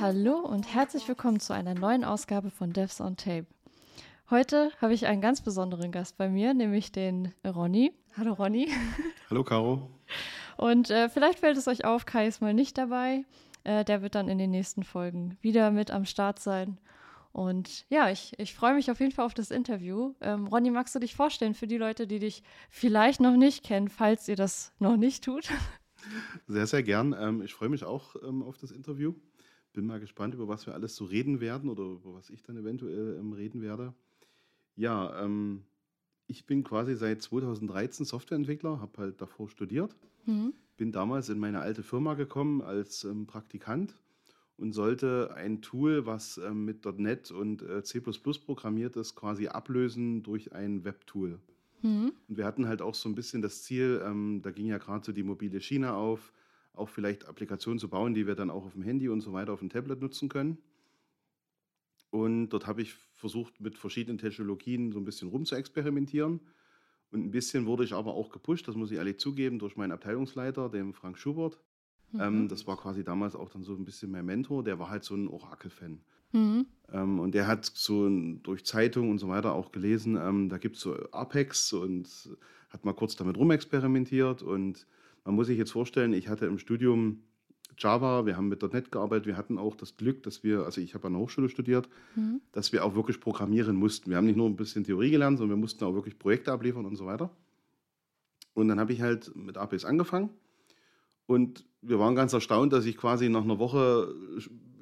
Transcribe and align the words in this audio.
Hallo 0.00 0.38
und 0.40 0.74
herzlich 0.74 1.06
willkommen 1.06 1.38
zu 1.38 1.52
einer 1.52 1.74
neuen 1.74 2.04
Ausgabe 2.04 2.50
von 2.50 2.72
Devs 2.72 3.00
on 3.00 3.16
Tape. 3.16 3.46
Heute 4.28 4.72
habe 4.80 4.92
ich 4.92 5.06
einen 5.06 5.20
ganz 5.20 5.40
besonderen 5.40 5.92
Gast 5.92 6.16
bei 6.16 6.28
mir, 6.28 6.54
nämlich 6.54 6.90
den 6.90 7.32
Ronny. 7.44 7.92
Hallo 8.16 8.32
Ronny. 8.32 8.68
Hallo 9.30 9.44
Caro. 9.44 9.90
Und 10.56 10.90
äh, 10.90 11.08
vielleicht 11.08 11.38
fällt 11.38 11.56
es 11.56 11.68
euch 11.68 11.84
auf, 11.84 12.04
Kai 12.04 12.26
ist 12.26 12.42
mal 12.42 12.54
nicht 12.54 12.76
dabei. 12.76 13.24
Äh, 13.62 13.84
der 13.84 14.02
wird 14.02 14.14
dann 14.14 14.28
in 14.28 14.38
den 14.38 14.50
nächsten 14.50 14.82
Folgen 14.82 15.38
wieder 15.40 15.70
mit 15.70 15.90
am 15.90 16.04
Start 16.04 16.38
sein. 16.40 16.78
Und 17.36 17.84
ja, 17.90 18.10
ich, 18.10 18.32
ich 18.38 18.54
freue 18.54 18.72
mich 18.72 18.90
auf 18.90 18.98
jeden 18.98 19.12
Fall 19.12 19.26
auf 19.26 19.34
das 19.34 19.50
Interview. 19.50 20.14
Ähm, 20.22 20.46
Ronny, 20.46 20.70
magst 20.70 20.94
du 20.94 20.98
dich 20.98 21.14
vorstellen 21.14 21.52
für 21.52 21.66
die 21.66 21.76
Leute, 21.76 22.06
die 22.06 22.18
dich 22.18 22.42
vielleicht 22.70 23.20
noch 23.20 23.36
nicht 23.36 23.62
kennen, 23.62 23.90
falls 23.90 24.26
ihr 24.26 24.36
das 24.36 24.72
noch 24.78 24.96
nicht 24.96 25.22
tut? 25.22 25.50
Sehr, 26.46 26.66
sehr 26.66 26.82
gern. 26.82 27.14
Ähm, 27.18 27.42
ich 27.42 27.52
freue 27.52 27.68
mich 27.68 27.84
auch 27.84 28.14
ähm, 28.22 28.42
auf 28.42 28.56
das 28.56 28.70
Interview. 28.70 29.12
Bin 29.72 29.86
mal 29.86 29.98
gespannt, 29.98 30.34
über 30.34 30.46
was 30.46 30.64
wir 30.66 30.72
alles 30.72 30.94
so 30.94 31.04
reden 31.04 31.40
werden 31.40 31.68
oder 31.68 31.82
über 31.82 32.14
was 32.14 32.30
ich 32.30 32.42
dann 32.42 32.56
eventuell 32.56 33.16
ähm, 33.18 33.32
reden 33.32 33.60
werde. 33.60 33.92
Ja, 34.76 35.22
ähm, 35.22 35.64
ich 36.28 36.46
bin 36.46 36.62
quasi 36.62 36.94
seit 36.94 37.20
2013 37.22 38.06
Softwareentwickler, 38.06 38.80
habe 38.80 38.98
halt 38.98 39.20
davor 39.20 39.48
studiert. 39.48 39.96
Mhm. 40.26 40.54
Bin 40.76 40.92
damals 40.92 41.28
in 41.28 41.38
meine 41.38 41.60
alte 41.60 41.82
Firma 41.82 42.14
gekommen 42.14 42.62
als 42.62 43.02
ähm, 43.02 43.26
Praktikant 43.26 43.94
und 44.58 44.72
sollte 44.72 45.34
ein 45.34 45.60
Tool, 45.60 46.06
was 46.06 46.38
ähm, 46.38 46.64
mit 46.64 46.84
.NET 46.98 47.30
und 47.30 47.62
äh, 47.62 47.82
C++ 47.82 48.00
programmiert 48.00 48.96
ist, 48.96 49.14
quasi 49.14 49.48
ablösen 49.48 50.22
durch 50.22 50.52
ein 50.52 50.84
Webtool. 50.84 51.38
Mhm. 51.82 52.12
Und 52.28 52.36
wir 52.36 52.46
hatten 52.46 52.66
halt 52.66 52.80
auch 52.80 52.94
so 52.94 53.08
ein 53.08 53.14
bisschen 53.14 53.42
das 53.42 53.62
Ziel, 53.62 54.02
ähm, 54.04 54.40
da 54.42 54.50
ging 54.50 54.66
ja 54.66 54.78
gerade 54.78 55.04
so 55.04 55.12
die 55.12 55.22
mobile 55.22 55.60
Schiene 55.60 55.92
auf, 55.92 56.32
auch 56.72 56.88
vielleicht 56.88 57.26
Applikationen 57.26 57.78
zu 57.78 57.88
bauen, 57.88 58.14
die 58.14 58.26
wir 58.26 58.34
dann 58.34 58.50
auch 58.50 58.64
auf 58.64 58.72
dem 58.72 58.82
Handy 58.82 59.08
und 59.08 59.20
so 59.20 59.32
weiter 59.32 59.52
auf 59.52 59.60
dem 59.60 59.70
Tablet 59.70 60.00
nutzen 60.00 60.28
können. 60.28 60.58
Und 62.10 62.50
dort 62.50 62.66
habe 62.66 62.82
ich 62.82 62.94
versucht, 63.14 63.60
mit 63.60 63.76
verschiedenen 63.76 64.18
Technologien 64.18 64.92
so 64.92 64.98
ein 64.98 65.04
bisschen 65.04 65.28
rum 65.28 65.44
zu 65.44 65.54
experimentieren. 65.54 66.40
Und 67.10 67.24
ein 67.24 67.30
bisschen 67.30 67.66
wurde 67.66 67.84
ich 67.84 67.92
aber 67.92 68.14
auch 68.14 68.30
gepusht, 68.30 68.68
das 68.68 68.74
muss 68.74 68.90
ich 68.90 68.96
ehrlich 68.96 69.18
zugeben, 69.18 69.58
durch 69.58 69.76
meinen 69.76 69.92
Abteilungsleiter, 69.92 70.68
dem 70.68 70.92
Frank 70.94 71.18
Schubert. 71.18 71.58
Mhm. 72.12 72.20
Ähm, 72.20 72.48
das 72.48 72.66
war 72.66 72.76
quasi 72.76 73.04
damals 73.04 73.34
auch 73.34 73.50
dann 73.50 73.64
so 73.64 73.74
ein 73.74 73.84
bisschen 73.84 74.10
mein 74.10 74.24
Mentor. 74.24 74.64
Der 74.64 74.78
war 74.78 74.90
halt 74.90 75.04
so 75.04 75.14
ein 75.14 75.28
Oracle-Fan. 75.28 76.00
Mhm. 76.32 76.66
Ähm, 76.92 77.20
und 77.20 77.34
der 77.34 77.46
hat 77.46 77.64
so 77.64 78.08
durch 78.42 78.64
Zeitungen 78.64 79.10
und 79.10 79.18
so 79.18 79.28
weiter 79.28 79.54
auch 79.54 79.72
gelesen, 79.72 80.16
ähm, 80.20 80.48
da 80.48 80.58
gibt 80.58 80.76
es 80.76 80.82
so 80.82 80.94
Apex 81.12 81.72
und 81.72 82.08
hat 82.70 82.84
mal 82.84 82.92
kurz 82.92 83.16
damit 83.16 83.36
rumexperimentiert. 83.36 84.42
Und 84.42 84.86
man 85.24 85.34
muss 85.34 85.46
sich 85.46 85.58
jetzt 85.58 85.72
vorstellen, 85.72 86.12
ich 86.12 86.28
hatte 86.28 86.46
im 86.46 86.58
Studium 86.58 87.22
Java, 87.78 88.24
wir 88.24 88.36
haben 88.36 88.48
mit 88.48 88.62
.NET 88.62 88.90
gearbeitet, 88.90 89.26
wir 89.26 89.36
hatten 89.36 89.58
auch 89.58 89.76
das 89.76 89.96
Glück, 89.96 90.22
dass 90.22 90.42
wir, 90.42 90.64
also 90.64 90.80
ich 90.80 90.94
habe 90.94 91.08
an 91.08 91.12
der 91.12 91.22
Hochschule 91.22 91.48
studiert, 91.48 91.88
mhm. 92.14 92.40
dass 92.52 92.72
wir 92.72 92.84
auch 92.84 92.94
wirklich 92.94 93.20
programmieren 93.20 93.76
mussten. 93.76 94.10
Wir 94.10 94.16
haben 94.16 94.26
nicht 94.26 94.36
nur 94.36 94.48
ein 94.48 94.56
bisschen 94.56 94.84
Theorie 94.84 95.10
gelernt, 95.10 95.38
sondern 95.38 95.58
wir 95.58 95.60
mussten 95.60 95.84
auch 95.84 95.94
wirklich 95.94 96.18
Projekte 96.18 96.52
abliefern 96.52 96.86
und 96.86 96.96
so 96.96 97.04
weiter. 97.04 97.30
Und 98.54 98.68
dann 98.68 98.80
habe 98.80 98.94
ich 98.94 99.02
halt 99.02 99.34
mit 99.36 99.58
Apex 99.58 99.84
angefangen 99.84 100.30
und 101.26 101.64
wir 101.82 101.98
waren 101.98 102.14
ganz 102.14 102.32
erstaunt, 102.32 102.72
dass 102.72 102.84
ich 102.84 102.96
quasi 102.96 103.28
nach 103.28 103.44
einer 103.44 103.58
Woche, 103.58 104.14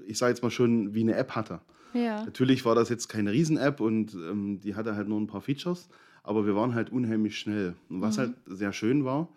ich 0.06 0.18
sage 0.18 0.30
jetzt 0.30 0.42
mal 0.42 0.50
schon, 0.50 0.94
wie 0.94 1.02
eine 1.02 1.14
App 1.16 1.32
hatte. 1.32 1.60
Ja. 1.92 2.24
Natürlich 2.24 2.64
war 2.64 2.74
das 2.74 2.88
jetzt 2.88 3.08
keine 3.08 3.32
Riesen-App 3.32 3.80
und 3.80 4.14
ähm, 4.14 4.60
die 4.60 4.74
hatte 4.74 4.96
halt 4.96 5.08
nur 5.08 5.20
ein 5.20 5.26
paar 5.26 5.40
Features, 5.40 5.88
aber 6.22 6.46
wir 6.46 6.56
waren 6.56 6.74
halt 6.74 6.90
unheimlich 6.90 7.38
schnell. 7.38 7.74
Und 7.88 8.00
was 8.00 8.16
mhm. 8.16 8.20
halt 8.20 8.34
sehr 8.46 8.72
schön 8.72 9.04
war, 9.04 9.28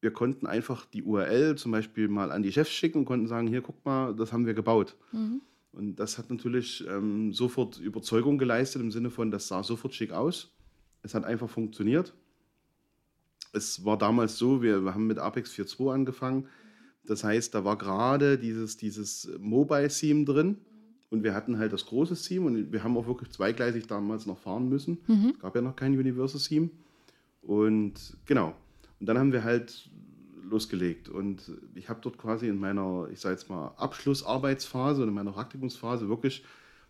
wir 0.00 0.12
konnten 0.12 0.46
einfach 0.46 0.86
die 0.86 1.02
URL 1.02 1.56
zum 1.56 1.72
Beispiel 1.72 2.08
mal 2.08 2.30
an 2.30 2.42
die 2.42 2.52
Chefs 2.52 2.70
schicken 2.70 2.98
und 2.98 3.04
konnten 3.04 3.26
sagen, 3.26 3.46
hier 3.46 3.62
guck 3.62 3.84
mal, 3.84 4.14
das 4.14 4.32
haben 4.32 4.46
wir 4.46 4.54
gebaut. 4.54 4.96
Mhm. 5.12 5.40
Und 5.72 5.96
das 5.96 6.18
hat 6.18 6.30
natürlich 6.30 6.84
ähm, 6.88 7.32
sofort 7.32 7.78
Überzeugung 7.78 8.38
geleistet 8.38 8.82
im 8.82 8.90
Sinne 8.90 9.10
von, 9.10 9.30
das 9.30 9.48
sah 9.48 9.62
sofort 9.62 9.94
schick 9.94 10.12
aus. 10.12 10.54
Es 11.02 11.14
hat 11.14 11.24
einfach 11.24 11.48
funktioniert 11.48 12.14
es 13.52 13.84
war 13.84 13.98
damals 13.98 14.36
so, 14.36 14.62
wir, 14.62 14.82
haben 14.94 15.06
mit 15.06 15.18
Apex 15.18 15.52
4.2 15.52 15.92
angefangen. 15.92 16.46
Das 17.04 17.24
heißt, 17.24 17.54
da 17.54 17.64
war 17.64 17.76
gerade 17.76 18.38
dieses, 18.38 18.76
dieses 18.76 19.30
Mobile-Theme 19.38 20.24
drin. 20.24 20.58
Und 21.10 21.22
wir 21.22 21.34
hatten 21.34 21.58
halt 21.58 21.72
das 21.72 21.86
große 21.86 22.14
Theme 22.16 22.46
und 22.46 22.72
wir 22.72 22.84
haben 22.84 22.96
auch 22.98 23.06
wirklich 23.06 23.30
zweigleisig 23.30 23.86
damals 23.86 24.26
noch 24.26 24.38
fahren 24.38 24.68
müssen. 24.68 24.98
Mhm. 25.06 25.32
Es 25.34 25.40
gab 25.40 25.54
ja 25.54 25.62
noch 25.62 25.74
kein 25.74 25.98
Universal 25.98 26.40
Theme. 26.40 26.68
Und 27.40 28.16
genau. 28.26 28.54
Und 29.00 29.06
dann 29.08 29.16
haben 29.16 29.32
wir 29.32 29.42
halt 29.42 29.88
losgelegt. 30.42 31.08
Und 31.08 31.50
ich 31.74 31.88
habe 31.88 32.00
dort 32.02 32.18
quasi 32.18 32.48
in 32.48 32.58
meiner, 32.58 33.08
ich 33.10 33.20
sage 33.20 33.34
jetzt 33.34 33.48
mal, 33.48 33.68
Abschlussarbeitsphase 33.76 35.02
und 35.02 35.08
in 35.08 35.14
meiner 35.14 35.32
Praktikumsphase 35.32 36.08
wirklich 36.08 36.44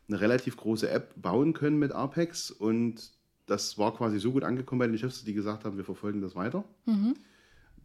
eine 0.09 0.21
relativ 0.21 0.57
große 0.57 0.89
App 0.91 1.15
bauen 1.17 1.53
können 1.53 1.79
mit 1.79 1.93
Apex. 1.93 2.51
Und 2.51 3.13
das 3.49 3.79
war 3.79 3.95
quasi 3.95 4.21
so 4.21 4.31
gut 4.33 4.45
angekommen 4.45 4.79
bei 4.79 4.87
den 4.87 4.99
Chefs, 4.99 5.25
die 5.25 5.33
gesagt 5.33 5.65
haben, 5.65 5.77
wir 5.77 5.85
verfolgen 5.85 6.21
das 6.21 6.37
weiter. 6.37 6.65
Mhm. 6.87 7.15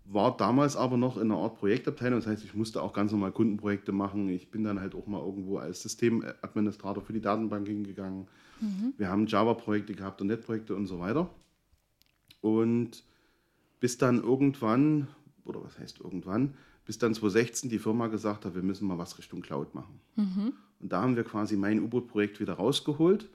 War 0.06 0.36
damals 0.36 0.76
aber 0.76 0.98
noch 0.98 1.16
in 1.16 1.32
einer 1.32 1.40
Art 1.40 1.56
Projektabteilung, 1.56 2.20
das 2.20 2.28
heißt, 2.28 2.44
ich 2.44 2.54
musste 2.54 2.82
auch 2.82 2.92
ganz 2.92 3.14
normal 3.14 3.32
Kundenprojekte 3.32 3.94
machen. 3.94 4.28
Ich 4.28 4.52
bin 4.52 4.66
dann 4.66 4.82
halt 4.82 4.94
auch 4.94 5.08
mal 5.08 5.22
irgendwo 5.22 5.58
als 5.58 5.82
Systemadministrator 5.82 7.02
für 7.02 7.14
die 7.14 7.22
Datenbank 7.22 7.66
hingegangen. 7.66 8.28
Mhm. 8.60 8.94
Wir 8.98 9.08
haben 9.08 9.26
Java-Projekte 9.26 9.94
gehabt 9.94 10.20
und 10.20 10.28
Net-Projekte 10.28 10.76
und 10.76 10.88
so 10.88 11.00
weiter. 11.00 11.30
Und 12.42 13.06
bis 13.80 13.98
dann 13.98 14.22
irgendwann, 14.22 15.08
oder 15.46 15.64
was 15.64 15.80
heißt 15.80 16.02
irgendwann, 16.02 16.56
bis 16.86 16.98
dann 16.98 17.14
2016 17.14 17.70
die 17.70 17.80
Firma 17.80 18.08
gesagt 18.08 18.44
hat, 18.44 18.56
wir 18.56 18.64
müssen 18.64 18.86
mal 18.86 18.98
was 18.98 19.18
Richtung 19.18 19.42
Cloud 19.42 19.74
machen. 19.74 20.02
Mhm. 20.18 20.54
Und 20.82 20.92
da 20.92 21.02
haben 21.02 21.16
wir 21.16 21.24
quasi 21.24 21.56
mein 21.56 21.82
U-Boot-Projekt 21.82 22.42
wieder 22.42 22.56
rausgeholt 22.56 23.30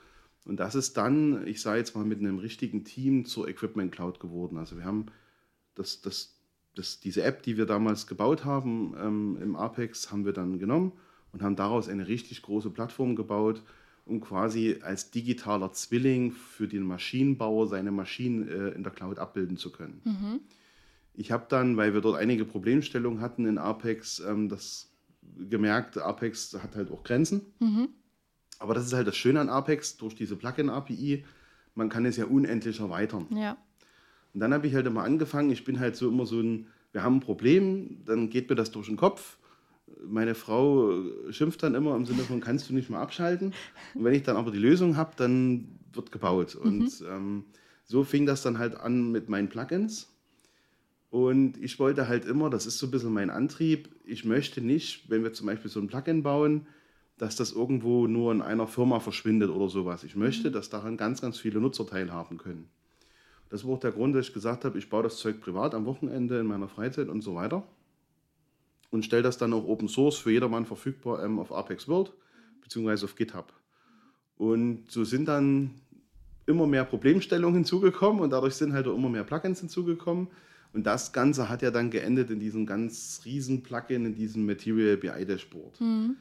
und 0.45 0.59
das 0.59 0.75
ist 0.75 0.97
dann, 0.97 1.47
ich 1.47 1.61
sage 1.61 1.79
jetzt 1.79 1.95
mal, 1.95 2.05
mit 2.05 2.21
einem 2.21 2.39
richtigen 2.39 2.85
Team 2.85 3.25
zur 3.25 3.49
Equipment 3.49 3.93
Cloud 3.93 4.21
geworden. 4.21 4.57
Also 4.57 4.77
wir 4.77 4.85
haben 4.85 5.07
das, 5.75 6.01
das, 6.01 6.37
das, 6.75 7.01
diese 7.01 7.23
App, 7.23 7.43
die 7.43 7.57
wir 7.57 7.67
damals 7.67 8.07
gebaut 8.07 8.45
haben 8.45 8.95
ähm, 8.99 9.39
im 9.43 9.57
Apex, 9.57 10.11
haben 10.11 10.25
wir 10.25 10.33
dann 10.33 10.59
genommen 10.59 10.93
und 11.33 11.43
haben 11.43 11.57
daraus 11.57 11.89
eine 11.89 12.09
richtig 12.09 12.43
große 12.43 12.71
Plattform 12.71 13.17
gebaut, 13.17 13.63
um 14.05 14.21
quasi 14.21 14.79
als 14.81 15.11
digitaler 15.11 15.73
Zwilling 15.73 16.33
für 16.33 16.67
den 16.67 16.83
Maschinenbauer 16.83 17.69
seine 17.69 17.91
Maschinen 17.91 18.49
äh, 18.49 18.69
in 18.71 18.83
der 18.83 18.93
Cloud 18.93 19.19
abbilden 19.19 19.59
zu 19.59 19.71
können. 19.71 20.01
Mhm. 20.05 20.41
Ich 21.15 21.33
habe 21.33 21.47
dann, 21.49 21.77
weil 21.77 21.95
wir 21.95 22.01
dort 22.01 22.17
einige 22.17 22.45
Problemstellungen 22.45 23.21
hatten 23.21 23.45
in 23.45 23.59
Apex, 23.59 24.21
ähm, 24.21 24.49
das 24.49 24.91
gemerkt, 25.51 25.99
Apex 25.99 26.57
hat 26.63 26.75
halt 26.75 26.91
auch 26.91 27.03
Grenzen. 27.03 27.43
Mhm. 27.59 27.89
Aber 28.59 28.75
das 28.75 28.87
ist 28.87 28.93
halt 28.93 29.07
das 29.07 29.17
Schöne 29.17 29.41
an 29.41 29.49
Apex, 29.49 29.97
durch 29.97 30.15
diese 30.15 30.37
Plugin-API, 30.37 31.25
man 31.75 31.89
kann 31.89 32.05
es 32.05 32.17
ja 32.17 32.27
unendlich 32.27 32.81
erweitern. 32.81 33.27
Ja. 33.31 33.57
Und 34.35 34.41
dann 34.41 34.53
habe 34.53 34.67
ich 34.67 34.75
halt 34.75 34.87
immer 34.87 35.05
angefangen, 35.05 35.51
ich 35.51 35.65
bin 35.65 35.81
halt 35.81 35.97
so 35.97 36.09
immer 36.09 36.27
so 36.27 36.41
ein, 36.41 36.67
wir 36.93 37.03
haben 37.03 37.17
ein 37.17 37.21
Problem, 37.21 38.03
dann 38.05 38.31
geht 38.31 38.51
mir 38.51 38.57
das 38.57 38.71
durch 38.71 38.89
den 38.89 38.97
Kopf. 38.97 39.39
Meine 40.07 40.35
Frau 40.35 41.03
schimpft 41.31 41.63
dann 41.63 41.75
immer 41.75 41.97
im 41.97 42.05
Sinne 42.05 42.23
von, 42.23 42.41
kannst 42.41 42.69
du 42.69 42.75
nicht 42.75 42.91
mal 42.91 43.01
abschalten? 43.01 43.55
Und 43.95 44.05
wenn 44.05 44.15
ich 44.15 44.23
dann 44.23 44.37
aber 44.37 44.51
die 44.51 44.59
Lösung 44.59 44.97
habe, 44.97 45.13
dann 45.17 45.79
wird 45.93 46.13
gebaut. 46.13 46.55
Und 46.55 47.01
mhm. 47.01 47.07
ähm, 47.09 47.45
so 47.85 48.05
fing 48.05 48.27
das 48.27 48.43
dann 48.43 48.59
halt 48.59 48.77
an 48.77 49.11
mit 49.11 49.29
meinen 49.29 49.49
Plugins. 49.49 50.09
Und 51.11 51.57
ich 51.63 51.79
wollte 51.79 52.07
halt 52.07 52.27
immer, 52.27 52.51
das 52.51 52.67
ist 52.67 52.79
so 52.79 52.87
ein 52.87 52.91
bisschen 52.91 53.13
mein 53.13 53.31
Antrieb, 53.31 53.89
ich 54.05 54.25
möchte 54.25 54.61
nicht, 54.61 55.09
wenn 55.09 55.23
wir 55.23 55.33
zum 55.33 55.47
Beispiel 55.47 55.71
so 55.71 55.81
ein 55.81 55.87
Plugin 55.87 56.23
bauen, 56.23 56.67
dass 57.19 57.37
das 57.37 57.53
irgendwo 57.53 58.07
nur 58.07 58.33
in 58.33 58.43
einer 58.43 58.67
Firma 58.67 59.01
verschwindet 59.01 59.51
oder 59.51 59.69
sowas. 59.69 60.05
Ich 60.05 60.17
möchte, 60.17 60.49
mhm. 60.49 60.53
dass 60.53 60.71
daran 60.71 60.97
ganz, 60.97 61.21
ganz 61.21 61.39
viele 61.39 61.61
Nutzer 61.61 61.87
teilhaben 61.87 62.39
können. 62.39 62.69
Das 63.51 63.67
war 63.67 63.75
auch 63.75 63.81
der 63.81 63.93
Grund, 63.93 64.15
dass 64.15 64.29
ich 64.29 64.35
gesagt 64.35 64.65
habe, 64.65 64.79
ich 64.79 64.89
baue 64.89 65.03
das 65.03 65.17
Zeug 65.17 65.41
privat 65.41 65.75
am 65.75 65.87
Wochenende 65.87 66.39
in 66.39 66.47
meiner 66.47 66.69
Freizeit 66.69 67.09
und 67.09 67.23
so 67.23 67.35
weiter 67.35 67.65
und 68.91 69.05
stelle 69.05 69.23
das 69.23 69.39
dann 69.39 69.53
auch 69.53 69.67
Open 69.67 69.89
Source 69.89 70.19
für 70.19 70.31
jedermann 70.31 70.67
verfügbar 70.67 71.25
ähm, 71.25 71.39
auf 71.39 71.53
Apex 71.53 71.89
World 71.89 72.13
bzw. 72.63 73.05
auf 73.05 73.17
GitHub. 73.17 73.53
Und 74.37 74.91
so 74.91 75.05
sind 75.05 75.27
dann 75.27 75.71
immer 76.47 76.67
mehr 76.67 76.85
Problemstellungen 76.85 77.55
hinzugekommen 77.57 78.23
und 78.23 78.31
dadurch 78.31 78.55
sind 78.55 78.73
halt 78.73 78.87
auch 78.87 78.95
immer 78.95 79.09
mehr 79.09 79.25
Plugins 79.25 79.61
hinzugekommen. 79.61 80.29
Und 80.75 80.87
das 80.87 81.13
Ganze 81.13 81.49
hat 81.49 81.63
ja 81.63 81.71
dann 81.71 81.91
geendet 81.91 82.31
in 82.31 82.41
diesem 82.41 82.67
ganz 82.67 83.23
riesen 83.25 83.63
Plugin, 83.63 84.05
in 84.05 84.15
diesem 84.15 84.45
Material 84.45 84.99
BI 84.99 85.25
Dashboard. 85.25 85.81
Mhm. 85.81 86.17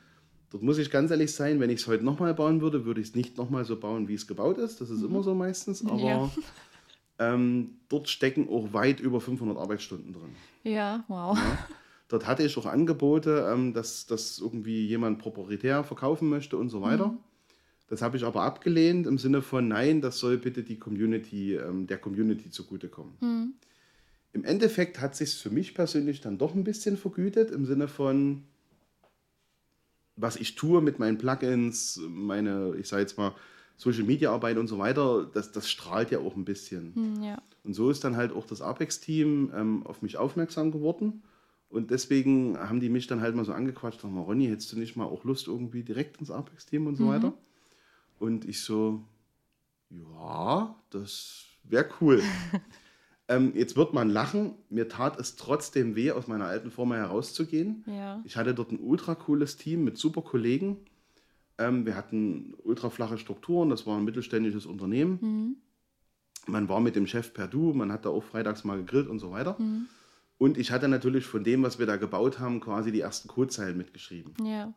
Dort 0.49 0.63
muss 0.63 0.77
ich 0.77 0.89
ganz 0.89 1.11
ehrlich 1.11 1.33
sein, 1.33 1.59
wenn 1.59 1.69
ich 1.69 1.81
es 1.81 1.87
heute 1.87 2.05
nochmal 2.05 2.33
bauen 2.33 2.61
würde, 2.61 2.85
würde 2.85 3.01
ich 3.01 3.07
es 3.07 3.15
nicht 3.15 3.37
nochmal 3.37 3.65
so 3.65 3.77
bauen, 3.77 4.07
wie 4.07 4.13
es 4.13 4.27
gebaut 4.27 4.57
ist. 4.57 4.79
Das 4.79 4.89
ist 4.89 5.01
mhm. 5.01 5.09
immer 5.09 5.23
so 5.23 5.35
meistens. 5.35 5.85
Aber 5.85 5.99
ja. 5.99 6.31
ähm, 7.19 7.71
dort 7.89 8.07
stecken 8.07 8.47
auch 8.49 8.71
weit 8.71 8.99
über 8.99 9.19
500 9.19 9.57
Arbeitsstunden 9.57 10.13
drin. 10.13 10.35
Ja, 10.63 11.03
wow. 11.07 11.37
Ja. 11.37 11.57
Dort 12.07 12.25
hatte 12.25 12.43
ich 12.43 12.57
auch 12.57 12.65
Angebote, 12.65 13.49
ähm, 13.51 13.73
dass 13.73 14.05
das 14.05 14.39
irgendwie 14.39 14.85
jemand 14.85 15.19
proprietär 15.19 15.83
verkaufen 15.83 16.29
möchte 16.29 16.57
und 16.57 16.69
so 16.69 16.81
weiter. 16.81 17.07
Mhm. 17.07 17.17
Das 17.89 18.01
habe 18.01 18.17
ich 18.17 18.23
aber 18.23 18.43
abgelehnt 18.43 19.07
im 19.07 19.17
Sinne 19.17 19.41
von, 19.41 19.67
nein, 19.67 20.01
das 20.01 20.19
soll 20.19 20.37
bitte 20.37 20.63
die 20.63 20.77
Community, 20.77 21.55
ähm, 21.55 21.87
der 21.87 21.97
Community 21.97 22.49
zugutekommen. 22.49 23.13
Mhm. 23.19 23.53
Im 24.33 24.43
Endeffekt 24.43 25.01
hat 25.01 25.15
sich 25.15 25.35
für 25.35 25.49
mich 25.49 25.73
persönlich 25.73 26.21
dann 26.21 26.37
doch 26.37 26.53
ein 26.53 26.63
bisschen 26.63 26.97
vergütet, 26.97 27.49
im 27.51 27.65
Sinne 27.65 27.87
von, 27.87 28.43
was 30.17 30.35
ich 30.35 30.55
tue 30.55 30.81
mit 30.81 30.99
meinen 30.99 31.17
Plugins, 31.17 32.01
meine, 32.09 32.75
ich 32.77 32.87
sage 32.87 33.03
jetzt 33.03 33.17
mal, 33.17 33.33
Social 33.77 34.03
Media 34.03 34.31
Arbeit 34.31 34.57
und 34.57 34.67
so 34.67 34.79
weiter, 34.79 35.29
das, 35.31 35.51
das 35.51 35.69
strahlt 35.69 36.09
ja 36.09 36.19
auch 36.19 36.35
ein 36.35 36.45
bisschen. 36.45 36.93
Hm, 36.95 37.23
ja. 37.23 37.41
Und 37.63 37.75
so 37.75 37.91
ist 37.91 38.03
dann 38.03 38.17
halt 38.17 38.31
auch 38.31 38.45
das 38.45 38.61
Apex-Team 38.61 39.51
ähm, 39.55 39.85
auf 39.85 40.01
mich 40.01 40.17
aufmerksam 40.17 40.71
geworden. 40.71 41.21
Und 41.69 41.91
deswegen 41.91 42.57
haben 42.57 42.79
die 42.79 42.89
mich 42.89 43.07
dann 43.07 43.21
halt 43.21 43.35
mal 43.35 43.45
so 43.45 43.53
angequatscht, 43.53 44.01
sag 44.01 44.11
mal, 44.11 44.21
Ronny, 44.21 44.47
hättest 44.47 44.71
du 44.71 44.79
nicht 44.79 44.95
mal 44.95 45.05
auch 45.05 45.23
Lust 45.25 45.47
irgendwie 45.47 45.83
direkt 45.83 46.17
ins 46.19 46.31
Apex-Team 46.31 46.87
und 46.87 46.95
so 46.95 47.03
mhm. 47.03 47.09
weiter? 47.09 47.33
Und 48.19 48.45
ich 48.45 48.61
so, 48.61 49.03
ja, 49.89 50.75
das 50.89 51.45
wäre 51.63 51.87
cool. 52.01 52.23
ähm, 53.27 53.51
jetzt 53.55 53.75
wird 53.75 53.93
man 53.93 54.09
lachen. 54.09 54.53
Mir 54.69 54.87
tat 54.87 55.19
es 55.19 55.35
trotzdem 55.35 55.95
weh, 55.95 56.11
aus 56.11 56.27
meiner 56.27 56.45
alten 56.45 56.71
Firma 56.71 56.95
herauszugehen. 56.95 57.83
Ja. 57.85 58.21
Ich 58.23 58.37
hatte 58.37 58.53
dort 58.53 58.71
ein 58.71 58.79
ultra 58.79 59.15
cooles 59.15 59.57
Team 59.57 59.83
mit 59.83 59.97
super 59.97 60.21
Kollegen. 60.21 60.77
Ähm, 61.57 61.85
wir 61.85 61.95
hatten 61.95 62.53
ultra 62.63 62.89
flache 62.89 63.17
Strukturen, 63.17 63.69
das 63.69 63.85
war 63.85 63.97
ein 63.97 64.05
mittelständisches 64.05 64.65
Unternehmen. 64.65 65.19
Mhm. 65.21 65.55
Man 66.49 66.69
war 66.69 66.79
mit 66.79 66.95
dem 66.95 67.07
Chef 67.07 67.33
per 67.33 67.47
Du, 67.47 67.73
man 67.73 67.91
hat 67.91 68.05
da 68.05 68.09
auch 68.09 68.23
freitags 68.23 68.63
mal 68.63 68.77
gegrillt 68.77 69.07
und 69.07 69.19
so 69.19 69.31
weiter. 69.31 69.57
Mhm. 69.59 69.87
Und 70.37 70.57
ich 70.57 70.71
hatte 70.71 70.87
natürlich 70.87 71.25
von 71.25 71.43
dem, 71.43 71.63
was 71.63 71.79
wir 71.79 71.87
da 71.87 71.97
gebaut 71.97 72.39
haben, 72.39 72.59
quasi 72.59 72.91
die 72.91 73.01
ersten 73.01 73.27
Codezeilen 73.27 73.75
mitgeschrieben. 73.75 74.33
Ja. 74.45 74.73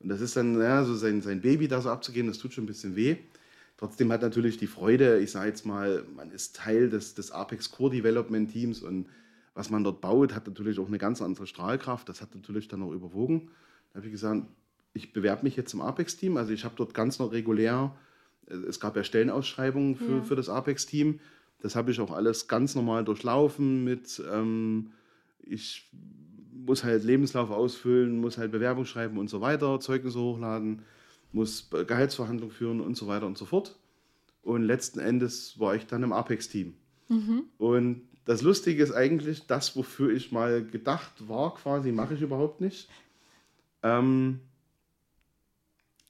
Und 0.00 0.10
das 0.10 0.20
ist 0.20 0.36
dann, 0.36 0.60
ja, 0.60 0.84
so 0.84 0.94
sein, 0.94 1.22
sein 1.22 1.40
Baby 1.40 1.66
da 1.66 1.80
so 1.80 1.90
abzugeben, 1.90 2.28
das 2.28 2.38
tut 2.38 2.52
schon 2.52 2.64
ein 2.64 2.68
bisschen 2.68 2.94
weh. 2.94 3.16
Trotzdem 3.78 4.10
hat 4.10 4.22
natürlich 4.22 4.58
die 4.58 4.66
Freude, 4.66 5.20
ich 5.20 5.30
sage 5.30 5.48
jetzt 5.48 5.64
mal, 5.64 6.04
man 6.14 6.32
ist 6.32 6.56
Teil 6.56 6.90
des, 6.90 7.14
des 7.14 7.30
Apex 7.30 7.70
Core 7.70 7.92
Development 7.92 8.50
Teams 8.50 8.82
und 8.82 9.06
was 9.54 9.70
man 9.70 9.84
dort 9.84 10.00
baut, 10.00 10.34
hat 10.34 10.46
natürlich 10.46 10.78
auch 10.78 10.88
eine 10.88 10.98
ganz 10.98 11.22
andere 11.22 11.46
Strahlkraft. 11.46 12.08
Das 12.08 12.20
hat 12.20 12.34
natürlich 12.34 12.68
dann 12.68 12.82
auch 12.82 12.92
überwogen. 12.92 13.50
Da 13.92 13.98
habe 13.98 14.06
ich 14.06 14.12
gesagt, 14.12 14.42
ich 14.94 15.12
bewerbe 15.12 15.44
mich 15.44 15.56
jetzt 15.56 15.74
im 15.74 15.80
Apex-Team. 15.80 16.36
Also 16.36 16.52
ich 16.52 16.64
habe 16.64 16.74
dort 16.76 16.92
ganz 16.92 17.20
noch 17.20 17.32
regulär, 17.32 17.94
äh, 18.48 18.54
es 18.54 18.80
gab 18.80 18.96
ja 18.96 19.04
Stellenausschreibungen 19.04 19.94
für, 19.96 20.16
ja. 20.16 20.22
für 20.22 20.36
das 20.36 20.48
Apex-Team. 20.48 21.20
Das 21.60 21.76
habe 21.76 21.92
ich 21.92 22.00
auch 22.00 22.12
alles 22.12 22.48
ganz 22.48 22.74
normal 22.74 23.04
durchlaufen 23.04 23.84
mit, 23.84 24.20
ähm, 24.32 24.90
ich 25.42 25.88
muss 26.52 26.82
halt 26.82 27.04
Lebenslauf 27.04 27.50
ausfüllen, 27.50 28.20
muss 28.20 28.38
halt 28.38 28.50
Bewerbung 28.50 28.84
schreiben 28.84 29.18
und 29.18 29.30
so 29.30 29.40
weiter, 29.40 29.80
Zeugnisse 29.80 30.18
hochladen, 30.18 30.82
muss 31.32 31.68
Gehaltsverhandlungen 31.70 32.54
führen 32.54 32.80
und 32.80 32.96
so 32.96 33.06
weiter 33.06 33.26
und 33.26 33.38
so 33.38 33.44
fort. 33.44 33.76
Und 34.42 34.62
letzten 34.62 34.98
Endes 34.98 35.58
war 35.58 35.74
ich 35.74 35.86
dann 35.86 36.02
im 36.02 36.12
Apex-Team. 36.12 36.74
Mhm. 37.08 37.44
Und 37.58 38.02
das 38.24 38.42
Lustige 38.42 38.82
ist 38.82 38.92
eigentlich, 38.92 39.46
das, 39.46 39.76
wofür 39.76 40.10
ich 40.10 40.32
mal 40.32 40.64
gedacht 40.64 41.28
war, 41.28 41.54
quasi, 41.54 41.92
mache 41.92 42.14
ich 42.14 42.22
überhaupt 42.22 42.60
nicht. 42.60 42.88
Ähm, 43.82 44.40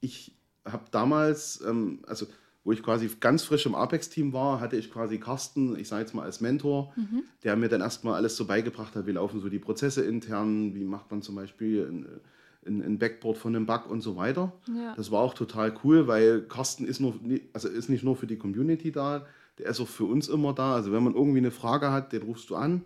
ich 0.01 0.33
habe 0.65 0.85
damals, 0.91 1.63
ähm, 1.67 2.01
also 2.07 2.27
wo 2.65 2.73
ich 2.73 2.83
quasi 2.83 3.09
ganz 3.21 3.45
frisch 3.45 3.67
im 3.67 3.75
Apex-Team 3.75 4.33
war, 4.33 4.61
hatte 4.61 4.77
ich 4.77 4.91
quasi 4.91 5.19
Carsten, 5.19 5.79
ich 5.79 5.89
sage 5.89 6.03
jetzt 6.03 6.15
mal 6.15 6.25
als 6.25 6.41
Mentor, 6.41 6.93
mhm. 6.97 7.23
der 7.43 7.57
mir 7.57 7.69
dann 7.69 7.81
erstmal 7.81 8.15
alles 8.15 8.37
so 8.37 8.47
beigebracht 8.47 8.95
hat, 8.95 9.07
wie 9.07 9.13
laufen 9.13 9.41
so 9.41 9.49
die 9.49 9.59
Prozesse 9.59 10.05
intern, 10.05 10.75
wie 10.75 10.85
macht 10.85 11.11
man 11.11 11.23
zum 11.23 11.35
Beispiel 11.35 12.19
ein, 12.67 12.83
ein, 12.83 12.99
Backboard 12.99 13.39
von 13.39 13.55
einem 13.55 13.67
Bug 13.67 13.89
und 13.91 14.01
so 14.01 14.17
weiter. 14.17 14.53
Ja. 14.67 14.95
Das 14.97 15.11
war 15.11 15.21
auch 15.21 15.35
total 15.35 15.75
cool, 15.85 16.07
weil 16.07 16.43
Carsten 16.43 16.87
ist, 16.87 17.01
nur, 17.01 17.15
also 17.53 17.69
ist 17.69 17.89
nicht 17.89 18.05
nur 18.05 18.17
für 18.17 18.27
die 18.27 18.37
Community 18.37 18.93
da, 18.93 19.27
der 19.59 19.67
ist 19.67 19.81
auch 19.81 19.89
für 19.89 20.05
uns 20.05 20.29
immer 20.29 20.53
da. 20.53 20.75
Also 20.75 20.93
wenn 20.93 21.03
man 21.03 21.15
irgendwie 21.15 21.39
eine 21.39 21.51
Frage 21.51 21.91
hat, 21.91 22.13
den 22.13 22.23
rufst 22.23 22.51
du 22.51 22.57
an 22.57 22.83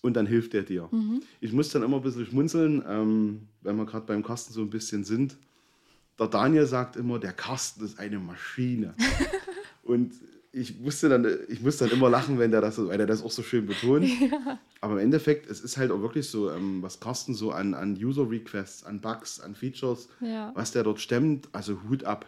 und 0.00 0.14
dann 0.14 0.26
hilft 0.26 0.54
er 0.54 0.62
dir. 0.62 0.88
Mhm. 0.90 1.22
Ich 1.40 1.52
muss 1.52 1.70
dann 1.70 1.82
immer 1.82 1.96
ein 1.96 2.02
bisschen 2.02 2.26
schmunzeln, 2.26 2.82
ähm, 2.88 3.48
wenn 3.60 3.76
wir 3.76 3.86
gerade 3.86 4.06
beim 4.06 4.22
Carsten 4.22 4.52
so 4.52 4.62
ein 4.62 4.70
bisschen 4.70 5.04
sind 5.04 5.36
der 6.18 6.28
Daniel 6.28 6.66
sagt 6.66 6.96
immer, 6.96 7.18
der 7.18 7.32
Carsten 7.32 7.84
ist 7.84 7.98
eine 7.98 8.18
Maschine. 8.18 8.94
und 9.82 10.12
ich 10.52 10.78
musste 10.78 11.08
dann, 11.08 11.26
ich 11.48 11.62
musste 11.62 11.86
dann 11.86 11.96
immer 11.96 12.10
lachen, 12.10 12.38
wenn 12.38 12.50
der 12.50 12.60
das, 12.60 12.78
weil 12.78 12.98
der 12.98 13.06
das 13.06 13.22
auch 13.22 13.30
so 13.30 13.42
schön 13.42 13.66
betont. 13.66 14.08
Ja. 14.22 14.58
Aber 14.80 14.94
im 14.94 14.98
Endeffekt, 14.98 15.48
es 15.50 15.60
ist 15.60 15.76
halt 15.76 15.90
auch 15.90 16.00
wirklich 16.00 16.28
so, 16.28 16.50
ähm, 16.50 16.82
was 16.82 17.00
Carsten 17.00 17.34
so 17.34 17.50
an, 17.50 17.74
an 17.74 17.96
User-Requests, 17.96 18.84
an 18.84 19.00
Bugs, 19.00 19.40
an 19.40 19.54
Features, 19.54 20.08
ja. 20.20 20.52
was 20.54 20.72
der 20.72 20.82
dort 20.84 21.00
stemmt, 21.00 21.48
also 21.52 21.78
Hut 21.88 22.04
ab. 22.04 22.26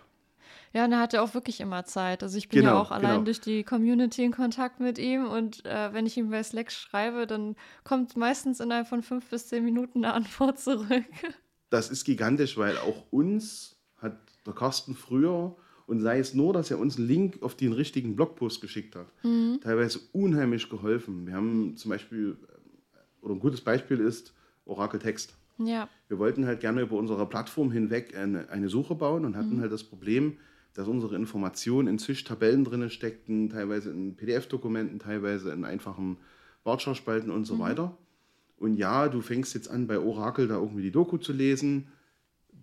Ja, 0.72 0.84
und 0.84 0.92
er 0.92 1.00
hatte 1.00 1.22
auch 1.22 1.34
wirklich 1.34 1.60
immer 1.60 1.84
Zeit. 1.84 2.22
Also 2.22 2.36
ich 2.36 2.48
bin 2.48 2.60
genau, 2.60 2.74
ja 2.74 2.80
auch 2.80 2.90
allein 2.90 3.12
genau. 3.12 3.24
durch 3.24 3.40
die 3.40 3.62
Community 3.62 4.24
in 4.24 4.32
Kontakt 4.32 4.80
mit 4.80 4.98
ihm 4.98 5.26
und 5.26 5.64
äh, 5.64 5.92
wenn 5.92 6.06
ich 6.06 6.16
ihm 6.16 6.30
bei 6.30 6.42
Slack 6.42 6.72
schreibe, 6.72 7.26
dann 7.26 7.54
kommt 7.84 8.16
meistens 8.16 8.60
innerhalb 8.60 8.88
von 8.88 9.02
fünf 9.02 9.28
bis 9.30 9.48
zehn 9.48 9.64
Minuten 9.64 10.04
eine 10.04 10.14
Antwort 10.14 10.58
zurück. 10.58 11.04
Das 11.70 11.90
ist 11.90 12.04
gigantisch, 12.04 12.56
weil 12.56 12.76
auch 12.78 13.04
uns 13.10 13.76
hat 13.98 14.18
der 14.46 14.54
Carsten 14.54 14.94
früher 14.94 15.56
und 15.86 16.00
sei 16.00 16.18
es 16.18 16.34
nur, 16.34 16.52
dass 16.52 16.70
er 16.70 16.78
uns 16.78 16.96
einen 16.96 17.06
Link 17.06 17.42
auf 17.42 17.54
den 17.54 17.72
richtigen 17.72 18.16
Blogpost 18.16 18.60
geschickt 18.60 18.96
hat, 18.96 19.06
mhm. 19.22 19.58
teilweise 19.62 20.00
unheimlich 20.12 20.68
geholfen. 20.68 21.26
Wir 21.26 21.34
haben 21.34 21.76
zum 21.76 21.90
Beispiel, 21.90 22.36
oder 23.20 23.34
ein 23.34 23.40
gutes 23.40 23.60
Beispiel 23.60 24.00
ist 24.00 24.32
Oracle 24.64 24.98
Text. 24.98 25.36
Ja. 25.58 25.88
Wir 26.08 26.18
wollten 26.18 26.46
halt 26.46 26.60
gerne 26.60 26.80
über 26.80 26.96
unsere 26.96 27.26
Plattform 27.28 27.70
hinweg 27.70 28.16
eine, 28.16 28.48
eine 28.48 28.68
Suche 28.68 28.94
bauen 28.94 29.24
und 29.24 29.36
hatten 29.36 29.56
mhm. 29.56 29.60
halt 29.60 29.72
das 29.72 29.84
Problem, 29.84 30.38
dass 30.72 30.88
unsere 30.88 31.14
Informationen 31.14 31.86
in 31.86 31.98
Zwischtabellen 31.98 32.64
drin 32.64 32.90
steckten, 32.90 33.50
teilweise 33.50 33.90
in 33.90 34.16
PDF-Dokumenten, 34.16 34.98
teilweise 34.98 35.52
in 35.52 35.64
einfachen 35.64 36.16
Wartschauspalten 36.64 37.30
und 37.30 37.44
so 37.44 37.56
mhm. 37.56 37.60
weiter. 37.60 37.96
Und 38.58 38.76
ja, 38.76 39.08
du 39.08 39.20
fängst 39.20 39.54
jetzt 39.54 39.68
an, 39.68 39.86
bei 39.86 39.98
Oracle 39.98 40.48
da 40.48 40.56
irgendwie 40.56 40.82
die 40.82 40.90
Doku 40.90 41.18
zu 41.18 41.32
lesen 41.32 41.88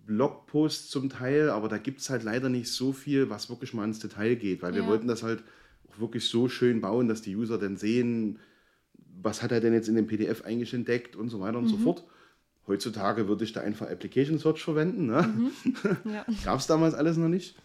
Blogposts 0.06 0.88
zum 0.88 1.08
Teil, 1.08 1.50
aber 1.50 1.68
da 1.68 1.78
gibt 1.78 2.00
es 2.00 2.10
halt 2.10 2.22
leider 2.24 2.48
nicht 2.48 2.70
so 2.70 2.92
viel, 2.92 3.30
was 3.30 3.48
wirklich 3.48 3.74
mal 3.74 3.84
ins 3.84 4.00
Detail 4.00 4.34
geht, 4.36 4.62
weil 4.62 4.74
ja. 4.74 4.82
wir 4.82 4.88
wollten 4.88 5.08
das 5.08 5.22
halt 5.22 5.42
auch 5.88 6.00
wirklich 6.00 6.28
so 6.28 6.48
schön 6.48 6.80
bauen, 6.80 7.08
dass 7.08 7.22
die 7.22 7.36
User 7.36 7.58
dann 7.58 7.76
sehen, 7.76 8.38
was 9.22 9.42
hat 9.42 9.52
er 9.52 9.60
denn 9.60 9.72
jetzt 9.72 9.88
in 9.88 9.94
dem 9.94 10.06
PDF 10.06 10.44
eigentlich 10.44 10.74
entdeckt 10.74 11.16
und 11.16 11.28
so 11.28 11.40
weiter 11.40 11.58
und 11.58 11.64
mhm. 11.64 11.70
so 11.70 11.76
fort. 11.78 12.04
Heutzutage 12.66 13.28
würde 13.28 13.44
ich 13.44 13.52
da 13.52 13.60
einfach 13.60 13.90
Application 13.90 14.38
Search 14.38 14.62
verwenden. 14.62 15.06
Ne? 15.06 15.22
Mhm. 15.22 15.50
Ja. 16.12 16.24
Gab 16.44 16.58
es 16.58 16.66
damals 16.66 16.94
alles 16.94 17.16
noch 17.16 17.28
nicht. 17.28 17.56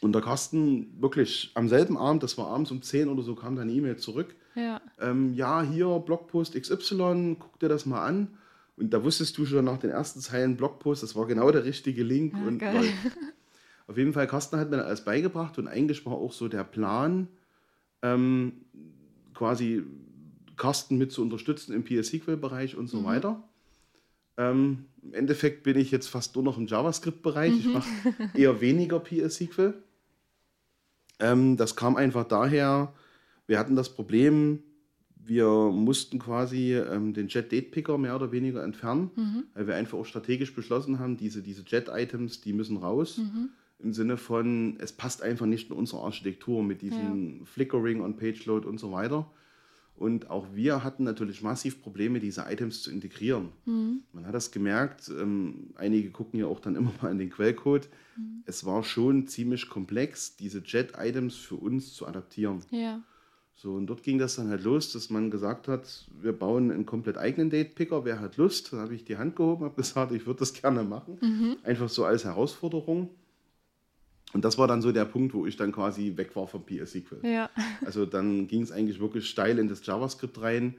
Und 0.00 0.12
der 0.12 0.22
Carsten, 0.22 1.00
wirklich 1.00 1.52
am 1.54 1.68
selben 1.68 1.96
Abend, 1.96 2.22
das 2.22 2.36
war 2.36 2.48
abends 2.48 2.72
um 2.72 2.82
10 2.82 3.08
oder 3.08 3.22
so, 3.22 3.36
kam 3.36 3.54
dann 3.54 3.68
eine 3.68 3.78
E-Mail 3.78 3.96
zurück. 3.96 4.34
Ja. 4.54 4.80
Ähm, 5.00 5.34
ja, 5.34 5.62
hier 5.62 5.86
Blogpost 6.04 6.60
XY, 6.60 7.36
guck 7.38 7.58
dir 7.60 7.68
das 7.68 7.86
mal 7.86 8.04
an. 8.04 8.28
Und 8.76 8.90
da 8.90 9.04
wusstest 9.04 9.36
du 9.38 9.44
schon 9.44 9.64
nach 9.64 9.78
den 9.78 9.90
ersten 9.90 10.20
Zeilen 10.20 10.56
Blogpost, 10.56 11.02
das 11.02 11.14
war 11.14 11.26
genau 11.26 11.50
der 11.50 11.64
richtige 11.64 12.02
Link. 12.02 12.34
Ja, 12.34 12.46
und 12.46 12.58
geil. 12.58 12.84
auf 13.86 13.98
jeden 13.98 14.12
Fall, 14.12 14.26
Carsten 14.26 14.58
hat 14.58 14.70
mir 14.70 14.84
alles 14.84 15.04
beigebracht 15.04 15.58
und 15.58 15.68
eigentlich 15.68 16.04
war 16.06 16.14
auch 16.14 16.32
so 16.32 16.48
der 16.48 16.64
Plan, 16.64 17.28
ähm, 18.02 18.64
quasi 19.34 19.82
Carsten 20.56 20.96
mit 20.96 21.12
zu 21.12 21.22
unterstützen 21.22 21.74
im 21.74 21.84
PSQL-Bereich 21.84 22.76
und 22.76 22.88
so 22.88 23.00
mhm. 23.00 23.04
weiter. 23.04 23.48
Ähm, 24.36 24.86
Im 25.02 25.14
Endeffekt 25.14 25.62
bin 25.62 25.78
ich 25.78 25.90
jetzt 25.90 26.08
fast 26.08 26.34
nur 26.34 26.44
noch 26.44 26.56
im 26.56 26.66
JavaScript-Bereich. 26.66 27.52
Mhm. 27.52 27.58
Ich 27.58 27.66
mache 27.66 27.88
eher 28.34 28.60
weniger 28.60 29.00
PSQL. 29.00 29.74
Ähm, 31.18 31.56
das 31.56 31.76
kam 31.76 31.96
einfach 31.96 32.24
daher, 32.24 32.94
wir 33.46 33.58
hatten 33.58 33.76
das 33.76 33.94
Problem, 33.94 34.62
wir 35.24 35.46
mussten 35.46 36.18
quasi 36.18 36.74
ähm, 36.74 37.14
den 37.14 37.28
Jet 37.28 37.52
Date 37.52 37.70
Picker 37.70 37.98
mehr 37.98 38.16
oder 38.16 38.32
weniger 38.32 38.64
entfernen, 38.64 39.10
mhm. 39.14 39.44
weil 39.54 39.66
wir 39.66 39.76
einfach 39.76 39.98
auch 39.98 40.06
strategisch 40.06 40.54
beschlossen 40.54 40.98
haben, 40.98 41.16
diese, 41.16 41.42
diese 41.42 41.62
Jet-Items, 41.66 42.40
die 42.40 42.52
müssen 42.52 42.76
raus. 42.76 43.18
Mhm. 43.18 43.50
Im 43.78 43.92
Sinne 43.92 44.16
von, 44.16 44.76
es 44.78 44.92
passt 44.92 45.22
einfach 45.22 45.46
nicht 45.46 45.70
in 45.70 45.76
unsere 45.76 46.02
Architektur 46.02 46.62
mit 46.62 46.82
diesem 46.82 47.38
ja. 47.38 47.44
Flickering 47.44 48.00
und 48.00 48.16
Page-Load 48.16 48.66
und 48.66 48.78
so 48.78 48.92
weiter. 48.92 49.30
Und 49.96 50.30
auch 50.30 50.46
wir 50.54 50.82
hatten 50.82 51.04
natürlich 51.04 51.42
massiv 51.42 51.82
Probleme, 51.82 52.18
diese 52.18 52.46
Items 52.48 52.82
zu 52.82 52.90
integrieren. 52.90 53.50
Mhm. 53.66 54.02
Man 54.12 54.26
hat 54.26 54.34
das 54.34 54.50
gemerkt, 54.50 55.08
ähm, 55.08 55.70
einige 55.76 56.10
gucken 56.10 56.40
ja 56.40 56.46
auch 56.46 56.60
dann 56.60 56.76
immer 56.76 56.92
mal 57.02 57.10
in 57.10 57.18
den 57.18 57.30
Quellcode. 57.30 57.88
Mhm. 58.16 58.42
Es 58.44 58.64
war 58.64 58.82
schon 58.82 59.26
ziemlich 59.26 59.68
komplex, 59.68 60.36
diese 60.36 60.62
Jet-Items 60.64 61.36
für 61.36 61.56
uns 61.56 61.92
zu 61.94 62.06
adaptieren. 62.06 62.60
Ja. 62.70 63.02
So, 63.62 63.74
und 63.74 63.86
dort 63.86 64.02
ging 64.02 64.18
das 64.18 64.34
dann 64.34 64.48
halt 64.48 64.64
los, 64.64 64.92
dass 64.92 65.08
man 65.08 65.30
gesagt 65.30 65.68
hat, 65.68 66.08
wir 66.20 66.32
bauen 66.32 66.72
einen 66.72 66.84
komplett 66.84 67.16
eigenen 67.16 67.48
Date-Picker, 67.48 68.04
wer 68.04 68.18
hat 68.18 68.36
Lust? 68.36 68.72
Dann 68.72 68.80
habe 68.80 68.92
ich 68.92 69.04
die 69.04 69.18
Hand 69.18 69.36
gehoben, 69.36 69.64
habe 69.64 69.76
gesagt, 69.76 70.10
ich 70.10 70.26
würde 70.26 70.40
das 70.40 70.52
gerne 70.52 70.82
machen. 70.82 71.16
Mhm. 71.20 71.58
Einfach 71.62 71.88
so 71.88 72.04
als 72.04 72.24
Herausforderung. 72.24 73.10
Und 74.32 74.44
das 74.44 74.58
war 74.58 74.66
dann 74.66 74.82
so 74.82 74.90
der 74.90 75.04
Punkt, 75.04 75.32
wo 75.32 75.46
ich 75.46 75.56
dann 75.56 75.70
quasi 75.70 76.16
weg 76.16 76.34
war 76.34 76.48
vom 76.48 76.66
PSQL. 76.66 77.20
Ja. 77.22 77.50
Also 77.84 78.04
dann 78.04 78.48
ging 78.48 78.62
es 78.62 78.72
eigentlich 78.72 78.98
wirklich 78.98 79.28
steil 79.28 79.60
in 79.60 79.68
das 79.68 79.86
JavaScript 79.86 80.42
rein. 80.42 80.74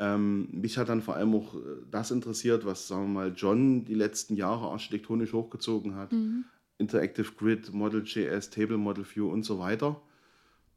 Ähm, 0.00 0.48
mich 0.50 0.76
hat 0.76 0.88
dann 0.88 1.02
vor 1.02 1.14
allem 1.14 1.32
auch 1.36 1.54
äh, 1.54 1.58
das 1.88 2.10
interessiert, 2.10 2.66
was, 2.66 2.88
sagen 2.88 3.12
wir 3.12 3.20
mal, 3.20 3.32
John 3.36 3.84
die 3.84 3.94
letzten 3.94 4.34
Jahre 4.34 4.66
architektonisch 4.70 5.32
hochgezogen 5.32 5.94
hat. 5.94 6.10
Mhm. 6.10 6.46
Interactive 6.78 7.30
Grid, 7.36 7.72
Model.js, 7.72 8.50
Table 8.50 8.76
Model 8.76 9.04
View 9.04 9.30
und 9.30 9.44
so 9.44 9.60
weiter. 9.60 10.00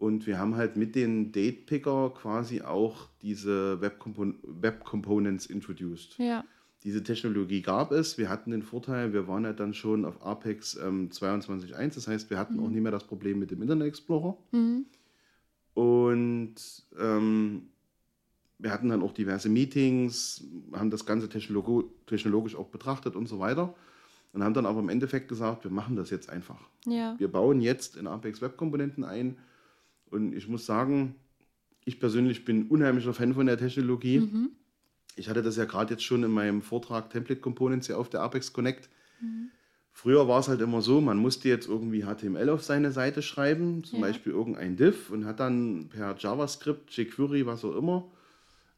Und 0.01 0.25
wir 0.25 0.39
haben 0.39 0.55
halt 0.55 0.77
mit 0.77 0.96
den 0.96 1.31
Date 1.31 1.67
Picker 1.67 2.10
quasi 2.10 2.63
auch 2.63 3.08
diese 3.22 3.79
Web, 3.81 4.01
-Compon 4.01 4.34
Web 4.41 4.84
Components 4.84 5.46
introduced. 5.46 6.17
Ja. 6.17 6.43
Diese 6.84 7.03
Technologie 7.03 7.62
gab 7.62 7.91
es. 7.91 8.17
Wir 8.17 8.27
hatten 8.27 8.50
den 8.50 8.63
Vorteil, 8.63 9.13
wir 9.13 9.27
waren 9.27 9.43
ja 9.43 9.53
dann 9.53 9.75
schon 9.75 10.03
auf 10.03 10.25
Apex 10.25 10.75
ähm, 10.84 11.10
22.1. 11.12 11.93
Das 11.93 12.08
heißt, 12.08 12.31
wir 12.31 12.39
hatten 12.39 12.55
Mhm. 12.55 12.63
auch 12.63 12.70
nicht 12.70 12.81
mehr 12.81 12.91
das 12.91 13.03
Problem 13.03 13.38
mit 13.38 13.51
dem 13.51 13.62
Internet 13.62 13.89
Explorer. 13.89 14.36
Und 15.75 16.55
ähm, 17.00 17.70
wir 18.58 18.72
hatten 18.72 18.89
dann 18.89 19.03
auch 19.03 19.13
diverse 19.13 19.50
Meetings, 19.50 20.43
haben 20.74 20.89
das 20.89 21.05
Ganze 21.05 21.29
technologo 21.29 21.84
technologisch 22.08 22.55
auch 22.55 22.70
betrachtet 22.70 23.15
und 23.15 23.27
so 23.27 23.38
weiter. 23.38 23.75
Und 24.34 24.43
haben 24.43 24.55
dann 24.55 24.65
aber 24.65 24.79
im 24.79 24.89
Endeffekt 24.89 25.27
gesagt, 25.29 25.63
wir 25.63 25.72
machen 25.72 25.96
das 25.96 26.10
jetzt 26.10 26.27
einfach. 26.29 26.60
Ja. 26.88 27.13
Wir 27.20 27.27
bauen 27.31 27.62
jetzt 27.62 27.98
in 27.98 28.08
Apex 28.08 28.41
Web-Komponenten 28.41 29.03
ein. 29.03 29.38
Und 30.11 30.33
ich 30.35 30.47
muss 30.47 30.65
sagen, 30.65 31.15
ich 31.85 31.99
persönlich 31.99 32.45
bin 32.45 32.67
unheimlicher 32.67 33.13
Fan 33.13 33.33
von 33.33 33.47
der 33.47 33.57
Technologie. 33.57 34.19
Mhm. 34.19 34.49
Ich 35.15 35.29
hatte 35.29 35.41
das 35.41 35.57
ja 35.57 35.65
gerade 35.65 35.93
jetzt 35.93 36.03
schon 36.03 36.23
in 36.23 36.31
meinem 36.31 36.61
Vortrag 36.61 37.09
Template 37.09 37.41
Components 37.41 37.87
hier 37.87 37.97
auf 37.97 38.09
der 38.09 38.21
Apex 38.21 38.53
Connect. 38.53 38.89
Früher 39.93 40.27
war 40.27 40.39
es 40.39 40.47
halt 40.47 40.61
immer 40.61 40.81
so, 40.81 41.01
man 41.01 41.17
musste 41.17 41.49
jetzt 41.49 41.67
irgendwie 41.67 42.03
HTML 42.03 42.49
auf 42.49 42.63
seine 42.63 42.91
Seite 42.91 43.21
schreiben, 43.21 43.83
zum 43.83 43.99
Ja. 43.99 44.07
Beispiel 44.07 44.31
irgendein 44.31 44.77
Div 44.77 45.09
und 45.09 45.25
hat 45.25 45.39
dann 45.39 45.89
per 45.89 46.15
JavaScript, 46.17 46.91
jQuery, 46.95 47.45
was 47.45 47.65
auch 47.65 47.75
immer, 47.75 48.09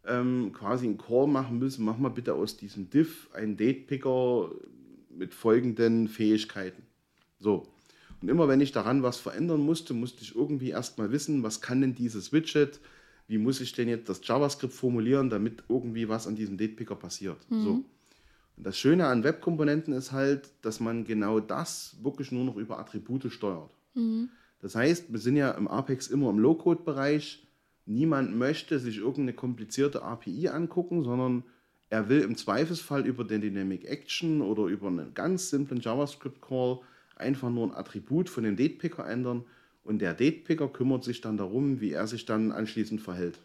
ähm, 0.05 0.51
quasi 0.53 0.87
einen 0.87 0.97
Call 0.97 1.27
machen 1.27 1.59
müssen. 1.59 1.85
Mach 1.85 1.97
mal 1.97 2.09
bitte 2.09 2.33
aus 2.33 2.57
diesem 2.57 2.89
Div 2.89 3.29
einen 3.33 3.55
Date-Picker 3.57 4.49
mit 5.09 5.33
folgenden 5.33 6.07
Fähigkeiten. 6.07 6.83
So. 7.39 7.67
Und 8.23 8.29
immer 8.29 8.47
wenn 8.47 8.61
ich 8.61 8.71
daran 8.71 9.03
was 9.03 9.17
verändern 9.17 9.59
musste, 9.59 9.93
musste 9.93 10.21
ich 10.21 10.33
irgendwie 10.33 10.69
erstmal 10.69 11.11
wissen, 11.11 11.43
was 11.43 11.59
kann 11.59 11.81
denn 11.81 11.93
dieses 11.93 12.31
Widget, 12.31 12.79
wie 13.27 13.37
muss 13.37 13.59
ich 13.59 13.73
denn 13.73 13.89
jetzt 13.89 14.07
das 14.07 14.21
JavaScript 14.23 14.71
formulieren, 14.71 15.29
damit 15.29 15.65
irgendwie 15.67 16.07
was 16.07 16.25
an 16.25 16.37
diesem 16.37 16.55
Date-Picker 16.55 16.95
passiert. 16.95 17.35
So. 17.49 17.83
Und 18.55 18.65
das 18.65 18.77
Schöne 18.77 19.07
an 19.07 19.25
Webkomponenten 19.25 19.93
ist 19.93 20.13
halt, 20.13 20.51
dass 20.61 20.79
man 20.79 21.03
genau 21.03 21.41
das 21.41 21.97
wirklich 22.01 22.31
nur 22.31 22.45
noch 22.45 22.55
über 22.55 22.79
Attribute 22.79 23.29
steuert. 23.29 23.71
Das 24.61 24.73
heißt, 24.73 25.11
wir 25.11 25.19
sind 25.19 25.35
ja 25.35 25.51
im 25.51 25.67
Apex 25.67 26.07
immer 26.07 26.29
im 26.29 26.39
Low-Code-Bereich. 26.39 27.45
Niemand 27.85 28.37
möchte 28.37 28.79
sich 28.79 28.99
irgendeine 28.99 29.33
komplizierte 29.33 30.01
API 30.01 30.47
angucken, 30.47 31.03
sondern 31.03 31.43
er 31.89 32.07
will 32.07 32.21
im 32.21 32.37
Zweifelsfall 32.37 33.05
über 33.05 33.25
den 33.25 33.41
Dynamic 33.41 33.83
Action 33.83 34.41
oder 34.41 34.67
über 34.67 34.87
einen 34.87 35.13
ganz 35.13 35.49
simplen 35.49 35.81
JavaScript-Call 35.81 36.79
einfach 37.15 37.49
nur 37.49 37.67
ein 37.67 37.75
Attribut 37.75 38.29
von 38.29 38.43
dem 38.43 38.55
Date-Picker 38.55 39.07
ändern 39.07 39.43
und 39.83 39.99
der 39.99 40.13
Date-Picker 40.13 40.69
kümmert 40.69 41.03
sich 41.03 41.21
dann 41.21 41.37
darum, 41.37 41.81
wie 41.81 41.91
er 41.91 42.07
sich 42.07 42.25
dann 42.25 42.51
anschließend 42.51 43.01
verhält. 43.01 43.39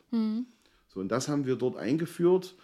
So, 0.89 1.01
und 1.01 1.09
das 1.09 1.29
haben 1.29 1.47
wir 1.47 1.57
dort 1.57 1.77
eingeführt 1.77 2.55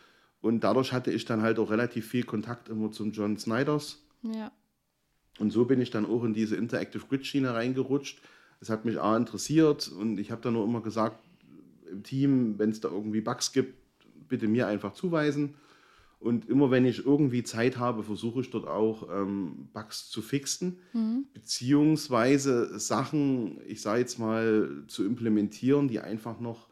und 0.41 0.65
dadurch 0.65 0.93
hatte 0.93 1.11
ich 1.11 1.25
dann 1.25 1.43
halt 1.43 1.59
auch 1.59 1.71
relativ 1.71 2.07
viel 2.09 2.25
Kontakt 2.25 2.69
immer 2.69 2.93
zum 2.93 3.13
John 3.13 3.37
Snyders. 3.37 4.03
Ja. 4.23 4.53
Und 5.39 5.51
so 5.51 5.65
bin 5.65 5.81
ich 5.81 5.91
dann 5.91 6.07
auch 6.07 6.23
in 6.25 6.35
diese 6.35 6.57
Interactive 6.57 7.05
Grid 7.07 7.27
Schiene 7.27 7.55
reingerutscht. 7.55 8.23
Es 8.61 8.71
hat 8.71 8.85
mich 8.85 9.01
A 9.01 9.17
interessiert 9.17 9.89
und 9.89 10.19
ich 10.19 10.31
habe 10.31 10.41
dann 10.43 10.55
nur 10.55 10.65
immer 10.65 10.81
gesagt, 10.81 11.19
im 11.91 12.03
Team, 12.03 12.59
wenn 12.59 12.71
es 12.71 12.81
da 12.81 12.89
irgendwie 12.89 13.21
Bugs 13.21 13.53
gibt, 13.53 13.75
bitte 14.29 14.49
mir 14.49 14.67
einfach 14.67 14.95
zuweisen. 14.95 15.55
Und 16.25 16.49
immer 16.49 16.71
wenn 16.71 16.87
ich 16.87 17.05
irgendwie 17.05 17.43
Zeit 17.43 17.77
habe, 17.77 18.03
versuche 18.03 18.41
ich 18.41 18.51
dort 18.51 18.67
auch 18.67 19.11
ähm, 19.13 19.69
Bugs 19.75 20.09
zu 20.09 20.23
fixen, 20.23 20.79
beziehungsweise 21.35 22.79
Sachen, 22.79 23.61
ich 23.67 23.83
sage 23.83 24.01
jetzt 24.01 24.19
mal, 24.19 24.85
zu 24.89 25.05
implementieren, 25.05 25.87
die 25.89 26.01
einfach 26.01 26.41
noch, 26.41 26.71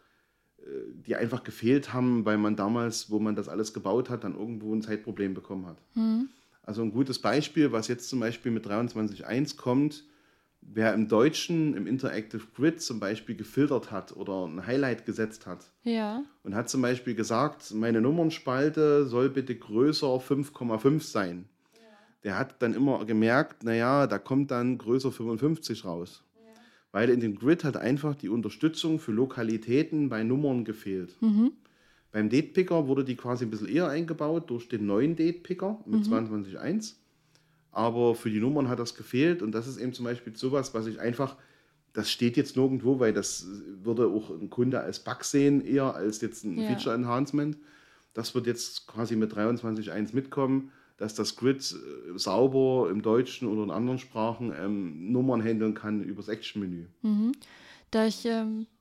äh, 0.56 0.62
die 1.06 1.16
einfach 1.16 1.44
gefehlt 1.44 1.92
haben, 1.92 2.24
weil 2.24 2.38
man 2.38 2.56
damals, 2.56 3.10
wo 3.10 3.18
man 3.18 3.36
das 3.36 3.50
alles 3.50 3.74
gebaut 3.74 4.08
hat, 4.08 4.24
dann 4.24 4.34
irgendwo 4.34 4.74
ein 4.74 4.80
Zeitproblem 4.80 5.34
bekommen 5.34 5.66
hat. 5.66 5.82
Also 6.62 6.80
ein 6.80 6.90
gutes 6.90 7.18
Beispiel, 7.18 7.72
was 7.72 7.88
jetzt 7.88 8.08
zum 8.08 8.20
Beispiel 8.20 8.52
mit 8.52 8.66
23.1 8.66 9.56
kommt, 9.56 10.04
wer 10.62 10.94
im 10.94 11.08
Deutschen 11.08 11.74
im 11.74 11.86
Interactive 11.86 12.42
Grid 12.54 12.80
zum 12.80 12.98
Beispiel 13.00 13.34
gefiltert 13.36 13.90
hat 13.90 14.16
oder 14.16 14.46
ein 14.46 14.66
Highlight 14.66 15.04
gesetzt 15.04 15.46
hat 15.46 15.70
Ja. 15.82 16.22
und 16.44 16.54
hat 16.54 16.70
zum 16.70 16.80
Beispiel 16.82 17.14
gesagt, 17.14 17.74
meine 17.74 18.00
Nummernspalte 18.00 19.04
soll 19.06 19.28
bitte 19.28 19.54
größer 19.54 20.06
5,5 20.20 21.00
sein. 21.02 21.44
Der 22.24 22.38
hat 22.38 22.62
dann 22.62 22.72
immer 22.74 23.04
gemerkt, 23.04 23.64
naja, 23.64 24.06
da 24.06 24.18
kommt 24.18 24.50
dann 24.52 24.78
größer 24.78 25.10
55 25.10 25.84
raus. 25.84 26.22
Weil 26.92 27.08
in 27.10 27.20
dem 27.20 27.36
Grid 27.36 27.64
hat 27.64 27.76
einfach 27.76 28.14
die 28.14 28.28
Unterstützung 28.28 28.98
für 29.00 29.12
Lokalitäten 29.12 30.08
bei 30.08 30.22
Nummern 30.22 30.64
gefehlt. 30.64 31.16
Beim 32.12 32.28
Datepicker 32.28 32.86
wurde 32.86 33.02
die 33.04 33.16
quasi 33.16 33.44
ein 33.46 33.50
bisschen 33.50 33.68
eher 33.68 33.88
eingebaut 33.88 34.50
durch 34.50 34.68
den 34.68 34.84
neuen 34.86 35.16
Datepicker 35.16 35.80
mit 35.86 36.04
22.1. 36.04 36.94
Aber 37.72 38.14
für 38.14 38.30
die 38.30 38.38
Nummern 38.40 38.68
hat 38.68 38.78
das 38.78 38.94
gefehlt 38.94 39.42
und 39.42 39.52
das 39.52 39.66
ist 39.66 39.78
eben 39.78 39.92
zum 39.94 40.04
Beispiel 40.04 40.36
sowas, 40.36 40.74
was 40.74 40.86
ich 40.86 41.00
einfach, 41.00 41.36
das 41.94 42.10
steht 42.10 42.36
jetzt 42.36 42.56
nirgendwo, 42.56 43.00
weil 43.00 43.12
das 43.12 43.46
würde 43.82 44.06
auch 44.06 44.30
ein 44.30 44.50
Kunde 44.50 44.80
als 44.80 44.98
Bug 45.00 45.24
sehen, 45.24 45.64
eher 45.64 45.94
als 45.94 46.20
jetzt 46.20 46.44
ein 46.44 46.58
Ja. 46.58 46.66
Feature 46.68 46.94
Enhancement. 46.94 47.56
Das 48.14 48.34
wird 48.34 48.46
jetzt 48.46 48.86
quasi 48.86 49.16
mit 49.16 49.32
23.1 49.32 50.14
mitkommen, 50.14 50.70
dass 50.98 51.14
das 51.14 51.34
Grid 51.36 51.60
äh, 51.60 52.18
sauber 52.18 52.88
im 52.90 53.00
Deutschen 53.00 53.48
oder 53.48 53.62
in 53.64 53.70
anderen 53.70 53.98
Sprachen 53.98 54.52
ähm, 54.56 55.10
Nummern 55.10 55.42
handeln 55.42 55.72
kann 55.74 56.02
übers 56.02 56.28
Action-Menü. 56.28 56.84
Da 57.90 58.06
ich, 58.06 58.24
ähm, 58.26 58.66
äh, 58.66 58.71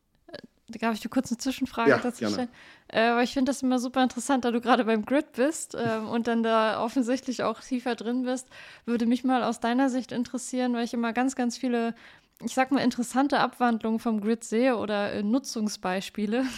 darf 0.79 0.95
ich 0.95 1.01
dir 1.01 1.09
kurz 1.09 1.31
eine 1.31 1.37
Zwischenfrage 1.37 1.89
Ja, 1.89 1.97
dazu 1.97 2.25
stellen. 2.25 2.49
Äh, 2.87 3.07
aber 3.07 3.23
ich 3.23 3.33
finde 3.33 3.49
das 3.51 3.61
immer 3.61 3.79
super 3.79 4.03
interessant, 4.03 4.45
da 4.45 4.51
du 4.51 4.61
gerade 4.61 4.85
beim 4.85 5.05
Grid 5.05 5.33
bist 5.33 5.75
ähm, 5.79 6.07
und 6.07 6.27
dann 6.27 6.43
da 6.43 6.83
offensichtlich 6.83 7.43
auch 7.43 7.61
tiefer 7.61 7.95
drin 7.95 8.23
bist, 8.23 8.47
würde 8.85 9.05
mich 9.05 9.23
mal 9.23 9.43
aus 9.43 9.59
deiner 9.59 9.89
Sicht 9.89 10.11
interessieren, 10.11 10.73
weil 10.73 10.85
ich 10.85 10.93
immer 10.93 11.13
ganz, 11.13 11.35
ganz 11.35 11.57
viele, 11.57 11.95
ich 12.43 12.53
sag 12.53 12.71
mal, 12.71 12.81
interessante 12.81 13.39
Abwandlungen 13.39 13.99
vom 13.99 14.21
Grid 14.21 14.43
sehe 14.43 14.77
oder 14.77 15.13
äh, 15.13 15.23
Nutzungsbeispiele. 15.23 16.45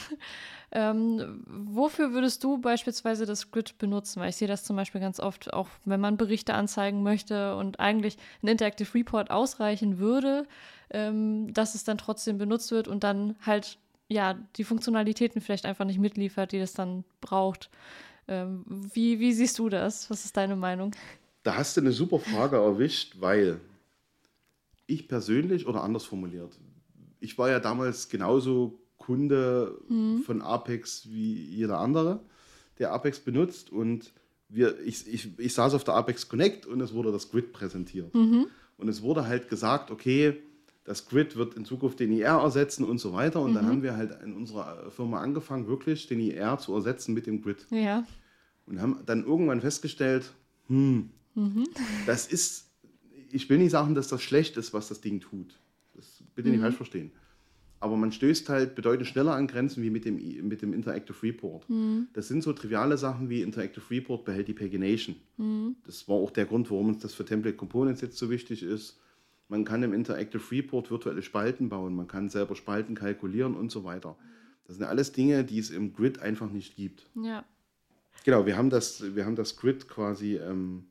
Ähm, 0.76 1.44
wofür 1.46 2.14
würdest 2.14 2.44
du 2.44 2.58
beispielsweise 2.58 3.28
das 3.28 3.52
Grid 3.52 3.78
benutzen? 3.78 4.20
Weil 4.20 4.30
ich 4.30 4.38
sehe 4.38 4.48
das 4.48 4.64
zum 4.64 4.76
Beispiel 4.76 5.00
ganz 5.00 5.20
oft, 5.20 5.54
auch 5.54 5.68
wenn 5.86 6.00
man 6.00 6.18
Berichte 6.18 6.56
anzeigen 6.56 7.04
möchte 7.04 7.56
und 7.58 7.80
eigentlich 7.80 8.18
ein 8.42 8.48
Interactive 8.48 8.92
Report 8.96 9.30
ausreichen 9.30 10.00
würde, 10.00 10.48
ähm, 10.90 11.54
dass 11.54 11.76
es 11.76 11.84
dann 11.84 12.00
trotzdem 12.00 12.40
benutzt 12.40 12.72
wird 12.72 12.88
und 12.88 13.04
dann 13.04 13.36
halt 13.46 13.78
ja 14.14 14.38
die 14.56 14.64
Funktionalitäten 14.64 15.42
vielleicht 15.42 15.66
einfach 15.66 15.86
nicht 15.86 16.00
mitliefert, 16.00 16.52
die 16.52 16.58
es 16.58 16.74
dann 16.74 17.04
braucht. 17.22 17.70
Ähm, 18.28 18.64
wie, 18.94 19.20
wie 19.20 19.34
siehst 19.34 19.60
du 19.60 19.70
das? 19.70 20.10
Was 20.10 20.26
ist 20.26 20.38
deine 20.38 20.56
Meinung? 20.56 20.92
Da 21.44 21.56
hast 21.56 21.76
du 21.76 21.82
eine 21.82 21.92
super 21.92 22.20
Frage 22.20 22.56
erwischt, 22.56 23.16
weil 23.20 23.60
ich 24.88 25.08
persönlich, 25.08 25.68
oder 25.68 25.84
anders 25.84 26.06
formuliert, 26.06 26.58
ich 27.20 27.38
war 27.38 27.50
ja 27.50 27.60
damals 27.60 28.10
genauso 28.10 28.80
Kunde 28.98 29.78
von 30.24 30.42
Apex 30.42 31.10
wie 31.10 31.34
jeder 31.34 31.80
andere, 31.80 32.22
der 32.80 32.92
Apex 32.94 33.20
benutzt. 33.20 33.70
Und 33.70 34.14
wir, 34.48 34.80
ich, 34.80 35.08
ich, 35.08 35.38
ich 35.38 35.54
saß 35.54 35.74
auf 35.74 35.84
der 35.84 35.96
Apex 35.96 36.30
Connect 36.30 36.66
und 36.66 36.80
es 36.80 36.94
wurde 36.94 37.12
das 37.12 37.30
Grid 37.30 37.52
präsentiert. 37.52 38.14
Und 38.78 38.88
es 38.88 39.02
wurde 39.02 39.28
halt 39.28 39.50
gesagt, 39.50 39.92
okay, 39.92 40.38
das 40.86 41.08
Grid 41.08 41.36
wird 41.38 41.54
in 41.56 41.64
Zukunft 41.66 42.00
den 42.00 42.12
IR 42.12 42.40
ersetzen 42.44 42.84
und 42.84 42.98
so 43.00 43.14
weiter. 43.14 43.42
Und 43.42 43.54
dann 43.54 43.66
haben 43.68 43.84
wir 43.84 43.96
halt 43.96 44.22
in 44.24 44.34
unserer 44.36 44.92
Firma 44.92 45.22
angefangen, 45.22 45.68
wirklich 45.68 46.08
den 46.08 46.20
IR 46.20 46.58
zu 46.58 46.74
ersetzen 46.76 47.14
mit 47.14 47.26
dem 47.26 47.42
Grid 47.42 47.66
Ja. 47.70 48.06
und 48.66 48.82
haben 48.82 48.98
dann 49.06 49.24
irgendwann 49.26 49.62
festgestellt, 49.62 50.32
hm, 50.68 51.10
das 52.06 52.28
ist, 52.28 52.68
ich 53.32 53.50
will 53.50 53.58
nicht 53.60 53.72
sagen, 53.72 53.96
dass 53.96 54.08
das 54.10 54.22
schlecht 54.22 54.58
ist, 54.58 54.74
was 54.74 54.90
das 54.90 55.02
Ding 55.02 55.20
tut. 55.22 55.58
Das 55.96 56.22
bitte 56.36 56.50
nicht 56.50 56.62
falsch 56.62 56.76
verstehen. 56.76 57.12
Aber 57.80 57.98
man 57.98 58.12
stößt 58.14 58.48
halt 58.48 58.76
bedeutend 58.76 59.08
schneller 59.08 59.34
an 59.36 59.46
Grenzen 59.48 59.84
wie 59.84 59.90
mit 59.90 60.06
dem, 60.06 60.16
mit 60.48 60.62
dem 60.62 60.72
Interactive 60.74 61.22
Report. 61.22 61.66
Das 62.14 62.30
sind 62.30 62.42
so 62.42 62.54
triviale 62.54 62.98
Sachen 62.98 63.30
wie 63.30 63.42
Interactive 63.42 63.84
Report 63.90 64.24
behält 64.24 64.48
die 64.48 64.54
Pagination. 64.54 65.16
Das 65.86 66.08
war 66.08 66.16
auch 66.16 66.32
der 66.32 66.46
Grund, 66.46 66.70
warum 66.72 66.90
uns 66.90 67.00
das 67.02 67.14
für 67.14 67.26
Template 67.26 67.58
Components 67.58 68.00
jetzt 68.02 68.18
so 68.18 68.30
wichtig 68.30 68.64
ist. 68.64 69.00
Man 69.54 69.66
kann 69.66 69.84
im 69.84 69.94
Interactive 69.94 70.42
Report 70.50 70.90
virtuelle 70.90 71.22
Spalten 71.22 71.70
bauen, 71.70 71.96
man 71.96 72.08
kann 72.08 72.28
selber 72.28 72.56
Spalten 72.56 72.96
kalkulieren 72.96 73.54
und 73.54 73.70
so 73.70 73.84
weiter. 73.84 74.16
Das 74.66 74.78
sind 74.78 74.86
alles 74.86 75.12
Dinge, 75.12 75.44
die 75.44 75.60
es 75.60 75.70
im 75.70 75.94
Grid 75.94 76.18
einfach 76.18 76.50
nicht 76.50 76.76
gibt. 76.76 77.08
Ja. 77.14 77.46
Genau, 78.26 78.48
wir 78.48 78.58
haben 78.58 78.72
das, 78.72 79.16
wir 79.16 79.28
haben 79.28 79.36
das 79.36 79.56
Grid 79.56 79.88
quasi 79.88 80.38
ähm, 80.38 80.86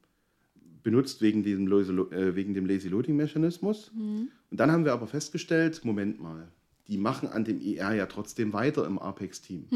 benutzt 0.84 1.22
wegen, 1.22 1.42
diesem 1.42 1.66
äh, 1.66 2.36
wegen 2.36 2.54
dem 2.54 2.66
Lazy 2.66 2.88
Loading 2.88 3.16
Mechanismus. 3.16 3.90
Und 4.52 4.60
dann 4.60 4.70
haben 4.70 4.84
wir 4.84 4.92
aber 4.92 5.08
festgestellt, 5.08 5.84
Moment 5.84 6.20
mal, 6.20 6.46
die 6.86 6.98
machen 6.98 7.28
an 7.30 7.44
dem 7.44 7.60
ER 7.60 7.94
ja 7.94 8.06
trotzdem 8.06 8.52
weiter 8.52 8.86
im 8.86 9.00
Apex-Team. 9.00 9.66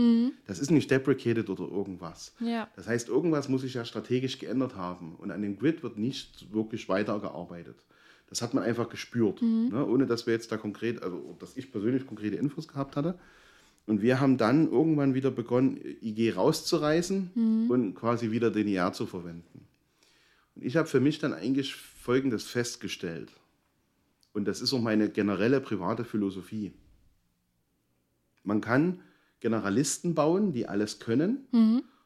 Das 0.47 0.61
ist 0.61 0.71
nicht 0.71 0.93
deprecated 0.93 1.51
oder 1.51 1.65
irgendwas. 1.65 2.37
Ja. 2.39 2.69
Das 2.77 2.87
heißt, 2.87 3.09
irgendwas 3.09 3.49
muss 3.49 3.63
sich 3.63 3.75
ja 3.75 3.85
strategisch 3.85 4.39
geändert 4.39 4.77
haben. 4.77 5.17
Und 5.17 5.33
an 5.33 5.43
dem 5.43 5.59
Grid 5.59 5.83
wird 5.83 5.99
nicht 5.99 6.53
wirklich 6.53 6.89
weitergearbeitet. 6.89 7.83
Das 8.29 8.43
hat 8.43 8.55
man 8.55 8.65
einfach 8.65 8.89
gespürt, 8.89 9.41
ne? 9.71 9.87
ohne 9.87 10.07
dass 10.07 10.27
wir 10.27 10.35
jetzt 10.35 10.51
da 10.51 10.57
konkret, 10.57 11.03
also 11.03 11.37
dass 11.39 11.57
ich 11.57 11.71
persönlich 11.71 12.07
konkrete 12.07 12.37
Infos 12.37 12.67
gehabt 12.67 12.97
hatte. 12.97 13.19
Und 13.87 14.03
wir 14.03 14.19
haben 14.19 14.37
dann 14.37 14.69
irgendwann 14.69 15.15
wieder 15.15 15.31
begonnen, 15.31 15.79
IG 16.01 16.33
rauszureißen 16.33 17.31
und 17.71 17.95
quasi 17.95 18.33
wieder 18.33 18.51
den 18.51 18.67
IR 18.67 18.93
zu 18.93 19.07
verwenden. 19.07 19.67
Und 20.57 20.65
ich 20.65 20.77
habe 20.77 20.89
für 20.89 20.99
mich 20.99 21.21
dann 21.21 21.33
eigentlich 21.33 21.77
Folgendes 21.77 22.45
festgestellt. 22.45 23.31
Und 24.33 24.47
das 24.47 24.61
ist 24.61 24.73
auch 24.73 24.81
meine 24.81 25.09
generelle 25.09 25.61
private 25.61 26.05
Philosophie. 26.05 26.73
Man 28.43 28.61
kann 28.61 29.01
Generalisten 29.41 30.15
bauen, 30.15 30.53
die 30.53 30.67
alles 30.67 30.99
können, 30.99 31.47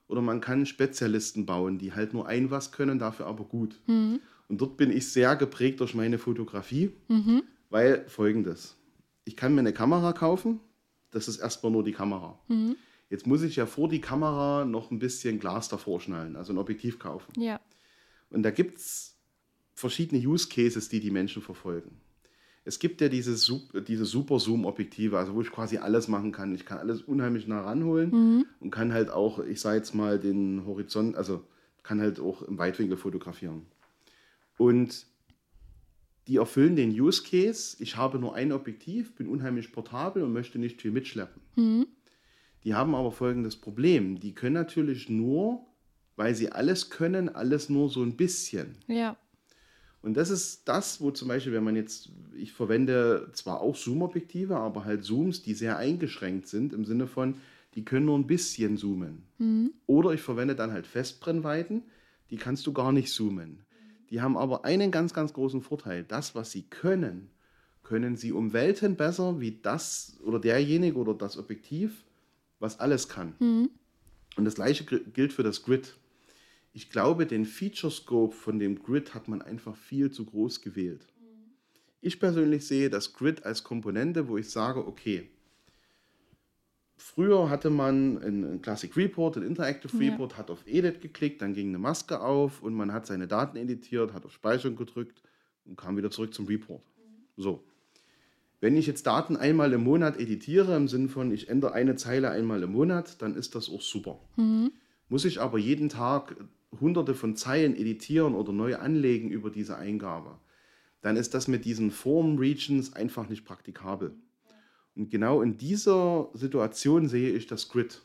oder 0.09 0.21
man 0.21 0.41
kann 0.41 0.67
Spezialisten 0.67 1.47
bauen, 1.47 1.79
die 1.79 1.93
halt 1.95 2.12
nur 2.12 2.27
ein 2.27 2.50
was 2.50 2.73
können, 2.73 2.99
dafür 2.99 3.27
aber 3.27 3.45
gut. 3.45 3.81
Und 4.50 4.61
dort 4.61 4.76
bin 4.76 4.90
ich 4.90 5.12
sehr 5.12 5.37
geprägt 5.37 5.78
durch 5.78 5.95
meine 5.95 6.19
Fotografie, 6.19 6.90
weil 7.71 8.04
folgendes. 8.09 8.76
Ich 9.25 9.37
kann 9.37 9.54
mir 9.54 9.61
eine 9.61 9.73
Kamera 9.73 10.12
kaufen, 10.12 10.59
das 11.12 11.28
ist 11.28 11.38
erstmal 11.38 11.71
nur 11.71 11.85
die 11.85 11.92
Kamera. 11.92 12.37
Jetzt 13.09 13.28
muss 13.28 13.42
ich 13.42 13.54
ja 13.54 13.66
vor 13.66 13.88
die 13.88 14.00
Kamera 14.00 14.64
noch 14.64 14.90
ein 14.90 14.99
bisschen 14.99 15.38
Glas 15.38 15.69
davor 15.69 16.00
schnallen, 16.00 16.35
also 16.35 16.52
ein 16.52 16.59
Objektiv 16.59 16.99
kaufen. 16.99 17.40
Ja. 17.40 17.61
Und 18.30 18.42
da 18.42 18.50
gibt 18.50 18.78
es 18.78 19.16
verschiedene 19.75 20.21
Use 20.21 20.49
Cases, 20.49 20.88
die 20.88 20.99
die 20.99 21.12
Menschen 21.12 21.42
verfolgen. 21.42 22.00
Es 22.64 22.80
gibt 22.80 23.00
ja 23.00 23.09
diese, 23.09 23.37
diese 23.83 24.04
super 24.04 24.40
Zoom-Objektive, 24.40 25.16
also 25.16 25.35
wo 25.35 25.42
ich 25.42 25.50
quasi 25.52 25.78
alles 25.78 26.09
machen 26.09 26.33
kann. 26.33 26.54
Ich 26.57 26.66
kann 26.66 26.78
alles 26.78 27.02
unheimlich 27.02 27.47
nah 27.47 27.62
ranholen 27.62 28.47
und 28.59 28.71
kann 28.73 28.92
halt 28.92 29.11
auch, 29.11 29.38
ich 29.38 29.61
sage 29.61 29.76
jetzt 29.76 29.95
mal, 29.95 30.19
den 30.19 30.66
Horizont, 30.66 31.16
also 31.16 31.45
kann 31.85 32.00
halt 32.00 32.19
auch 32.19 32.42
im 32.42 32.59
Weitwinkel 32.59 32.97
fotografieren. 32.97 33.66
Und 34.61 35.07
die 36.26 36.37
erfüllen 36.37 36.76
den 36.76 36.90
Use 36.90 37.23
Case, 37.23 37.79
ich 37.81 37.97
habe 37.97 38.19
nur 38.19 38.35
ein 38.35 38.52
Objektiv, 38.52 39.14
bin 39.14 39.26
unheimlich 39.26 39.73
portabel 39.73 40.23
und 40.23 40.35
möchte 40.35 40.59
nicht 40.59 40.83
viel 40.83 40.90
mitschleppen. 40.90 41.40
Die 42.64 42.75
haben 42.75 42.95
aber 42.95 43.11
folgendes 43.11 43.57
Problem. 43.57 44.21
Die 44.21 44.35
können 44.35 44.52
natürlich 44.52 45.09
nur, 45.09 45.64
weil 46.17 46.35
sie 46.35 46.52
alles 46.52 46.90
können, 46.90 47.31
alles 47.31 47.71
nur 47.71 47.88
so 47.88 48.02
ein 48.02 48.19
bisschen. 48.19 48.76
Ja. 48.87 49.17
Und 50.02 50.19
das 50.19 50.29
ist 50.29 50.69
das, 50.69 51.00
wo 51.00 51.11
zum 51.11 51.29
Beispiel, 51.29 51.55
wenn 51.55 51.64
man 51.64 51.76
jetzt, 51.76 52.11
ich 52.37 52.52
verwende 52.52 53.31
zwar 53.33 53.62
auch 53.62 53.75
Zoom-Objektive, 53.75 54.57
aber 54.57 54.85
halt 54.85 55.05
Zooms, 55.05 55.40
die 55.40 55.55
sehr 55.55 55.79
eingeschränkt 55.79 56.49
sind, 56.49 56.75
im 56.75 56.85
Sinne 56.85 57.07
von, 57.07 57.37
die 57.76 57.87
können 57.87 58.05
nur 58.05 58.19
ein 58.19 58.26
bisschen 58.26 58.76
zoomen. 58.76 59.23
Oder 59.87 60.12
ich 60.12 60.21
verwende 60.21 60.55
dann 60.55 60.71
halt 60.71 60.87
Festbrennweiten, 60.87 61.85
die 62.29 62.37
kannst 62.37 62.67
du 62.67 62.75
gar 62.75 62.93
nicht 62.93 63.09
zoomen. 63.09 63.64
Die 64.11 64.21
haben 64.21 64.37
aber 64.37 64.64
einen 64.64 64.90
ganz, 64.90 65.14
ganz 65.14 65.33
großen 65.33 65.62
Vorteil. 65.62 66.05
Das, 66.05 66.35
was 66.35 66.50
sie 66.50 66.62
können, 66.62 67.31
können 67.83 68.17
sie 68.17 68.33
um 68.33 68.52
Welten 68.52 68.97
besser 68.97 69.40
wie 69.40 69.59
das 69.62 70.19
oder 70.25 70.38
derjenige 70.38 70.97
oder 70.97 71.14
das 71.14 71.38
Objektiv, 71.38 72.05
was 72.59 72.81
alles 72.81 73.09
kann. 73.09 73.35
Und 74.37 74.45
das 74.45 74.57
gleiche 74.57 74.85
gilt 74.85 75.33
für 75.33 75.43
das 75.43 75.62
Grid. 75.62 75.95
Ich 76.73 76.90
glaube, 76.90 77.26
den 77.26 77.45
Feature 77.45 77.93
Scope 77.93 78.35
von 78.35 78.59
dem 78.59 78.83
Grid 78.83 79.14
hat 79.14 79.29
man 79.29 79.43
einfach 79.43 79.76
viel 79.76 80.11
zu 80.11 80.25
groß 80.25 80.61
gewählt. 80.61 81.07
Ich 82.00 82.21
persönlich 82.21 82.67
sehe 82.67 82.90
das 82.90 83.12
Grid 83.12 83.45
als 83.45 83.64
Komponente, 83.64 84.29
wo 84.29 84.38
ich 84.38 84.49
sage, 84.50 84.87
okay, 84.87 85.29
früher 87.00 87.49
hatte 87.50 87.71
man 87.71 88.23
einen 88.23 88.62
Classic 88.62 88.95
Report, 88.97 89.37
einen 89.37 89.47
Interactive 89.47 89.97
Ja. 90.02 90.11
Report, 90.12 90.37
hat 90.37 90.50
auf 90.50 90.66
Edit 90.66 91.00
geklickt, 91.00 91.42
dann 91.42 91.54
ging 91.54 91.69
eine 91.69 91.78
Maske 91.78 92.21
auf 92.21 92.62
und 92.62 92.75
man 92.75 92.92
hat 92.92 93.07
seine 93.07 93.26
Daten 93.26 93.57
editiert, 93.57 94.12
hat 94.12 94.25
auf 94.25 94.33
Speichern 94.33 94.76
gedrückt 94.76 95.23
und 95.64 95.76
kam 95.76 95.97
wieder 95.97 96.11
zurück 96.11 96.35
zum 96.35 96.47
Report. 96.47 96.83
So. 97.37 97.64
Wenn 98.61 98.76
ich 98.76 98.87
jetzt 98.87 99.07
Daten 99.07 99.37
einmal 99.37 99.73
im 99.73 99.83
Monat 99.83 100.20
editiere, 100.20 100.77
im 100.77 100.87
Sinne 100.87 101.09
von, 101.09 101.33
ich 101.33 101.48
ändere 101.48 101.72
eine 101.72 101.96
Zeile 101.96 102.31
einmal 102.31 102.62
im 102.62 102.72
Monat, 102.72 103.22
dann 103.22 103.35
ist 103.35 103.55
das 103.55 103.70
auch 103.70 103.81
super. 103.81 104.20
Muss 105.09 105.25
ich 105.25 105.40
aber 105.40 105.59
jeden 105.59 105.88
Tag 105.88 106.37
hunderte 106.79 107.14
von 107.14 107.37
Zeilen 107.37 107.75
editieren 107.75 108.35
oder 108.35 108.53
neu 108.53 108.77
anlegen 108.77 109.31
über 109.31 109.51
diese 109.51 109.77
Eingabe, 109.77 110.38
dann 111.01 111.16
ist 111.16 111.33
das 111.33 111.48
mit 111.48 111.64
diesen 111.64 111.90
Form-Regions 111.90 112.92
einfach 112.92 113.29
nicht 113.31 113.46
praktikabel. 113.46 114.14
Und 114.96 115.11
genau 115.11 115.42
in 115.42 115.57
dieser 115.57 116.29
Situation 116.35 117.09
sehe 117.09 117.31
ich 117.31 117.46
das 117.46 117.68
Grid. 117.68 118.03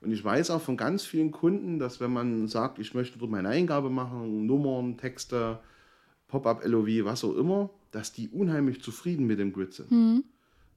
Und 0.00 0.12
ich 0.12 0.24
weiß 0.24 0.50
auch 0.50 0.62
von 0.62 0.76
ganz 0.76 1.04
vielen 1.04 1.30
Kunden, 1.30 1.78
dass 1.78 2.00
wenn 2.00 2.12
man 2.12 2.48
sagt, 2.48 2.78
ich 2.78 2.94
möchte 2.94 3.18
dort 3.18 3.30
meine 3.30 3.48
Eingabe 3.50 3.90
machen, 3.90 4.46
Nummern, 4.46 4.96
Texte, 4.96 5.58
Pop-up-LOV, 6.28 7.04
was 7.04 7.24
auch 7.24 7.36
immer, 7.36 7.70
dass 7.90 8.12
die 8.12 8.28
unheimlich 8.28 8.80
zufrieden 8.80 9.26
mit 9.26 9.38
dem 9.38 9.52
Grid 9.52 9.74
sind. 9.74 10.24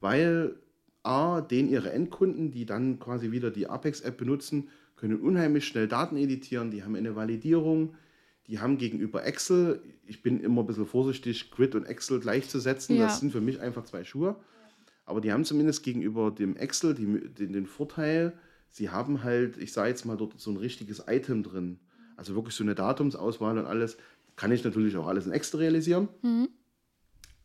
Weil 0.00 0.56
A, 1.02 1.40
den 1.40 1.68
ihre 1.68 1.92
Endkunden, 1.92 2.50
die 2.50 2.66
dann 2.66 2.98
quasi 2.98 3.30
wieder 3.30 3.50
die 3.50 3.66
Apex-App 3.68 4.16
benutzen, 4.16 4.68
können 4.96 5.20
unheimlich 5.20 5.66
schnell 5.66 5.88
Daten 5.88 6.16
editieren, 6.16 6.70
die 6.70 6.82
haben 6.82 6.94
eine 6.94 7.14
Validierung, 7.16 7.94
die 8.46 8.58
haben 8.58 8.76
gegenüber 8.78 9.24
Excel, 9.24 9.80
ich 10.06 10.22
bin 10.22 10.40
immer 10.40 10.62
ein 10.62 10.66
bisschen 10.66 10.86
vorsichtig, 10.86 11.50
Grid 11.50 11.74
und 11.74 11.84
Excel 11.84 12.20
gleichzusetzen, 12.20 12.96
Ja. 12.96 13.04
das 13.06 13.20
sind 13.20 13.32
für 13.32 13.40
mich 13.40 13.60
einfach 13.60 13.84
zwei 13.84 14.04
Schuhe. 14.04 14.36
Aber 15.06 15.20
die 15.20 15.32
haben 15.32 15.44
zumindest 15.44 15.82
gegenüber 15.82 16.30
dem 16.30 16.56
Excel 16.56 16.94
die, 16.94 17.06
den, 17.34 17.52
den 17.52 17.66
Vorteil, 17.66 18.32
sie 18.70 18.90
haben 18.90 19.22
halt, 19.22 19.56
ich 19.58 19.72
sage 19.72 19.90
jetzt 19.90 20.04
mal, 20.04 20.16
dort 20.16 20.38
so 20.40 20.50
ein 20.50 20.56
richtiges 20.56 21.04
Item 21.06 21.42
drin. 21.42 21.78
Also 22.16 22.34
wirklich 22.34 22.54
so 22.54 22.64
eine 22.64 22.74
Datumsauswahl 22.74 23.58
und 23.58 23.66
alles. 23.66 23.96
Kann 24.36 24.50
ich 24.50 24.64
natürlich 24.64 24.96
auch 24.96 25.06
alles 25.06 25.26
in 25.26 25.32
Excel 25.32 25.60
realisieren. 25.60 26.08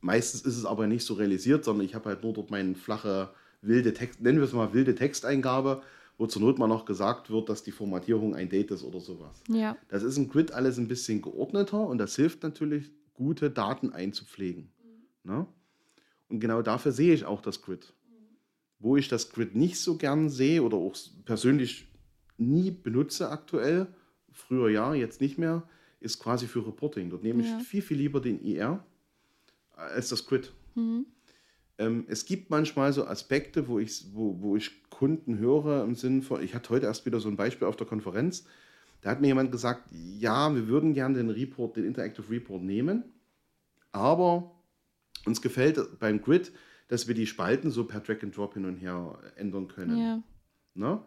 Meistens 0.02 0.42
ist 0.42 0.58
es 0.58 0.66
aber 0.66 0.88
nicht 0.88 1.06
so 1.06 1.16
realisiert, 1.16 1.64
sondern 1.64 1.86
ich 1.86 1.94
habe 1.94 2.10
halt 2.10 2.24
nur 2.24 2.34
dort 2.34 2.50
meine 2.50 2.76
flache, 2.76 3.30
wilde 3.62 3.94
Text, 3.94 4.22
nennen 4.22 4.40
wir 4.40 4.46
es 4.46 4.54
mal 4.54 4.74
wilde 4.74 4.96
Texteingabe, 4.96 5.82
wo 6.18 6.26
zur 6.28 6.42
Not 6.42 6.58
mal 6.58 6.68
noch 6.68 6.86
gesagt 6.86 7.30
wird, 7.30 7.50
dass 7.50 7.64
die 7.64 7.72
Formatierung 7.72 8.36
ein 8.36 8.50
Date 8.50 8.72
ist 8.72 8.84
oder 8.84 9.00
sowas. 9.00 9.42
Ja. 9.50 9.78
Das 9.90 10.04
ist 10.04 10.18
im 10.18 10.30
Grid 10.30 10.52
alles 10.52 10.78
ein 10.78 10.88
bisschen 10.88 11.22
geordneter 11.22 11.86
und 11.86 11.98
das 11.98 12.16
hilft 12.16 12.44
natürlich, 12.44 12.92
gute 13.14 13.52
Daten 13.52 13.92
einzupflegen. 13.92 14.72
Ne? 15.24 15.46
Und 16.30 16.40
genau 16.40 16.62
dafür 16.62 16.92
sehe 16.92 17.14
ich 17.14 17.26
auch 17.26 17.42
das 17.42 17.62
Grid. 17.62 17.94
Wo 18.80 18.96
ich 18.96 19.08
das 19.08 19.32
Grid 19.32 19.56
nicht 19.56 19.80
so 19.80 19.98
gern 19.98 20.30
sehe 20.30 20.64
oder 20.64 20.78
auch 20.78 20.96
persönlich 21.26 21.88
nie 22.38 22.72
benutze 22.72 23.30
aktuell, 23.30 23.88
früher 24.32 24.70
ja, 24.70 24.94
jetzt 24.94 25.20
nicht 25.20 25.38
mehr, 25.38 25.68
ist 26.00 26.20
quasi 26.20 26.48
für 26.48 26.66
Reporting. 26.66 27.10
Dort 27.10 27.24
nehme 27.24 27.42
ich 27.42 27.50
Ja. 27.50 27.60
viel, 27.60 27.82
viel 27.82 27.98
lieber 27.98 28.22
den 28.22 28.42
IR 28.42 28.86
als 29.76 30.10
das 30.10 30.26
Grid. 30.26 30.54
Ähm, 31.78 32.06
es 32.08 32.26
gibt 32.26 32.50
manchmal 32.50 32.94
so 32.94 33.06
Aspekte, 33.06 33.68
wo 33.68 33.80
ich, 33.80 34.06
wo, 34.14 34.42
wo 34.42 34.56
ich 34.56 34.84
Kunden 34.90 35.38
höre 35.40 35.84
im 35.84 35.96
Sinne 35.96 36.22
von, 36.22 36.42
ich 36.42 36.54
hatte 36.56 36.70
heute 36.70 36.86
erst 36.86 37.06
wieder 37.06 37.20
so 37.20 37.28
ein 37.30 37.36
Beispiel 37.38 37.68
auf 37.68 37.76
der 37.76 37.88
Konferenz, 37.88 38.46
da 39.02 39.12
hat 39.12 39.22
mir 39.22 39.28
jemand 39.28 39.52
gesagt, 39.52 39.90
ja, 39.92 40.54
wir 40.54 40.68
würden 40.68 40.94
gerne 40.94 41.16
den 41.18 41.30
Report, 41.30 41.76
den 41.78 41.86
Interactive 41.86 42.30
Report 42.30 42.62
nehmen, 42.62 43.04
aber 43.92 44.59
uns 45.30 45.42
gefällt 45.42 46.00
beim 46.00 46.22
Grid, 46.22 46.52
dass 46.90 47.08
wir 47.08 47.16
die 47.16 47.28
Spalten 47.28 47.72
so 47.72 47.86
per 47.86 48.02
Drag 48.02 48.22
and 48.24 48.36
Drop 48.36 48.56
hin 48.56 48.66
und 48.66 48.78
her 48.78 49.18
ändern 49.36 49.68
können. 49.68 49.98
Ja. 49.98 50.24
Ne? 50.74 51.02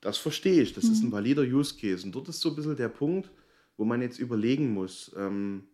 Das 0.00 0.18
verstehe 0.18 0.62
ich, 0.62 0.72
das 0.72 0.84
ist 0.84 1.02
ein 1.02 1.12
valider 1.12 1.42
Use 1.42 1.76
Case. 1.78 2.04
Und 2.04 2.14
dort 2.14 2.28
ist 2.28 2.40
so 2.40 2.50
ein 2.50 2.56
bisschen 2.56 2.76
der 2.76 2.88
Punkt, 2.88 3.30
wo 3.76 3.84
man 3.84 4.02
jetzt 4.02 4.18
überlegen 4.18 4.72
muss, 4.72 5.14
ähm, 5.16 5.64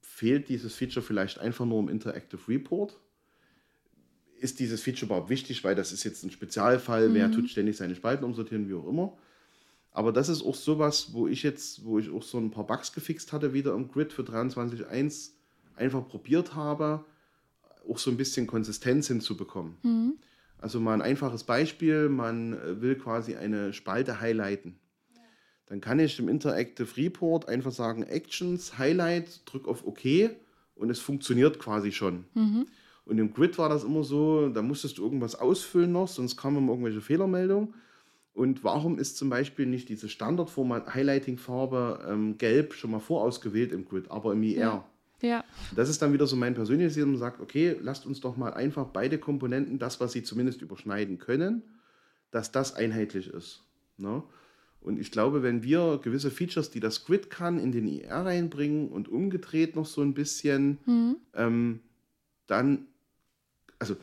fehlt 0.00 0.48
dieses 0.48 0.74
Feature 0.74 1.04
vielleicht 1.04 1.38
einfach 1.38 1.66
nur 1.66 1.80
im 1.80 1.88
Interactive 1.88 2.40
Report? 2.48 2.98
Ist 4.38 4.58
dieses 4.58 4.82
Feature 4.82 5.06
überhaupt 5.06 5.30
wichtig, 5.30 5.64
weil 5.64 5.74
das 5.74 5.92
ist 5.92 6.04
jetzt 6.04 6.24
ein 6.24 6.30
Spezialfall, 6.30 7.14
wer 7.14 7.30
tut 7.30 7.48
ständig 7.48 7.76
seine 7.76 7.94
Spalten 7.94 8.24
umsortieren, 8.24 8.68
wie 8.68 8.74
auch 8.74 8.86
immer. 8.86 9.16
Aber 9.92 10.12
das 10.12 10.28
ist 10.28 10.42
auch 10.42 10.54
sowas, 10.54 11.12
wo 11.12 11.26
ich 11.26 11.42
jetzt, 11.42 11.84
wo 11.84 11.98
ich 11.98 12.10
auch 12.10 12.22
so 12.22 12.38
ein 12.38 12.50
paar 12.50 12.66
Bugs 12.66 12.92
gefixt 12.92 13.32
hatte, 13.32 13.54
wieder 13.54 13.74
im 13.74 13.88
Grid 13.88 14.12
für 14.12 14.22
23.1 14.22 15.35
einfach 15.76 16.06
probiert 16.08 16.54
habe, 16.54 17.04
auch 17.88 17.98
so 17.98 18.10
ein 18.10 18.16
bisschen 18.16 18.46
Konsistenz 18.46 19.08
hinzubekommen. 19.08 19.76
Also 20.58 20.80
mal 20.80 20.94
ein 20.94 21.02
einfaches 21.02 21.44
Beispiel, 21.44 22.08
man 22.08 22.54
äh, 22.54 22.80
will 22.80 22.96
quasi 22.96 23.36
eine 23.36 23.72
Spalte 23.72 24.20
highlighten. 24.20 24.78
Dann 25.66 25.80
kann 25.80 25.98
ich 25.98 26.18
im 26.18 26.28
Interactive 26.28 26.96
Report 26.96 27.48
einfach 27.48 27.72
sagen 27.72 28.04
Actions, 28.04 28.78
Highlight, 28.78 29.42
drück 29.46 29.66
auf 29.68 29.86
OK 29.86 30.30
und 30.76 30.90
es 30.90 31.00
funktioniert 31.00 31.58
quasi 31.58 31.92
schon. 31.92 32.24
Und 33.04 33.18
im 33.18 33.32
Grid 33.32 33.58
war 33.58 33.68
das 33.68 33.84
immer 33.84 34.02
so, 34.02 34.48
da 34.48 34.62
musstest 34.62 34.98
du 34.98 35.04
irgendwas 35.04 35.34
ausfüllen 35.34 35.92
noch, 35.92 36.08
sonst 36.08 36.36
kamen 36.36 36.58
immer 36.58 36.72
irgendwelche 36.72 37.00
Fehlermeldungen. 37.00 37.74
Und 38.32 38.64
warum 38.64 38.98
ist 38.98 39.16
zum 39.16 39.30
Beispiel 39.30 39.66
nicht 39.66 39.88
diese 39.88 40.08
Standardformat 40.08 40.94
Highlighting-Farbe 40.94 42.06
ähm, 42.08 42.38
gelb 42.38 42.74
schon 42.74 42.90
mal 42.90 43.00
vorausgewählt 43.00 43.72
im 43.72 43.86
Grid, 43.86 44.10
aber 44.10 44.32
im 44.32 44.42
IR? 44.42 44.58
Ja. 44.58 44.84
Ja. 45.22 45.44
Das 45.74 45.88
ist 45.88 46.02
dann 46.02 46.12
wieder 46.12 46.26
so 46.26 46.36
mein 46.36 46.54
persönliches 46.54 46.94
Ziel 46.94 47.04
und 47.04 47.16
sagt, 47.16 47.40
okay, 47.40 47.76
lasst 47.80 48.06
uns 48.06 48.20
doch 48.20 48.36
mal 48.36 48.52
einfach 48.52 48.86
beide 48.86 49.18
Komponenten, 49.18 49.78
das, 49.78 50.00
was 50.00 50.12
sie 50.12 50.22
zumindest 50.22 50.60
überschneiden 50.62 51.18
können, 51.18 51.62
dass 52.30 52.52
das 52.52 52.74
einheitlich 52.74 53.28
ist. 53.28 53.62
Ne? 53.96 54.22
Und 54.80 54.98
ich 55.00 55.10
glaube, 55.10 55.42
wenn 55.42 55.62
wir 55.62 55.98
gewisse 56.02 56.30
Features, 56.30 56.70
die 56.70 56.80
das 56.80 57.04
Grid 57.04 57.30
kann, 57.30 57.58
in 57.58 57.72
den 57.72 57.88
IR 57.88 58.24
reinbringen 58.26 58.88
und 58.88 59.08
umgedreht 59.08 59.74
noch 59.74 59.86
so 59.86 60.02
ein 60.02 60.14
bisschen, 60.14 60.78
Mhm. 60.84 61.16
ähm, 61.34 61.80
dann, 62.46 62.86
also 63.78 63.96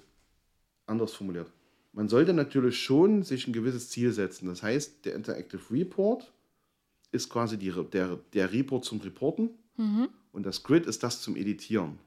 anders 0.88 1.14
formuliert, 1.14 1.50
man 1.94 2.10
sollte 2.10 2.34
natürlich 2.34 2.80
schon 2.84 3.22
sich 3.24 3.48
ein 3.48 3.54
gewisses 3.54 3.90
Ziel 3.90 4.12
setzen. 4.12 4.48
Das 4.48 4.64
heißt, 4.64 5.06
der 5.06 5.14
Interactive 5.16 5.62
Report 5.72 6.34
ist 7.12 7.30
quasi 7.30 7.58
die, 7.58 7.72
der, 7.92 8.18
der 8.34 8.52
Report 8.52 8.84
zum 8.84 9.00
Reporten 9.00 9.52
Mhm. 9.78 10.10
Und 10.34 10.46
das 10.46 10.64
Grid 10.64 10.86
ist 10.86 11.04
das 11.04 11.22
zum 11.22 11.38
Editieren. 11.38 12.00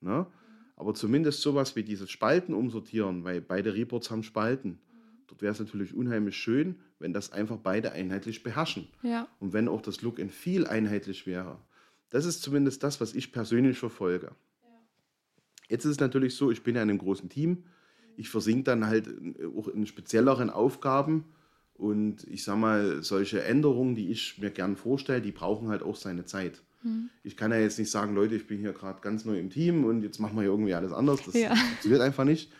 Ne? 0.00 0.26
Aber 0.74 0.94
zumindest 0.94 1.42
sowas 1.42 1.76
wie 1.76 1.84
dieses 1.84 2.10
Spalten 2.10 2.54
umsortieren, 2.54 3.22
weil 3.24 3.40
beide 3.40 3.74
Reports 3.74 4.10
haben 4.10 4.22
Spalten. 4.24 4.78
Dort 5.28 5.42
wäre 5.42 5.52
es 5.52 5.58
natürlich 5.60 5.94
unheimlich 5.94 6.36
schön, 6.36 6.76
wenn 6.98 7.12
das 7.12 7.32
einfach 7.32 7.58
beide 7.58 7.92
einheitlich 7.92 8.42
beherrschen. 8.42 8.88
Ja. 9.02 9.28
Und 9.40 9.52
wenn 9.52 9.68
auch 9.68 9.82
das 9.82 10.02
Look 10.02 10.18
and 10.18 10.32
Feel 10.32 10.66
einheitlich 10.66 11.26
wäre. 11.26 11.58
Das 12.10 12.24
ist 12.24 12.42
zumindest 12.42 12.82
das, 12.82 13.00
was 13.00 13.14
ich 13.14 13.32
persönlich 13.32 13.78
verfolge. 13.78 14.32
Jetzt 15.68 15.84
ist 15.84 15.92
es 15.92 16.00
natürlich 16.00 16.34
so, 16.34 16.50
ich 16.50 16.62
bin 16.62 16.74
ja 16.76 16.82
in 16.82 16.88
einem 16.88 16.98
großen 16.98 17.28
Team. 17.28 17.64
Ich 18.16 18.30
versink 18.30 18.64
dann 18.64 18.86
halt 18.86 19.06
in- 19.06 19.36
auch 19.56 19.68
in 19.68 19.86
spezielleren 19.86 20.48
Aufgaben. 20.48 21.24
Und 21.74 22.24
ich 22.24 22.42
sag 22.42 22.56
mal, 22.56 23.02
solche 23.02 23.44
Änderungen, 23.44 23.94
die 23.94 24.10
ich 24.10 24.38
mir 24.38 24.50
gern 24.50 24.76
vorstelle, 24.76 25.20
die 25.20 25.32
brauchen 25.32 25.68
halt 25.68 25.82
auch 25.82 25.96
seine 25.96 26.24
Zeit. 26.24 26.62
Mhm. 26.82 27.10
Ich 27.22 27.36
kann 27.36 27.50
ja 27.50 27.58
jetzt 27.58 27.78
nicht 27.78 27.90
sagen, 27.90 28.14
Leute, 28.14 28.34
ich 28.36 28.46
bin 28.46 28.58
hier 28.58 28.72
gerade 28.72 29.00
ganz 29.00 29.24
neu 29.24 29.38
im 29.38 29.50
Team 29.50 29.84
und 29.84 30.02
jetzt 30.02 30.18
machen 30.18 30.36
wir 30.36 30.42
hier 30.42 30.50
irgendwie 30.50 30.74
alles 30.74 30.92
anders. 30.92 31.20
Das 31.24 31.34
Ja. 31.34 31.54
funktioniert 31.54 32.00
einfach 32.00 32.24
nicht. 32.24 32.52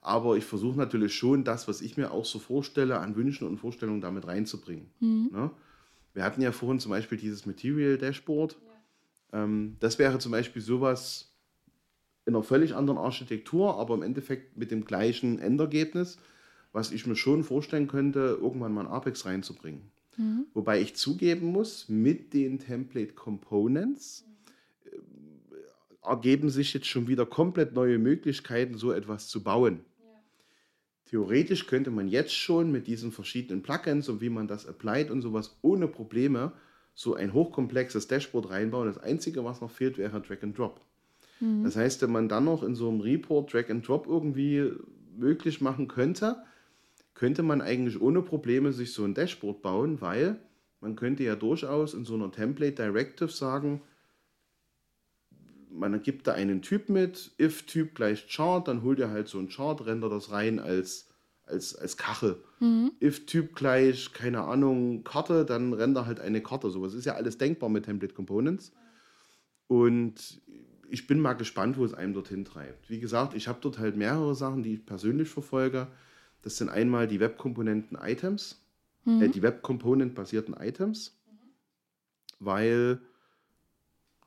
Aber 0.00 0.36
ich 0.36 0.44
versuche 0.44 0.76
natürlich 0.76 1.14
schon, 1.14 1.44
das, 1.44 1.66
was 1.66 1.80
ich 1.80 1.96
mir 1.96 2.10
auch 2.10 2.26
so 2.26 2.38
vorstelle, 2.38 2.98
an 2.98 3.16
Wünschen 3.16 3.48
und 3.48 3.56
Vorstellungen 3.56 4.02
damit 4.02 4.26
reinzubringen. 4.26 4.90
Mhm. 5.00 5.30
Ne? 5.32 5.50
Wir 6.12 6.24
hatten 6.24 6.42
ja 6.42 6.52
vorhin 6.52 6.78
zum 6.78 6.90
Beispiel 6.90 7.18
dieses 7.18 7.46
Material 7.46 7.96
Dashboard. 7.96 8.56
Ähm, 9.32 9.76
das 9.80 9.98
wäre 9.98 10.18
zum 10.18 10.30
Beispiel 10.32 10.60
sowas 10.62 11.32
in 12.26 12.34
einer 12.34 12.44
völlig 12.44 12.74
anderen 12.74 12.98
Architektur, 12.98 13.78
aber 13.78 13.94
im 13.94 14.02
Endeffekt 14.02 14.56
mit 14.56 14.70
dem 14.70 14.84
gleichen 14.84 15.38
Endergebnis, 15.38 16.18
was 16.72 16.92
ich 16.92 17.06
mir 17.06 17.16
schon 17.16 17.42
vorstellen 17.44 17.88
könnte, 17.88 18.38
irgendwann 18.40 18.72
mal 18.72 18.82
in 18.82 18.86
Apex 18.86 19.26
reinzubringen. 19.26 19.90
Mhm. 20.16 20.46
Wobei 20.54 20.80
ich 20.80 20.94
zugeben 20.94 21.46
muss, 21.46 21.88
mit 21.88 22.32
den 22.34 22.58
Template 22.58 23.12
Components 23.12 24.24
äh, 24.84 26.08
ergeben 26.08 26.50
sich 26.50 26.74
jetzt 26.74 26.86
schon 26.86 27.08
wieder 27.08 27.26
komplett 27.26 27.74
neue 27.74 27.98
Möglichkeiten, 27.98 28.76
so 28.76 28.92
etwas 28.92 29.28
zu 29.28 29.42
bauen. 29.42 29.80
Theoretisch 31.06 31.66
könnte 31.66 31.90
man 31.90 32.08
jetzt 32.08 32.34
schon 32.34 32.72
mit 32.72 32.86
diesen 32.86 33.12
verschiedenen 33.12 33.62
Plugins 33.62 34.08
und 34.08 34.20
wie 34.20 34.30
man 34.30 34.48
das 34.48 34.66
applied 34.66 35.10
und 35.10 35.22
sowas 35.22 35.56
ohne 35.62 35.86
Probleme 35.86 36.52
so 36.94 37.14
ein 37.14 37.32
hochkomplexes 37.32 38.08
Dashboard 38.08 38.50
reinbauen. 38.50 38.86
Das 38.86 38.98
Einzige, 38.98 39.44
was 39.44 39.60
noch 39.60 39.70
fehlt, 39.70 39.98
wäre 39.98 40.20
Drag 40.20 40.42
and 40.42 40.56
Drop. 40.56 40.80
Mhm. 41.40 41.64
Das 41.64 41.76
heißt, 41.76 42.02
wenn 42.02 42.12
man 42.12 42.28
dann 42.28 42.44
noch 42.44 42.62
in 42.62 42.74
so 42.74 42.88
einem 42.88 43.00
Report 43.00 43.52
Drag 43.52 43.68
and 43.68 43.86
Drop 43.86 44.06
irgendwie 44.06 44.72
möglich 45.16 45.60
machen 45.60 45.88
könnte, 45.88 46.42
könnte 47.24 47.42
man 47.42 47.62
eigentlich 47.62 48.02
ohne 48.02 48.20
Probleme 48.20 48.74
sich 48.74 48.92
so 48.92 49.02
ein 49.02 49.14
Dashboard 49.14 49.62
bauen, 49.62 50.02
weil 50.02 50.36
man 50.82 50.94
könnte 50.94 51.24
ja 51.24 51.36
durchaus 51.36 51.94
in 51.94 52.04
so 52.04 52.12
einer 52.12 52.30
Template 52.30 52.74
Directive 52.74 53.30
sagen, 53.30 53.80
man 55.70 56.02
gibt 56.02 56.26
da 56.26 56.34
einen 56.34 56.60
Typ 56.60 56.90
mit, 56.90 57.32
if 57.40 57.62
Typ 57.62 57.94
gleich 57.94 58.28
Chart, 58.28 58.68
dann 58.68 58.82
holt 58.82 58.98
ihr 58.98 59.08
halt 59.08 59.28
so 59.28 59.38
ein 59.38 59.48
Chart, 59.48 59.86
rendert 59.86 60.12
das 60.12 60.32
rein 60.32 60.58
als, 60.58 61.14
als, 61.46 61.74
als 61.74 61.96
Kachel. 61.96 62.36
Mhm. 62.60 62.92
If 63.02 63.24
Typ 63.24 63.56
gleich, 63.56 64.12
keine 64.12 64.42
Ahnung, 64.42 65.02
Karte, 65.02 65.46
dann 65.46 65.72
render 65.72 66.04
halt 66.04 66.20
eine 66.20 66.42
Karte. 66.42 66.68
Sowas 66.68 66.92
ist 66.92 67.06
ja 67.06 67.14
alles 67.14 67.38
denkbar 67.38 67.70
mit 67.70 67.86
Template 67.86 68.12
Components. 68.12 68.70
Und 69.66 70.42
ich 70.90 71.06
bin 71.06 71.20
mal 71.20 71.32
gespannt, 71.32 71.78
wo 71.78 71.86
es 71.86 71.94
einem 71.94 72.12
dorthin 72.12 72.44
treibt. 72.44 72.90
Wie 72.90 73.00
gesagt, 73.00 73.32
ich 73.32 73.48
habe 73.48 73.60
dort 73.62 73.78
halt 73.78 73.96
mehrere 73.96 74.34
Sachen, 74.34 74.62
die 74.62 74.74
ich 74.74 74.84
persönlich 74.84 75.30
verfolge. 75.30 75.86
Das 76.44 76.58
sind 76.58 76.68
einmal 76.68 77.08
die 77.08 77.20
Web-Komponenten-Items, 77.20 78.60
Mhm. 79.06 79.22
äh, 79.22 79.28
die 79.28 79.42
Web-Component-basierten 79.42 80.54
Items, 80.54 81.16
weil 82.38 83.00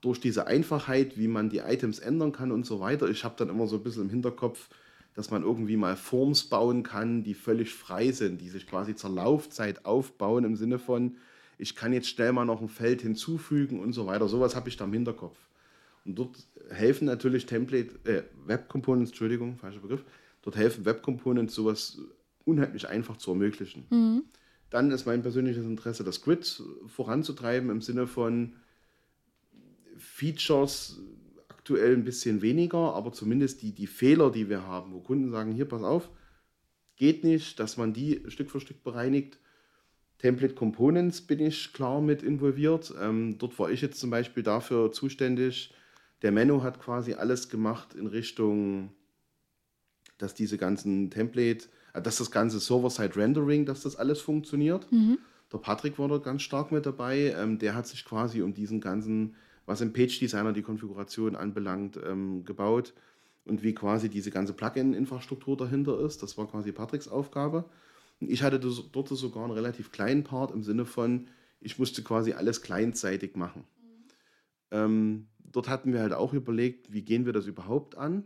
durch 0.02 0.20
diese 0.20 0.48
Einfachheit, 0.48 1.18
wie 1.18 1.28
man 1.28 1.50
die 1.50 1.60
Items 1.60 2.00
ändern 2.00 2.32
kann 2.32 2.52
und 2.52 2.66
so 2.66 2.80
weiter, 2.80 3.10
ich 3.10 3.24
habe 3.24 3.36
dann 3.38 3.50
immer 3.50 3.68
so 3.68 3.78
ein 3.78 3.84
bisschen 3.84 4.04
im 4.04 4.10
Hinterkopf, 4.10 4.70
dass 5.16 5.32
man 5.32 5.42
irgendwie 5.44 5.78
mal 5.78 5.96
Forms 5.96 6.44
bauen 6.44 6.84
kann, 6.84 7.24
die 7.24 7.34
völlig 7.34 7.74
frei 7.74 8.12
sind, 8.12 8.40
die 8.40 8.50
sich 8.50 8.68
quasi 8.68 8.96
zur 8.96 9.10
Laufzeit 9.10 9.86
aufbauen 9.86 10.44
im 10.44 10.56
Sinne 10.56 10.78
von, 10.78 11.16
ich 11.58 11.76
kann 11.76 11.92
jetzt 11.92 12.10
schnell 12.10 12.34
mal 12.34 12.46
noch 12.46 12.62
ein 12.62 12.70
Feld 12.70 13.02
hinzufügen 13.02 13.80
und 13.80 13.94
so 13.94 14.06
weiter. 14.06 14.28
Sowas 14.28 14.56
habe 14.56 14.70
ich 14.70 14.78
da 14.78 14.86
im 14.86 14.94
Hinterkopf. 14.94 15.38
Und 16.06 16.20
dort 16.20 16.38
helfen 16.70 17.06
natürlich 17.06 17.48
Template, 17.48 17.96
äh, 18.08 18.24
Web 18.46 18.70
Components, 18.70 19.10
Entschuldigung, 19.10 19.58
falscher 19.58 19.80
Begriff, 19.80 20.04
dort 20.48 20.56
helfen 20.56 20.86
Web 20.86 21.04
Components 21.04 21.54
sowas 21.54 22.00
unheimlich 22.46 22.88
einfach 22.88 23.18
zu 23.18 23.32
ermöglichen. 23.32 23.86
Mhm. 23.90 24.24
Dann 24.70 24.92
ist 24.92 25.06
mein 25.06 25.22
persönliches 25.22 25.66
Interesse, 25.66 26.06
das 26.06 26.22
Grid 26.22 26.64
voranzutreiben 26.86 27.70
im 27.70 27.82
Sinne 27.82 28.08
von 28.08 28.54
Features 29.98 31.02
aktuell 31.50 31.94
ein 31.94 32.06
bisschen 32.06 32.42
weniger, 32.42 32.94
aber 32.96 33.12
zumindest 33.12 33.62
die, 33.62 33.74
die 33.74 33.88
Fehler, 33.88 34.32
die 34.32 34.48
wir 34.48 34.64
haben, 34.64 34.94
wo 34.94 35.02
Kunden 35.02 35.32
sagen, 35.32 35.52
hier, 35.52 35.66
pass 35.66 35.84
auf, 35.84 36.10
geht 36.96 37.26
nicht, 37.26 37.60
dass 37.60 37.76
man 37.76 37.92
die 37.92 38.24
Stück 38.30 38.50
für 38.50 38.62
Stück 38.62 38.86
bereinigt. 38.86 39.40
Template 40.18 40.56
Components 40.56 41.20
bin 41.20 41.42
ich 41.42 41.74
klar 41.74 42.00
mit 42.00 42.24
involviert. 42.24 42.94
Ähm, 43.02 43.38
dort 43.38 43.60
war 43.60 43.70
ich 43.70 43.82
jetzt 43.82 44.00
zum 44.00 44.12
Beispiel 44.12 44.44
dafür 44.44 44.94
zuständig. 44.94 45.74
Der 46.22 46.32
Menno 46.32 46.64
hat 46.64 46.80
quasi 46.80 47.16
alles 47.16 47.50
gemacht 47.50 47.96
in 47.96 48.08
Richtung, 48.08 48.94
dass 50.18 50.34
diese 50.34 50.58
ganzen 50.58 51.10
Template, 51.10 51.68
äh, 51.94 52.02
dass 52.02 52.18
das 52.18 52.32
ganze 52.32 52.60
Server-Side-Rendering, 52.60 53.66
dass 53.66 53.82
das 53.82 53.96
alles 53.96 54.22
funktioniert. 54.22 54.92
Mhm. 54.92 55.18
Der 55.52 55.60
Patrick 55.60 55.98
war 55.98 56.08
da 56.10 56.18
ganz 56.18 56.42
stark 56.42 56.72
mit 56.72 56.86
dabei. 56.86 57.34
Ähm, 57.38 57.58
der 57.60 57.76
hat 57.76 57.88
sich 57.88 58.04
quasi 58.04 58.42
um 58.42 58.54
diesen 58.54 58.82
ganzen, 58.82 59.36
was 59.66 59.82
im 59.82 59.94
Page 59.94 60.20
Designer 60.20 60.54
die 60.54 60.62
Konfiguration 60.62 61.36
anbelangt, 61.36 62.00
ähm, 62.06 62.44
gebaut 62.44 62.94
und 63.46 63.64
wie 63.64 63.74
quasi 63.74 64.10
diese 64.10 64.30
ganze 64.32 64.54
Plugin-Infrastruktur 64.54 65.56
dahinter 65.56 66.00
ist. 66.02 66.22
Das 66.22 66.38
war 66.38 66.48
quasi 66.48 66.72
Patricks 66.74 67.08
Aufgabe. 67.08 67.66
Und 68.20 68.30
ich 68.30 68.44
hatte 68.44 68.60
das- 68.60 68.84
dort 68.92 69.10
sogar 69.10 69.44
einen 69.44 69.54
relativ 69.54 69.92
kleinen 69.92 70.24
Part 70.24 70.52
im 70.52 70.64
Sinne 70.64 70.86
von, 70.86 71.28
ich 71.62 71.80
musste 71.80 72.04
quasi 72.04 72.34
alles 72.34 72.62
clientseitig 72.62 73.36
machen. 73.36 73.64
Ähm, 74.72 75.28
dort 75.40 75.70
hatten 75.70 75.94
wir 75.94 76.02
halt 76.02 76.14
auch 76.14 76.34
überlegt, 76.34 76.92
wie 76.92 77.04
gehen 77.04 77.26
wir 77.26 77.34
das 77.34 77.48
überhaupt 77.48 77.98
an? 77.98 78.24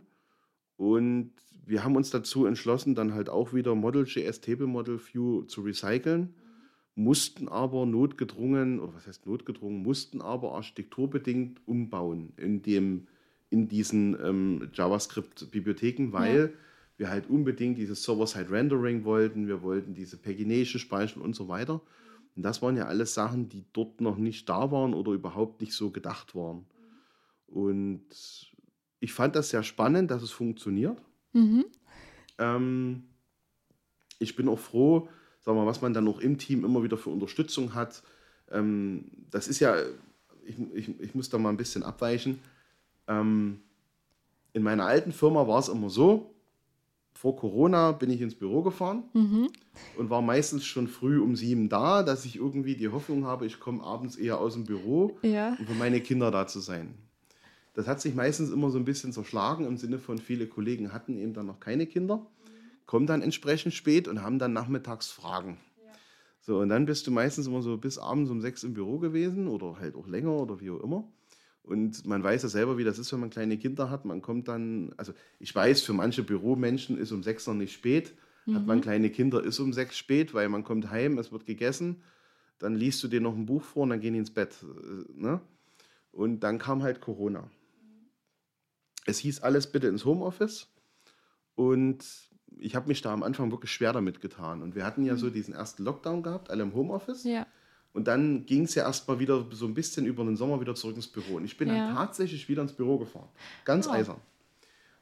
Und 0.81 1.29
wir 1.67 1.83
haben 1.83 1.95
uns 1.95 2.09
dazu 2.09 2.47
entschlossen, 2.47 2.95
dann 2.95 3.13
halt 3.13 3.29
auch 3.29 3.53
wieder 3.53 3.75
Model.js 3.75 4.41
Table 4.41 4.65
Model 4.65 4.99
View 4.99 5.43
zu 5.43 5.61
recyceln, 5.61 6.33
mussten 6.95 7.47
aber 7.47 7.85
notgedrungen, 7.85 8.79
oder 8.79 8.95
was 8.95 9.05
heißt 9.05 9.27
notgedrungen, 9.27 9.83
mussten 9.83 10.23
aber 10.23 10.55
architekturbedingt 10.55 11.61
umbauen 11.67 12.33
in, 12.35 12.63
dem, 12.63 13.05
in 13.51 13.67
diesen 13.67 14.17
ähm, 14.25 14.69
JavaScript-Bibliotheken, 14.73 16.13
weil 16.13 16.55
wir 16.97 17.11
halt 17.11 17.29
unbedingt 17.29 17.77
dieses 17.77 18.01
Server-Side-Rendering 18.01 19.03
wollten, 19.03 19.47
wir 19.47 19.61
wollten 19.61 19.93
diese 19.93 20.17
Pagination 20.17 20.79
speichern 20.79 21.21
und 21.21 21.35
so 21.35 21.47
weiter. 21.47 21.79
Und 22.35 22.41
das 22.41 22.63
waren 22.63 22.75
ja 22.75 22.85
alles 22.85 23.13
Sachen, 23.13 23.49
die 23.49 23.65
dort 23.71 24.01
noch 24.01 24.17
nicht 24.17 24.49
da 24.49 24.71
waren 24.71 24.95
oder 24.95 25.11
überhaupt 25.11 25.61
nicht 25.61 25.73
so 25.73 25.91
gedacht 25.91 26.33
waren. 26.33 26.65
Und 27.45 28.50
ich 29.01 29.11
fand 29.11 29.35
das 29.35 29.49
sehr 29.49 29.63
spannend, 29.63 30.09
dass 30.11 30.21
es 30.21 30.31
funktioniert. 30.31 30.97
Mhm. 31.33 31.65
Ähm, 32.37 33.03
ich 34.19 34.35
bin 34.35 34.47
auch 34.47 34.59
froh, 34.59 35.09
sag 35.41 35.55
mal, 35.55 35.65
was 35.65 35.81
man 35.81 35.93
dann 35.93 36.05
noch 36.05 36.19
im 36.21 36.37
Team 36.37 36.63
immer 36.63 36.83
wieder 36.83 36.97
für 36.97 37.09
Unterstützung 37.09 37.73
hat. 37.73 38.03
Ähm, 38.51 39.05
das 39.29 39.47
ist 39.49 39.59
ja, 39.59 39.75
ich, 40.45 40.55
ich, 40.73 40.99
ich 41.01 41.15
muss 41.15 41.29
da 41.29 41.37
mal 41.37 41.49
ein 41.49 41.57
bisschen 41.57 41.83
abweichen. 41.83 42.39
Ähm, 43.07 43.59
in 44.53 44.63
meiner 44.63 44.85
alten 44.85 45.11
Firma 45.11 45.47
war 45.47 45.59
es 45.59 45.67
immer 45.69 45.89
so, 45.89 46.33
vor 47.13 47.35
Corona 47.35 47.91
bin 47.91 48.09
ich 48.09 48.21
ins 48.21 48.35
Büro 48.35 48.61
gefahren 48.61 49.03
Mhm. 49.13 49.49
und 49.97 50.09
war 50.09 50.21
meistens 50.21 50.65
schon 50.65 50.87
früh 50.87 51.19
um 51.19 51.35
sieben 51.35 51.69
da, 51.69 52.03
dass 52.03 52.25
ich 52.25 52.35
irgendwie 52.35 52.75
die 52.75 52.89
Hoffnung 52.89 53.25
habe, 53.25 53.45
ich 53.45 53.59
komme 53.59 53.83
abends 53.83 54.15
eher 54.15 54.39
aus 54.39 54.53
dem 54.53 54.65
Büro 54.65 55.17
Ja. 55.21 55.55
und 55.59 55.67
für 55.67 55.73
meine 55.75 56.01
Kinder 56.01 56.31
da 56.31 56.47
zu 56.47 56.59
sein. 56.59 56.93
Das 57.73 57.87
hat 57.87 58.01
sich 58.01 58.13
meistens 58.15 58.49
immer 58.49 58.69
so 58.69 58.77
ein 58.77 58.85
bisschen 58.85 59.13
zerschlagen 59.13 59.65
im 59.65 59.77
Sinne 59.77 59.97
von, 59.97 60.17
viele 60.17 60.47
Kollegen 60.47 60.91
hatten 60.91 61.17
eben 61.17 61.33
dann 61.33 61.45
noch 61.45 61.59
keine 61.59 61.85
Kinder, 61.87 62.25
kommen 62.85 63.07
dann 63.07 63.21
entsprechend 63.21 63.73
spät 63.73 64.07
und 64.07 64.21
haben 64.21 64.39
dann 64.39 64.53
nachmittags 64.53 65.09
Fragen. 65.09 65.57
So, 66.41 66.59
und 66.59 66.69
dann 66.69 66.85
bist 66.85 67.05
du 67.07 67.11
meistens 67.11 67.47
immer 67.47 67.61
so 67.61 67.77
bis 67.77 67.97
abends 67.97 68.29
um 68.31 68.41
sechs 68.41 68.63
im 68.63 68.73
Büro 68.73 68.97
gewesen 68.97 69.47
oder 69.47 69.77
halt 69.79 69.95
auch 69.95 70.07
länger 70.07 70.33
oder 70.33 70.59
wie 70.59 70.71
auch 70.71 70.81
immer. 70.81 71.07
Und 71.63 72.05
man 72.07 72.23
weiß 72.23 72.41
ja 72.43 72.49
selber, 72.49 72.77
wie 72.79 72.83
das 72.83 72.97
ist, 72.97 73.13
wenn 73.13 73.19
man 73.19 73.29
kleine 73.29 73.57
Kinder 73.57 73.89
hat. 73.91 74.05
Man 74.05 74.21
kommt 74.21 74.47
dann, 74.47 74.91
also 74.97 75.13
ich 75.39 75.53
weiß, 75.53 75.83
für 75.83 75.93
manche 75.93 76.23
Büromenschen 76.23 76.97
ist 76.97 77.11
um 77.11 77.21
sechs 77.21 77.45
noch 77.45 77.53
nicht 77.53 77.73
spät. 77.73 78.13
Hat 78.55 78.65
man 78.65 78.81
kleine 78.81 79.11
Kinder, 79.11 79.43
ist 79.43 79.59
um 79.59 79.71
sechs 79.71 79.95
spät, 79.97 80.33
weil 80.33 80.49
man 80.49 80.63
kommt 80.63 80.89
heim, 80.89 81.19
es 81.19 81.31
wird 81.31 81.45
gegessen. 81.45 82.01
dann 82.57 82.75
liest 82.75 83.03
du 83.03 83.07
dir 83.07 83.21
noch 83.21 83.35
ein 83.35 83.45
Buch 83.45 83.63
vor 83.63 83.83
und 83.83 83.89
dann 83.91 84.01
gehen 84.01 84.13
die 84.13 84.19
ins 84.19 84.33
Bett. 84.33 84.55
äh, 84.63 85.21
Ne? 85.21 85.39
Und 86.11 86.41
dann 86.41 86.57
kam 86.57 86.81
halt 86.81 87.01
Corona. 87.01 87.49
Es 89.05 89.19
hieß 89.19 89.41
alles 89.41 89.67
bitte 89.71 89.87
ins 89.87 90.05
Homeoffice. 90.05 90.67
Und 91.55 92.03
ich 92.57 92.75
habe 92.75 92.87
mich 92.87 93.01
da 93.01 93.13
am 93.13 93.23
Anfang 93.23 93.51
wirklich 93.51 93.71
schwer 93.71 93.93
damit 93.93 94.21
getan. 94.21 94.61
Und 94.61 94.75
wir 94.75 94.85
hatten 94.85 95.03
ja 95.03 95.15
so 95.15 95.29
diesen 95.29 95.53
ersten 95.53 95.83
Lockdown 95.83 96.23
gehabt, 96.23 96.49
alle 96.49 96.63
im 96.63 96.73
Homeoffice. 96.73 97.23
Ja. 97.23 97.45
Und 97.93 98.07
dann 98.07 98.45
ging 98.45 98.63
es 98.63 98.75
ja 98.75 98.83
erstmal 98.83 99.19
wieder 99.19 99.45
so 99.51 99.65
ein 99.65 99.73
bisschen 99.73 100.05
über 100.05 100.23
den 100.23 100.37
Sommer 100.37 100.61
wieder 100.61 100.75
zurück 100.75 100.95
ins 100.95 101.07
Büro. 101.07 101.35
Und 101.35 101.45
ich 101.45 101.57
bin 101.57 101.67
Ja. 101.67 101.87
dann 101.87 101.95
tatsächlich 101.95 102.47
wieder 102.47 102.61
ins 102.61 102.73
Büro 102.73 102.97
gefahren. 102.97 103.27
Ganz 103.65 103.87
Oh. 103.87 103.91
eisern. 103.91 104.21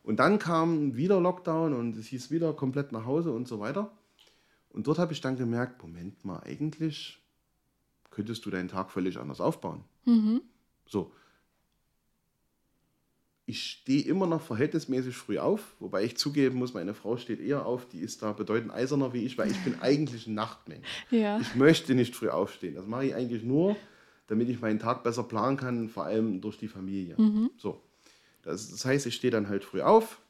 Und 0.03 0.17
dann 0.17 0.39
kam 0.39 0.95
wieder 0.95 1.19
Lockdown 1.21 1.73
und 1.73 1.95
es 1.97 2.07
hieß 2.07 2.31
wieder 2.31 2.53
komplett 2.53 2.91
nach 2.91 3.05
Hause 3.05 3.31
und 3.31 3.47
so 3.47 3.59
weiter. 3.59 3.91
Und 4.71 4.87
dort 4.87 4.97
habe 4.97 5.13
ich 5.13 5.21
dann 5.21 5.35
gemerkt, 5.35 5.81
Moment 5.83 6.23
mal, 6.25 6.39
eigentlich 6.43 7.21
könntest 8.09 8.45
du 8.45 8.49
deinen 8.49 8.69
Tag 8.69 8.89
völlig 8.91 9.17
anders 9.17 9.39
aufbauen. 9.41 9.83
Mhm. 10.05 10.41
So. 10.87 11.11
Ich 13.49 13.63
stehe 13.63 14.03
immer 14.03 14.27
noch 14.27 14.43
verhältnismäßig 14.43 15.17
früh 15.17 15.39
auf, 15.39 15.73
wobei 15.79 16.03
ich 16.03 16.15
zugeben 16.17 16.59
muss, 16.59 16.75
meine 16.75 16.93
Frau 16.93 17.17
steht 17.17 17.41
eher 17.41 17.65
auf, 17.65 17.89
die 17.89 17.97
ist 17.97 18.21
da 18.21 18.31
bedeutend 18.31 18.71
eiserner 18.71 19.11
wie 19.11 19.25
ich, 19.25 19.39
weil 19.39 19.49
ich 19.49 19.57
bin 19.63 19.73
eigentlich 19.81 20.27
ein 20.27 20.35
Nachtmensch. 20.35 20.87
Ja. 21.09 21.39
Ich 21.39 21.55
möchte 21.55 21.95
nicht 21.95 22.15
früh 22.15 22.29
aufstehen. 22.29 22.75
Das 22.75 22.85
mache 22.85 23.07
ich 23.07 23.15
eigentlich 23.15 23.41
nur, 23.41 23.75
damit 24.27 24.49
ich 24.49 24.61
meinen 24.61 24.77
Tag 24.77 25.01
besser 25.01 25.23
planen 25.23 25.57
kann, 25.57 25.89
vor 25.89 26.03
allem 26.05 26.41
durch 26.41 26.59
die 26.59 26.67
Familie. 26.67 27.15
So. 27.57 27.81
Das, 28.43 28.69
das 28.69 28.85
heißt, 28.85 29.07
ich 29.07 29.15
stehe 29.15 29.31
dann 29.31 29.49
halt 29.49 29.63
früh 29.63 29.81
auf, 29.81 30.21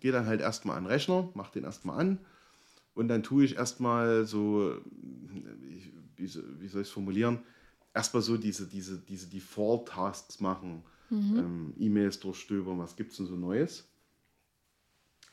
gehe 0.00 0.12
dann 0.12 0.26
halt 0.26 0.42
erstmal 0.42 0.76
an 0.76 0.84
den 0.84 0.90
Rechner, 0.90 1.30
mache 1.32 1.54
den 1.54 1.64
erstmal 1.64 1.98
an 1.98 2.18
und 2.92 3.08
dann 3.08 3.22
tue 3.22 3.46
ich 3.46 3.56
erstmal 3.56 4.26
so, 4.26 4.76
wie, 4.90 5.90
wie 6.18 6.68
soll 6.68 6.82
ich 6.82 6.88
es 6.88 6.90
formulieren, 6.90 7.38
erstmal 7.94 8.22
so 8.22 8.36
diese, 8.36 8.66
diese, 8.66 8.98
diese 8.98 9.26
Default-Tasks 9.28 10.40
machen, 10.40 10.82
ähm, 11.10 11.74
E-Mails 11.78 12.20
durchstöbern, 12.20 12.78
was 12.78 12.96
gibt 12.96 13.12
es 13.12 13.16
denn 13.18 13.26
so 13.26 13.36
Neues. 13.36 13.88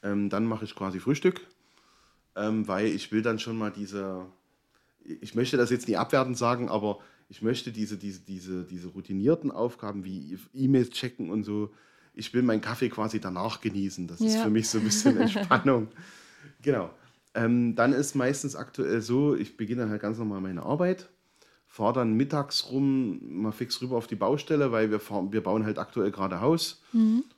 Ähm, 0.04 0.30
dann 0.30 0.46
mache 0.46 0.66
ich 0.66 0.76
quasi 0.76 1.00
Frühstück, 1.00 1.42
ähm, 2.36 2.68
weil 2.68 2.88
ich 2.88 3.12
will 3.12 3.22
dann 3.22 3.40
schon 3.40 3.58
mal 3.58 3.72
diese, 3.72 4.26
ich 5.04 5.36
möchte 5.36 5.58
das 5.58 5.70
jetzt 5.72 5.88
nicht 5.88 5.98
abwertend 5.98 6.38
sagen, 6.38 6.70
aber 6.70 7.00
ich 7.30 7.42
möchte 7.42 7.72
diese, 7.72 7.98
diese, 7.98 8.22
diese, 8.22 8.64
diese 8.66 8.90
routinierten 8.90 9.52
Aufgaben 9.52 10.04
wie 10.06 10.38
E-Mails 10.54 10.92
checken 10.92 11.30
und 11.32 11.44
so, 11.44 11.74
ich 12.14 12.34
will 12.34 12.44
meinen 12.44 12.62
Kaffee 12.62 12.90
quasi 12.90 13.20
danach 13.20 13.62
genießen. 13.62 14.08
Das 14.08 14.22
ist 14.22 14.36
Ja. 14.36 14.44
für 14.44 14.50
mich 14.50 14.70
so 14.70 14.78
ein 14.78 14.84
bisschen 14.84 15.18
Entspannung. 15.18 15.88
genau. 16.62 16.92
Ähm, 17.34 17.76
dann 17.76 17.92
ist 17.92 18.16
meistens 18.16 18.56
aktuell 18.56 19.02
so, 19.02 19.36
ich 19.36 19.58
beginne 19.58 19.90
halt 19.90 20.02
ganz 20.02 20.18
normal 20.18 20.40
meine 20.40 20.64
Arbeit, 20.64 21.10
fahre 21.76 21.92
dann 21.92 22.14
mittags 22.14 22.72
rum, 22.72 23.20
mal 23.42 23.52
fix 23.52 23.82
rüber 23.82 23.98
auf 23.98 24.08
die 24.08 24.16
Baustelle, 24.16 24.72
weil 24.72 24.92
wir, 24.92 25.02
fahren, 25.02 25.34
wir 25.34 25.44
bauen 25.44 25.66
halt 25.66 25.78
aktuell 25.78 26.10
gerade 26.10 26.40
Haus. 26.40 26.82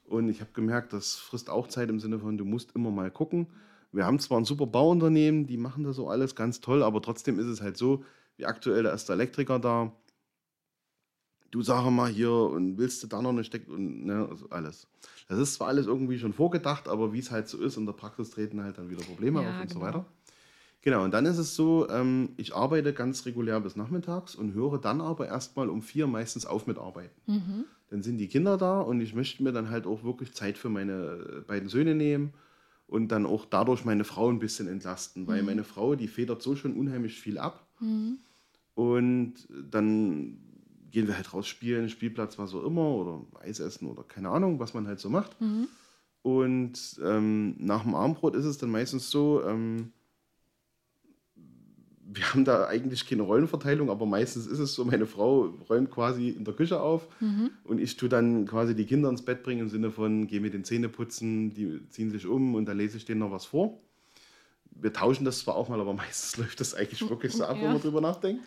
Und 0.05 0.29
ich 0.29 0.41
habe 0.41 0.51
gemerkt, 0.53 0.93
das 0.93 1.15
frisst 1.15 1.49
auch 1.49 1.67
Zeit 1.67 1.89
im 1.89 1.99
Sinne 1.99 2.19
von, 2.19 2.37
du 2.37 2.45
musst 2.45 2.75
immer 2.75 2.91
mal 2.91 3.09
gucken. 3.09 3.47
Wir 3.91 4.05
haben 4.05 4.19
zwar 4.19 4.39
ein 4.39 4.45
super 4.45 4.67
Bauunternehmen, 4.67 5.47
die 5.47 5.57
machen 5.57 5.83
das 5.83 5.95
so 5.95 6.07
alles 6.07 6.35
ganz 6.35 6.61
toll, 6.61 6.83
aber 6.83 7.01
trotzdem 7.01 7.39
ist 7.39 7.47
es 7.47 7.61
halt 7.61 7.77
so, 7.77 8.03
wie 8.35 8.45
aktuell, 8.45 8.83
da 8.83 8.91
ist 8.91 9.09
der 9.09 9.15
Elektriker 9.15 9.57
da. 9.57 9.91
Du 11.49 11.63
sag 11.63 11.89
mal 11.89 12.07
hier 12.07 12.31
und 12.31 12.77
willst 12.77 13.01
du 13.01 13.07
da 13.07 13.23
noch 13.23 13.31
eine 13.31 13.43
Steck 13.43 13.67
und 13.67 14.05
ne, 14.05 14.27
also 14.29 14.51
alles. 14.51 14.85
Das 15.29 15.39
ist 15.39 15.55
zwar 15.55 15.69
alles 15.69 15.87
irgendwie 15.87 16.19
schon 16.19 16.33
vorgedacht, 16.33 16.87
aber 16.87 17.11
wie 17.11 17.19
es 17.19 17.31
halt 17.31 17.47
so 17.47 17.57
ist, 17.57 17.75
in 17.75 17.87
der 17.87 17.93
Praxis 17.93 18.29
treten 18.29 18.61
halt 18.61 18.77
dann 18.77 18.91
wieder 18.91 19.01
Probleme 19.03 19.41
Ja, 19.41 19.49
auf 19.49 19.59
und 19.61 19.69
so 19.71 19.79
genau. 19.79 19.87
weiter. 19.87 20.05
Genau, 20.81 21.03
und 21.03 21.11
dann 21.13 21.25
ist 21.25 21.37
es 21.37 21.55
so, 21.55 21.89
ähm, 21.89 22.29
ich 22.37 22.55
arbeite 22.55 22.93
ganz 22.93 23.25
regulär 23.25 23.59
bis 23.59 23.75
nachmittags 23.75 24.35
und 24.35 24.53
höre 24.53 24.79
dann 24.79 25.01
aber 25.01 25.27
erstmal 25.27 25.69
um 25.69 25.81
vier 25.81 26.07
meistens 26.07 26.45
auf 26.45 26.67
mit 26.67 26.77
Arbeiten. 26.77 27.19
Mhm. 27.25 27.65
Dann 27.89 28.03
sind 28.03 28.17
die 28.17 28.27
Kinder 28.27 28.57
da 28.57 28.81
und 28.81 29.01
ich 29.01 29.13
möchte 29.15 29.43
mir 29.43 29.51
dann 29.51 29.69
halt 29.69 29.85
auch 29.85 30.03
wirklich 30.03 30.33
Zeit 30.33 30.57
für 30.57 30.69
meine 30.69 31.43
beiden 31.47 31.67
Söhne 31.69 31.95
nehmen 31.95 32.33
und 32.85 33.09
dann 33.09 33.25
auch 33.25 33.45
dadurch 33.45 33.85
meine 33.85 34.03
Frau 34.03 34.29
ein 34.29 34.39
bisschen 34.39 34.67
entlasten, 34.67 35.27
weil 35.27 35.41
meine 35.43 35.63
Frau, 35.63 35.95
die 35.95 36.07
federt 36.07 36.41
so 36.41 36.55
schon 36.55 36.73
unheimlich 36.73 37.19
viel 37.19 37.37
ab. 37.37 37.65
Und 38.75 39.33
dann 39.71 40.37
gehen 40.91 41.07
wir 41.07 41.15
halt 41.15 41.33
raus 41.33 41.47
spielen, 41.47 41.89
Spielplatz, 41.89 42.37
was 42.37 42.53
auch 42.53 42.63
immer, 42.63 42.87
oder 42.89 43.25
Eis 43.41 43.59
essen 43.59 43.87
oder 43.87 44.03
keine 44.03 44.29
Ahnung, 44.29 44.59
was 44.59 44.73
man 44.73 44.87
halt 44.87 44.99
so 44.99 45.09
macht. 45.09 45.35
Und 46.21 46.99
ähm, 47.03 47.55
nach 47.57 47.83
dem 47.83 47.95
Abendbrot 47.95 48.35
ist 48.35 48.45
es 48.45 48.57
dann 48.57 48.69
meistens 48.69 49.09
so, 49.09 49.43
ähm, 49.45 49.91
wir 52.09 52.33
haben 52.33 52.45
da 52.45 52.67
eigentlich 52.67 53.05
keine 53.05 53.23
Rollenverteilung, 53.23 53.89
aber 53.89 54.05
meistens 54.05 54.47
ist 54.47 54.59
es 54.59 54.73
so, 54.73 54.85
meine 54.85 55.05
Frau 55.05 55.53
räumt 55.69 55.91
quasi 55.91 56.29
in 56.29 56.45
der 56.45 56.53
Küche 56.53 56.79
auf 56.79 57.07
und 57.65 57.79
ich 57.79 57.97
tue 57.97 58.07
dann 58.09 58.45
quasi 58.45 58.75
die 58.75 58.85
Kinder 58.85 59.09
ins 59.09 59.23
Bett 59.23 59.43
bringen 59.43 59.61
im 59.61 59.69
Sinne 59.69 59.91
von, 59.91 60.25
geh 60.27 60.39
mit 60.39 60.53
den 60.53 60.63
Zähne 60.63 60.87
putzen, 60.89 61.53
die 61.53 61.81
ziehen 61.89 62.09
sich 62.09 62.25
um 62.25 62.55
und 62.55 62.65
dann 62.65 62.77
lese 62.77 62.95
ich 62.97 63.05
denen 63.05 63.19
noch 63.19 63.31
was 63.31 63.45
vor. 63.45 63.77
Wir 64.71 64.93
tauschen 64.93 65.25
das 65.25 65.39
zwar 65.39 65.55
auch 65.55 65.69
mal, 65.69 65.79
aber 65.81 65.93
meistens 66.03 66.37
läuft 66.37 66.59
das 66.59 66.73
eigentlich 66.75 67.07
wirklich 67.09 67.33
so 67.33 67.43
ab, 67.45 67.55
wenn 67.57 67.63
Ja. 67.63 67.71
man 67.73 67.81
drüber 67.81 67.99
nachdenkt. 68.01 68.43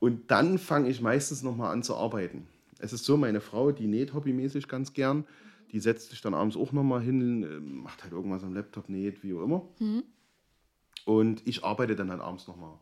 Und 0.00 0.30
dann 0.30 0.58
fange 0.58 0.90
ich 0.90 1.00
meistens 1.00 1.42
nochmal 1.42 1.72
an 1.72 1.82
zu 1.82 1.96
arbeiten. 1.96 2.46
Es 2.80 2.92
ist 2.92 3.04
so, 3.04 3.16
meine 3.16 3.40
Frau, 3.40 3.72
die 3.72 3.86
näht 3.86 4.12
hobbymäßig 4.12 4.68
ganz 4.68 4.92
gern. 4.92 5.24
Die 5.72 5.80
setzt 5.80 6.10
sich 6.10 6.20
dann 6.20 6.34
abends 6.34 6.56
auch 6.56 6.72
nochmal 6.72 7.00
hin, 7.00 7.42
äh, 7.42 7.60
macht 7.60 8.02
halt 8.02 8.12
irgendwas 8.12 8.44
am 8.44 8.52
Laptop, 8.52 8.88
näht, 8.90 9.22
wie 9.24 9.32
auch 9.34 9.42
immer. 9.42 9.62
Und 11.04 11.42
ich 11.46 11.64
arbeite 11.64 11.96
dann 11.96 12.10
halt 12.10 12.20
abends 12.20 12.46
nochmal. 12.48 12.78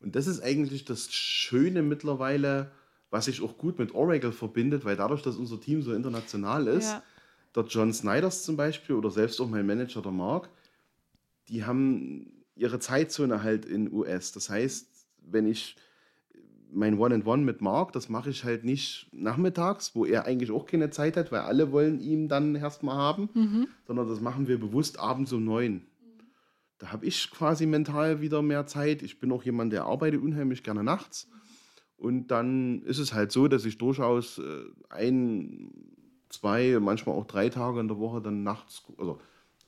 Und 0.00 0.16
das 0.16 0.26
ist 0.26 0.42
eigentlich 0.42 0.84
das 0.84 1.12
Schöne 1.12 1.82
mittlerweile, 1.82 2.70
was 3.10 3.26
sich 3.26 3.40
auch 3.42 3.56
gut 3.58 3.78
mit 3.78 3.94
Oracle 3.94 4.32
verbindet, 4.32 4.84
weil 4.84 4.96
dadurch, 4.96 5.22
dass 5.22 5.36
unser 5.36 5.60
Team 5.60 5.82
so 5.82 5.92
international 5.92 6.66
ist, 6.66 6.90
Ja. 6.90 7.02
der 7.54 7.64
John 7.64 7.92
Snyders 7.92 8.42
zum 8.42 8.56
Beispiel 8.56 8.96
oder 8.96 9.10
selbst 9.10 9.40
auch 9.40 9.48
mein 9.48 9.66
Manager, 9.66 10.02
der 10.02 10.10
Mark, 10.12 10.48
die 11.48 11.64
haben 11.64 12.44
ihre 12.56 12.78
Zeitzone 12.80 13.42
halt 13.42 13.64
in 13.64 13.92
US. 13.92 14.32
Das 14.32 14.50
heißt, 14.50 14.88
wenn 15.30 15.46
ich 15.46 15.76
mein 16.72 16.98
One-and-One 16.98 17.44
mit 17.44 17.60
Mark, 17.60 17.92
das 17.92 18.08
mache 18.08 18.30
ich 18.30 18.42
halt 18.42 18.64
nicht 18.64 19.08
nachmittags, 19.12 19.94
wo 19.94 20.04
er 20.04 20.24
eigentlich 20.24 20.50
auch 20.50 20.66
keine 20.66 20.90
Zeit 20.90 21.16
hat, 21.16 21.30
weil 21.30 21.40
alle 21.42 21.70
wollen 21.70 22.00
ihn 22.00 22.26
dann 22.28 22.56
erstmal 22.56 22.96
haben, 22.96 23.28
Mhm. 23.32 23.68
sondern 23.86 24.08
das 24.08 24.20
machen 24.20 24.48
wir 24.48 24.58
bewusst 24.58 24.98
abends 24.98 25.32
um 25.32 25.44
neun. 25.44 25.82
Da 26.78 26.92
habe 26.92 27.06
ich 27.06 27.30
quasi 27.30 27.66
mental 27.66 28.20
wieder 28.20 28.42
mehr 28.42 28.66
Zeit. 28.66 29.02
Ich 29.02 29.20
bin 29.20 29.32
auch 29.32 29.44
jemand, 29.44 29.72
der 29.72 29.84
arbeitet 29.84 30.22
unheimlich 30.22 30.62
gerne 30.62 30.82
nachts. 30.82 31.30
Und 31.96 32.28
dann 32.28 32.82
ist 32.82 32.98
es 32.98 33.14
halt 33.14 33.32
so, 33.32 33.48
dass 33.48 33.64
ich 33.64 33.78
durchaus 33.78 34.38
äh, 34.38 34.64
ein, 34.90 35.70
zwei, 36.28 36.78
manchmal 36.80 37.14
auch 37.14 37.26
drei 37.26 37.48
Tage 37.48 37.80
in 37.80 37.88
der 37.88 37.98
Woche 37.98 38.20
dann 38.20 38.42
nachts, 38.42 38.82
also 38.98 39.20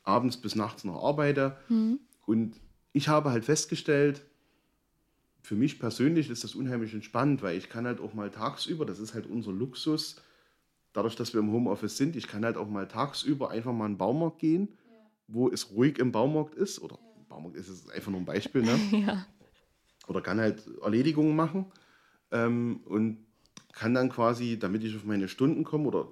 abends 0.03 0.37
bis 0.37 0.57
nachts 0.57 0.85
noch 0.85 1.03
arbeite. 1.05 1.57
Und 2.27 2.61
ich 2.93 3.09
habe 3.09 3.31
halt 3.31 3.45
festgestellt, 3.45 4.25
für 5.43 5.55
mich 5.55 5.79
persönlich 5.79 6.29
ist 6.29 6.43
das 6.43 6.57
unheimlich 6.57 6.93
entspannt, 6.93 7.41
weil 7.43 7.57
ich 7.57 7.69
kann 7.69 7.87
halt 7.87 8.01
auch 8.01 8.15
mal 8.15 8.31
tagsüber, 8.31 8.85
das 8.85 8.99
ist 8.99 9.15
halt 9.15 9.27
unser 9.27 9.53
Luxus, 9.53 10.17
dadurch, 10.93 11.15
dass 11.15 11.35
wir 11.35 11.41
im 11.41 11.53
Homeoffice 11.53 11.97
sind, 11.97 12.17
ich 12.17 12.27
kann 12.27 12.45
halt 12.45 12.57
auch 12.57 12.69
mal 12.69 12.89
tagsüber 12.89 13.51
einfach 13.51 13.73
mal 13.73 13.87
in 13.87 13.93
den 13.93 13.99
Baumarkt 13.99 14.41
gehen, 14.41 14.69
wo 15.29 15.49
es 15.49 15.71
ruhig 15.71 15.99
im 15.99 16.13
Baumarkt 16.13 16.55
ist, 16.55 16.81
oder 16.81 16.99
im 17.17 17.27
Baumarkt 17.27 17.57
ist 17.57 17.69
es 17.69 17.89
einfach 17.89 18.11
nur 18.11 18.21
ein 18.21 18.27
Beispiel, 18.27 18.63
ne? 18.63 18.79
Ja. 19.07 19.27
oder 20.07 20.21
kann 20.21 20.39
halt 20.41 20.63
Erledigungen 20.83 21.35
machen 21.35 21.67
ähm, 22.31 22.81
und 22.85 23.19
kann 23.73 23.95
dann 23.95 24.09
quasi, 24.09 24.59
damit 24.59 24.85
ich 24.85 24.97
auf 24.97 25.05
meine 25.05 25.29
Stunden 25.29 25.65
komme, 25.65 25.89
oder 25.89 26.09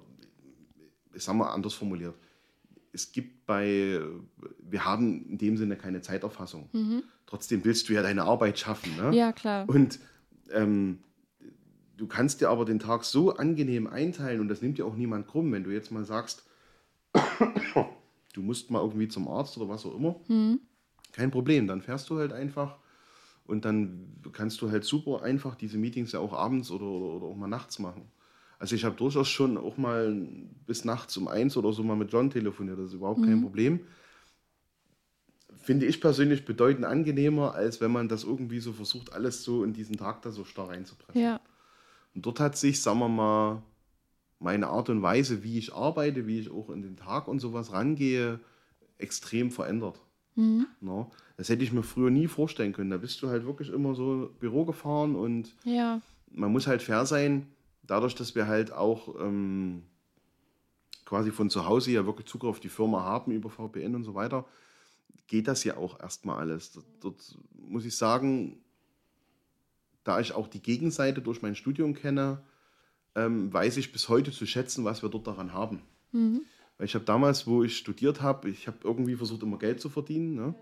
ich 1.13 1.23
sag 1.23 1.35
mal 1.35 1.49
anders 1.49 1.73
formuliert, 1.73 2.15
es 2.91 3.11
gibt 3.11 3.45
bei, 3.45 3.99
wir 4.59 4.85
haben 4.85 5.25
in 5.29 5.37
dem 5.37 5.57
Sinne 5.57 5.75
keine 5.75 6.01
Zeiterfassung. 6.01 6.69
Trotzdem 7.25 7.65
willst 7.65 7.89
du 7.89 7.93
ja 7.93 8.01
deine 8.01 8.23
Arbeit 8.23 8.57
schaffen. 8.59 8.95
Ne? 8.95 9.15
ja, 9.15 9.33
klar. 9.33 9.67
Und 9.67 9.99
ähm, 10.51 10.99
du 11.97 12.07
kannst 12.07 12.41
dir 12.41 12.49
aber 12.49 12.65
den 12.65 12.79
Tag 12.79 13.03
so 13.03 13.35
angenehm 13.35 13.87
einteilen 13.87 14.39
und 14.39 14.47
das 14.47 14.61
nimmt 14.61 14.77
dir 14.77 14.85
auch 14.85 14.95
niemand 14.95 15.27
krumm, 15.27 15.51
wenn 15.51 15.63
du 15.63 15.71
jetzt 15.71 15.91
mal 15.91 16.05
sagst, 16.05 16.45
du 18.35 18.41
musst 18.41 18.71
mal 18.71 18.81
irgendwie 18.81 19.07
zum 19.07 19.27
Arzt 19.27 19.57
oder 19.57 19.69
was 19.69 19.85
auch 19.85 19.95
immer. 19.95 20.15
Kein 21.11 21.31
Problem, 21.31 21.67
dann 21.67 21.81
fährst 21.81 22.09
du 22.09 22.17
halt 22.17 22.33
einfach 22.33 22.77
und 23.45 23.63
dann 23.63 24.21
kannst 24.33 24.61
du 24.61 24.71
halt 24.71 24.83
super 24.83 25.23
einfach 25.23 25.55
diese 25.55 25.77
Meetings 25.77 26.11
ja 26.11 26.19
auch 26.19 26.33
abends 26.33 26.71
oder, 26.71 26.85
oder, 26.85 27.15
oder 27.15 27.25
auch 27.27 27.35
mal 27.35 27.47
nachts 27.47 27.79
machen. 27.79 28.03
Also 28.57 28.75
ich 28.75 28.85
habe 28.85 28.95
durchaus 28.95 29.27
schon 29.27 29.57
auch 29.57 29.77
mal 29.77 30.13
bis 30.65 30.85
nachts 30.85 31.15
um 31.17 31.27
eins 31.27 31.55
oder 31.57 31.71
so 31.73 31.83
mal 31.83 31.95
mit 31.95 32.11
John 32.11 32.29
telefoniert, 32.29 32.79
das 32.79 32.87
ist 32.87 32.93
überhaupt 32.93 33.23
kein 33.23 33.41
Problem. 33.41 33.81
Finde 35.61 35.85
ich 35.85 35.99
persönlich 35.99 36.45
bedeutend 36.45 36.85
angenehmer, 36.85 37.55
als 37.55 37.81
wenn 37.81 37.91
man 37.91 38.07
das 38.07 38.23
irgendwie 38.23 38.59
so 38.59 38.71
versucht, 38.71 39.13
alles 39.13 39.43
so 39.43 39.63
in 39.63 39.73
diesen 39.73 39.97
Tag 39.97 40.21
da 40.21 40.31
so 40.31 40.43
starr 40.43 40.69
reinzupressen. 40.69 41.21
Ja. 41.21 41.39
Und 42.13 42.25
dort 42.25 42.39
hat 42.39 42.57
sich, 42.57 42.81
sagen 42.81 42.99
wir 42.99 43.09
mal, 43.09 43.63
meine 44.39 44.67
Art 44.67 44.89
und 44.89 45.01
Weise, 45.01 45.43
wie 45.43 45.57
ich 45.57 45.73
arbeite, 45.73 46.27
wie 46.27 46.39
ich 46.39 46.51
auch 46.51 46.69
in 46.69 46.81
den 46.81 46.97
Tag 46.97 47.27
und 47.27 47.39
sowas 47.39 47.71
rangehe, 47.71 48.39
extrem 48.97 49.51
verändert. 49.51 50.01
Mhm. 50.35 50.67
No, 50.81 51.11
das 51.37 51.49
hätte 51.49 51.63
ich 51.63 51.71
mir 51.71 51.83
früher 51.83 52.09
nie 52.09 52.27
vorstellen 52.27 52.73
können. 52.73 52.89
Da 52.89 52.97
bist 52.97 53.21
du 53.21 53.29
halt 53.29 53.45
wirklich 53.45 53.69
immer 53.69 53.95
so 53.95 54.31
Büro 54.39 54.65
gefahren 54.65 55.15
und 55.15 55.55
ja. 55.63 56.01
man 56.31 56.51
muss 56.51 56.67
halt 56.67 56.81
fair 56.81 57.05
sein, 57.05 57.47
dadurch, 57.83 58.15
dass 58.15 58.35
wir 58.35 58.47
halt 58.47 58.71
auch 58.73 59.15
ähm, 59.19 59.83
quasi 61.05 61.31
von 61.31 61.49
zu 61.49 61.65
Hause 61.65 61.91
ja 61.91 62.05
wirklich 62.05 62.27
Zugriff 62.27 62.49
auf 62.51 62.59
die 62.59 62.69
Firma 62.69 63.03
haben 63.03 63.31
über 63.31 63.49
VPN 63.49 63.95
und 63.95 64.03
so 64.03 64.15
weiter, 64.15 64.45
geht 65.27 65.47
das 65.47 65.63
ja 65.63 65.77
auch 65.77 65.99
erstmal 65.99 66.39
alles. 66.39 66.73
Dort, 66.73 66.85
dort 66.99 67.37
muss 67.53 67.85
ich 67.85 67.95
sagen, 67.95 68.57
da 70.03 70.19
ich 70.19 70.33
auch 70.33 70.47
die 70.47 70.61
Gegenseite 70.61 71.21
durch 71.21 71.41
mein 71.41 71.55
Studium 71.55 71.93
kenne, 71.93 72.43
ähm, 73.15 73.51
weiß 73.53 73.77
ich 73.77 73.91
bis 73.91 74.09
heute 74.09 74.31
zu 74.31 74.45
schätzen, 74.45 74.85
was 74.85 75.01
wir 75.01 75.09
dort 75.09 75.27
daran 75.27 75.53
haben. 75.53 75.81
Mhm. 76.11 76.41
Weil 76.77 76.85
ich 76.85 76.95
habe 76.95 77.05
damals, 77.05 77.47
wo 77.47 77.63
ich 77.63 77.77
studiert 77.77 78.21
habe, 78.21 78.49
ich 78.49 78.67
habe 78.67 78.77
irgendwie 78.83 79.15
versucht, 79.15 79.43
immer 79.43 79.57
Geld 79.57 79.79
zu 79.79 79.89
verdienen. 79.89 80.35
Ne? 80.35 80.55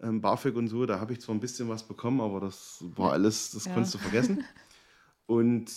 Ähm, 0.00 0.20
BAföG 0.20 0.56
und 0.56 0.68
so, 0.68 0.86
da 0.86 1.00
habe 1.00 1.12
ich 1.12 1.20
zwar 1.20 1.34
ein 1.34 1.40
bisschen 1.40 1.68
was 1.68 1.86
bekommen, 1.86 2.20
aber 2.20 2.40
das 2.40 2.84
war 2.96 3.12
alles, 3.12 3.52
das 3.52 3.66
ja. 3.66 3.72
konntest 3.72 3.94
du 3.94 3.98
vergessen. 3.98 4.44
Und 5.26 5.70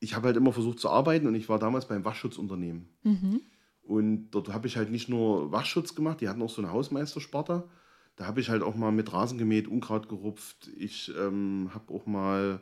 ich 0.00 0.14
habe 0.14 0.26
halt 0.26 0.36
immer 0.36 0.52
versucht 0.52 0.78
zu 0.78 0.90
arbeiten 0.90 1.26
und 1.26 1.34
ich 1.34 1.48
war 1.48 1.58
damals 1.58 1.88
beim 1.88 2.04
Waschschutzunternehmen. 2.04 2.88
Mhm. 3.02 3.40
Und 3.82 4.30
dort 4.30 4.52
habe 4.52 4.66
ich 4.66 4.76
halt 4.76 4.90
nicht 4.90 5.08
nur 5.08 5.50
Waschschutz 5.52 5.94
gemacht, 5.94 6.20
die 6.20 6.28
hatten 6.28 6.42
auch 6.42 6.50
so 6.50 6.62
eine 6.62 6.72
Hausmeistersparte. 6.72 7.68
Da 8.16 8.26
habe 8.26 8.40
ich 8.40 8.48
halt 8.48 8.62
auch 8.62 8.76
mal 8.76 8.92
mit 8.92 9.12
Rasen 9.12 9.38
gemäht, 9.38 9.66
Unkraut 9.66 10.08
gerupft. 10.08 10.70
Ich 10.76 11.12
ähm, 11.18 11.70
habe 11.74 11.92
auch 11.92 12.06
mal, 12.06 12.60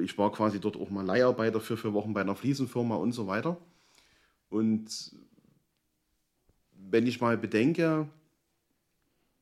ich 0.00 0.16
war 0.18 0.32
quasi 0.32 0.60
dort 0.60 0.76
auch 0.76 0.90
mal 0.90 1.04
Leiharbeiter 1.04 1.60
für 1.60 1.76
vier 1.76 1.92
Wochen 1.92 2.14
bei 2.14 2.20
einer 2.20 2.36
Fliesenfirma 2.36 2.96
und 2.96 3.12
so 3.12 3.26
weiter. 3.26 3.56
Und 4.50 5.12
wenn 6.90 7.06
ich 7.06 7.20
mal 7.20 7.36
bedenke, 7.36 8.08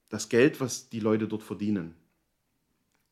das 0.08 0.28
Geld, 0.28 0.60
was 0.60 0.88
die 0.88 1.00
Leute 1.00 1.26
dort 1.26 1.42
verdienen 1.42 1.94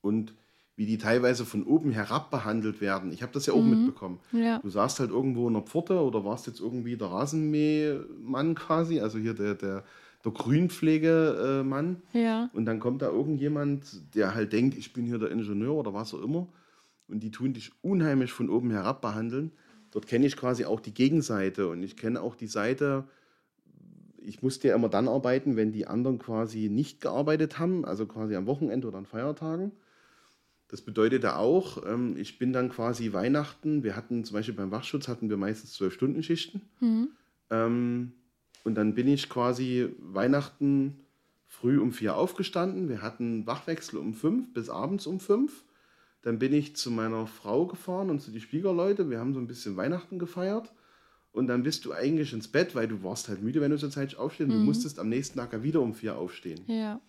und 0.01 0.35
wie 0.77 0.87
die 0.87 0.99
teilweise 0.99 1.45
von 1.45 1.65
oben 1.65 1.91
herab 1.91 2.31
behandelt 2.31 2.81
werden. 2.81 3.13
Ich 3.13 3.23
habe 3.23 3.33
das 3.33 3.45
ja 3.45 3.53
auch 3.53 3.63
mhm. 3.63 3.85
mitbekommen. 3.85 4.19
Ja. 4.33 4.61
Du 4.61 4.71
saßt 4.71 5.01
halt 5.01 5.11
irgendwo 5.11 5.47
in 5.49 5.53
der 5.53 5.63
Pforte 5.63 6.01
oder 6.01 6.25
warst 6.25 6.47
jetzt 6.47 6.61
irgendwie 6.61 6.97
der 6.97 7.09
Rasenmähmann 7.09 8.55
quasi, 8.55 9.01
also 9.01 9.19
hier 9.19 9.35
der, 9.35 9.57
der, 9.57 9.85
der 10.25 10.33
Grünpflegemann. 10.33 12.01
Ja. 12.15 12.49
Und 12.55 12.65
dann 12.65 12.81
kommt 12.81 13.03
da 13.03 13.11
irgendjemand, 13.11 14.15
der 14.15 14.35
halt 14.35 14.55
denkt, 14.55 14.79
ich 14.79 14.95
bin 14.95 15.05
hier 15.05 15.19
der 15.19 15.31
Ingenieur 15.31 15.75
oder 15.75 15.93
was 15.93 16.15
auch 16.15 16.23
immer. 16.23 16.47
Und 17.11 17.21
die 17.21 17.31
tun 17.31 17.53
dich 17.53 17.73
unheimlich 17.83 18.33
von 18.33 18.49
oben 18.49 18.71
herab 18.71 19.01
behandeln. 19.03 19.53
Dort 19.91 20.07
kenne 20.07 20.27
ich 20.27 20.37
quasi 20.37 20.65
auch 20.65 20.81
die 20.81 20.95
Gegenseite 20.95 21.69
und 21.69 21.83
ich 21.83 21.97
kenne 21.97 22.21
auch 22.21 22.37
die 22.37 22.47
Seite, 22.47 23.09
ich 24.19 24.43
musste 24.43 24.69
ja 24.69 24.75
immer 24.75 24.89
dann 24.89 25.09
arbeiten, 25.09 25.57
wenn 25.57 25.73
die 25.73 25.87
anderen 25.87 26.19
quasi 26.19 26.69
nicht 26.69 27.01
gearbeitet 27.01 27.59
haben, 27.59 27.85
also 27.85 28.07
quasi 28.07 28.37
am 28.37 28.47
Wochenende 28.47 28.87
oder 28.87 28.99
an 28.99 29.07
Feiertagen. 29.07 29.73
Das 30.69 30.83
bedeutet 30.83 31.25
ja 31.25 31.37
auch, 31.37 31.85
ähm, 31.85 32.17
ich 32.17 32.39
bin 32.39 32.53
dann 32.53 32.69
quasi 32.69 33.13
Weihnachten, 33.13 33.83
wir 33.83 33.97
hatten 33.97 34.25
zum 34.25 34.35
Beispiel 34.35 34.55
beim 34.55 34.71
Wachschutz 34.71 35.09
hatten 35.09 35.29
wir 35.29 35.37
meistens 35.37 35.73
zwölf 35.73 35.95
Stunden 35.95 36.23
Schichten. 36.23 36.61
Mhm. 36.79 37.09
Ähm, 37.51 38.13
und 38.63 38.77
dann 38.77 38.95
bin 38.95 39.09
ich 39.09 39.29
quasi 39.29 39.89
Weihnachten 39.99 41.01
früh 41.47 41.81
um 41.81 41.93
vier 41.93 42.15
aufgestanden. 42.15 42.89
Wir 42.89 43.03
hatten 43.03 43.47
Wachwechsel 43.47 43.99
um 43.99 44.15
fünf 44.15 44.53
bis 44.55 44.71
abends 44.71 45.07
um 45.07 45.19
fünf. 45.19 45.65
Dann 46.23 46.39
bin 46.39 46.53
ich 46.53 46.77
zu 46.77 46.91
meiner 46.91 47.27
Frau 47.27 47.67
gefahren 47.67 48.11
und 48.11 48.21
zu 48.21 48.31
die 48.31 48.41
Schwiegerleute. 48.41 49.09
Wir 49.09 49.19
haben 49.19 49.35
so 49.35 49.41
ein 49.41 49.47
bisschen 49.47 49.77
Weihnachten 49.77 50.19
gefeiert. 50.19 50.73
Und 51.33 51.47
dann 51.47 51.63
bist 51.63 51.85
du 51.85 51.93
eigentlich 51.93 52.33
ins 52.33 52.49
Bett, 52.49 52.75
weil 52.75 52.89
du 52.89 53.03
warst 53.03 53.29
halt 53.29 53.43
müde, 53.43 53.61
wenn 53.61 53.71
du 53.71 53.79
zur 53.79 53.91
Zeit 53.91 54.17
aufstehst. 54.17 54.51
Mhm. 54.51 54.55
Du 54.55 54.59
musstest 54.61 54.99
am 54.99 55.09
nächsten 55.09 55.39
Tag 55.39 55.53
ja 55.53 55.63
wieder 55.63 55.81
um 55.81 55.95
vier 55.95 56.17
aufstehen. 56.17 56.61
Ja. 56.67 57.01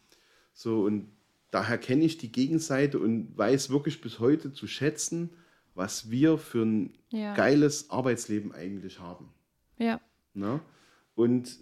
So, 0.53 0.83
und 0.83 1.09
daher 1.49 1.77
kenne 1.77 2.05
ich 2.05 2.17
die 2.17 2.31
Gegenseite 2.31 2.99
und 2.99 3.35
weiß 3.37 3.69
wirklich 3.71 3.99
bis 4.01 4.19
heute 4.19 4.53
zu 4.53 4.67
schätzen, 4.67 5.31
was 5.73 6.11
wir 6.11 6.37
für 6.37 6.63
ein 6.63 6.93
ja. 7.09 7.33
geiles 7.33 7.89
Arbeitsleben 7.89 8.51
eigentlich 8.51 8.99
haben. 8.99 9.29
Ja. 9.77 9.99
Na? 10.33 10.61
Und 11.15 11.57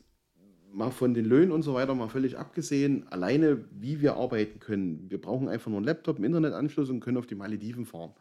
mal 0.74 0.92
von 0.92 1.14
den 1.14 1.26
Löhnen 1.26 1.52
und 1.52 1.64
so 1.64 1.74
weiter 1.74 1.96
mal 1.96 2.10
völlig 2.10 2.38
abgesehen, 2.38 3.08
alleine 3.10 3.66
wie 3.72 4.02
wir 4.02 4.16
arbeiten 4.16 4.60
können. 4.60 5.06
Wir 5.10 5.20
brauchen 5.20 5.50
einfach 5.50 5.70
nur 5.70 5.78
einen 5.78 5.86
Laptop, 5.86 6.18
einen 6.18 6.26
Internetanschluss 6.26 6.90
und 6.90 7.00
können 7.00 7.18
auf 7.18 7.28
die 7.28 7.36
Malediven 7.36 7.86
fahren. 7.86 8.14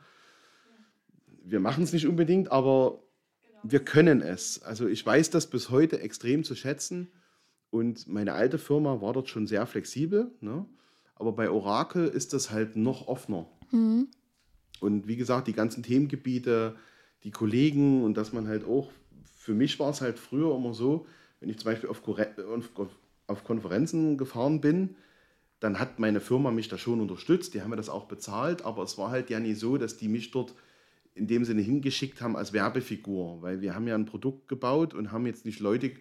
Wir 1.44 1.60
machen 1.60 1.84
es 1.84 1.92
nicht 1.92 2.06
unbedingt, 2.06 2.50
aber 2.50 3.00
genau. 3.46 3.60
wir 3.64 3.80
können 3.80 4.22
es. 4.22 4.62
Also 4.62 4.86
ich 4.86 5.04
weiß 5.04 5.30
das 5.30 5.46
bis 5.48 5.70
heute 5.70 6.00
extrem 6.00 6.44
zu 6.44 6.54
schätzen. 6.54 7.08
Und 7.70 8.08
meine 8.08 8.32
alte 8.32 8.58
Firma 8.58 9.00
war 9.00 9.12
dort 9.12 9.28
schon 9.28 9.46
sehr 9.46 9.66
flexibel. 9.66 10.30
Ne? 10.40 10.64
Aber 11.16 11.32
bei 11.32 11.50
Oracle 11.50 12.06
ist 12.06 12.32
das 12.32 12.50
halt 12.50 12.76
noch 12.76 13.08
offener. 13.08 13.46
Mhm. 13.70 14.08
Und 14.80 15.08
wie 15.08 15.16
gesagt, 15.16 15.48
die 15.48 15.52
ganzen 15.52 15.82
Themengebiete, 15.82 16.76
die 17.24 17.30
Kollegen 17.30 18.04
und 18.04 18.16
dass 18.16 18.32
man 18.32 18.46
halt 18.46 18.64
auch, 18.64 18.90
für 19.34 19.54
mich 19.54 19.78
war 19.80 19.90
es 19.90 20.00
halt 20.00 20.18
früher 20.18 20.54
immer 20.54 20.72
so, 20.72 21.06
wenn 21.40 21.48
ich 21.48 21.58
zum 21.58 21.70
Beispiel 21.70 21.88
auf, 21.88 22.02
auf 23.26 23.44
Konferenzen 23.44 24.18
gefahren 24.18 24.60
bin, 24.60 24.96
dann 25.60 25.78
hat 25.78 25.98
meine 25.98 26.20
Firma 26.20 26.50
mich 26.50 26.68
da 26.68 26.78
schon 26.78 27.00
unterstützt, 27.00 27.54
die 27.54 27.62
haben 27.62 27.70
mir 27.70 27.76
das 27.76 27.88
auch 27.88 28.06
bezahlt, 28.06 28.64
aber 28.64 28.82
es 28.82 28.96
war 28.96 29.10
halt 29.10 29.28
ja 29.30 29.40
nie 29.40 29.54
so, 29.54 29.76
dass 29.76 29.96
die 29.96 30.08
mich 30.08 30.30
dort 30.30 30.54
in 31.14 31.26
dem 31.26 31.44
Sinne 31.44 31.62
hingeschickt 31.62 32.20
haben 32.20 32.36
als 32.36 32.52
Werbefigur, 32.52 33.42
weil 33.42 33.60
wir 33.60 33.74
haben 33.74 33.88
ja 33.88 33.96
ein 33.96 34.06
Produkt 34.06 34.48
gebaut 34.48 34.94
und 34.94 35.10
haben 35.10 35.26
jetzt 35.26 35.44
nicht 35.44 35.58
Leute 35.58 35.92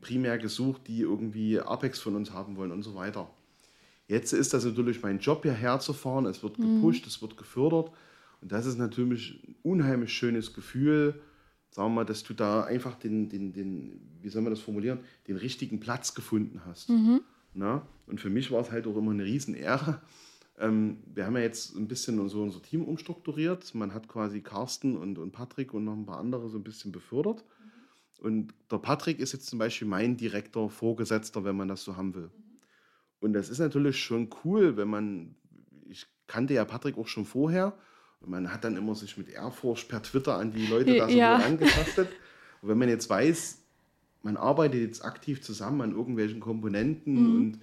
primär 0.00 0.38
gesucht, 0.38 0.82
die 0.86 1.00
irgendwie 1.00 1.58
Apex 1.58 1.98
von 1.98 2.14
uns 2.14 2.30
haben 2.32 2.56
wollen 2.56 2.70
und 2.70 2.82
so 2.82 2.94
weiter. 2.94 3.28
Jetzt 4.08 4.32
ist 4.32 4.54
das 4.54 4.64
natürlich 4.64 5.02
mein 5.02 5.18
Job, 5.18 5.42
hierher 5.42 5.80
zu 5.80 5.92
fahren. 5.92 6.26
Es 6.26 6.42
wird 6.42 6.58
mhm. 6.58 6.76
gepusht, 6.76 7.04
mhm. 7.04 7.08
es 7.08 7.22
wird 7.22 7.36
gefördert. 7.36 7.90
Und 8.40 8.52
das 8.52 8.66
ist 8.66 8.78
natürlich 8.78 9.42
ein 9.46 9.56
unheimlich 9.62 10.12
schönes 10.12 10.54
Gefühl, 10.54 11.20
sagen 11.72 11.88
wir 11.88 11.96
mal, 11.96 12.04
dass 12.04 12.22
du 12.22 12.34
da 12.34 12.64
einfach 12.64 12.94
den, 12.94 13.28
den, 13.28 13.52
den, 13.52 14.00
wie 14.20 14.28
soll 14.28 14.42
man 14.42 14.52
das 14.52 14.60
formulieren, 14.60 15.00
den 15.26 15.36
richtigen 15.36 15.80
Platz 15.80 16.14
gefunden 16.14 16.60
hast. 16.66 16.90
Mhm. 16.90 17.22
Na? 17.54 17.86
Und 18.06 18.20
für 18.20 18.30
mich 18.30 18.50
war 18.50 18.60
es 18.60 18.70
halt 18.70 18.86
auch 18.86 18.96
immer 18.96 19.10
eine 19.10 19.24
Riesenehre. 19.24 20.00
Ähm, 20.58 20.98
wir 21.06 21.24
haben 21.24 21.34
ja 21.34 21.42
jetzt 21.42 21.74
ein 21.74 21.88
bisschen 21.88 22.28
so 22.28 22.42
unser 22.42 22.62
Team 22.62 22.84
umstrukturiert. 22.84 23.74
Man 23.74 23.94
hat 23.94 24.06
quasi 24.06 24.42
Carsten 24.42 24.96
und, 24.98 25.18
und 25.18 25.32
Patrick 25.32 25.72
und 25.72 25.84
noch 25.84 25.94
ein 25.94 26.04
paar 26.04 26.18
andere 26.18 26.50
so 26.50 26.58
ein 26.58 26.62
bisschen 26.62 26.92
befördert. 26.92 27.42
Mhm. 27.42 28.26
Und 28.26 28.54
der 28.70 28.78
Patrick 28.78 29.18
ist 29.18 29.32
jetzt 29.32 29.46
zum 29.46 29.58
Beispiel 29.58 29.88
mein 29.88 30.18
direkter 30.18 30.68
Vorgesetzter, 30.68 31.42
wenn 31.44 31.56
man 31.56 31.68
das 31.68 31.84
so 31.84 31.96
haben 31.96 32.14
will. 32.14 32.30
Mhm. 32.36 32.58
Und 33.20 33.32
das 33.32 33.48
ist 33.48 33.60
natürlich 33.60 33.98
schon 33.98 34.28
cool, 34.44 34.76
wenn 34.76 34.88
man, 34.88 35.36
ich 35.88 36.06
kannte 36.26 36.52
ja 36.52 36.66
Patrick 36.66 36.98
auch 36.98 37.08
schon 37.08 37.24
vorher, 37.24 37.74
man 38.26 38.52
hat 38.52 38.64
dann 38.64 38.76
immer 38.76 38.94
sich 38.94 39.16
mit 39.16 39.28
Airforce 39.28 39.86
per 39.86 40.02
Twitter 40.02 40.36
an 40.36 40.52
die 40.52 40.66
Leute 40.66 40.96
da 40.96 41.08
so 41.08 41.16
ja. 41.16 41.36
angetastet. 41.44 42.08
Und 42.60 42.68
wenn 42.68 42.78
man 42.78 42.88
jetzt 42.88 43.08
weiß, 43.10 43.58
man 44.22 44.36
arbeitet 44.36 44.80
jetzt 44.80 45.04
aktiv 45.04 45.42
zusammen 45.42 45.80
an 45.80 45.92
irgendwelchen 45.92 46.40
Komponenten 46.40 47.14
mhm. 47.14 47.36
und 47.36 47.60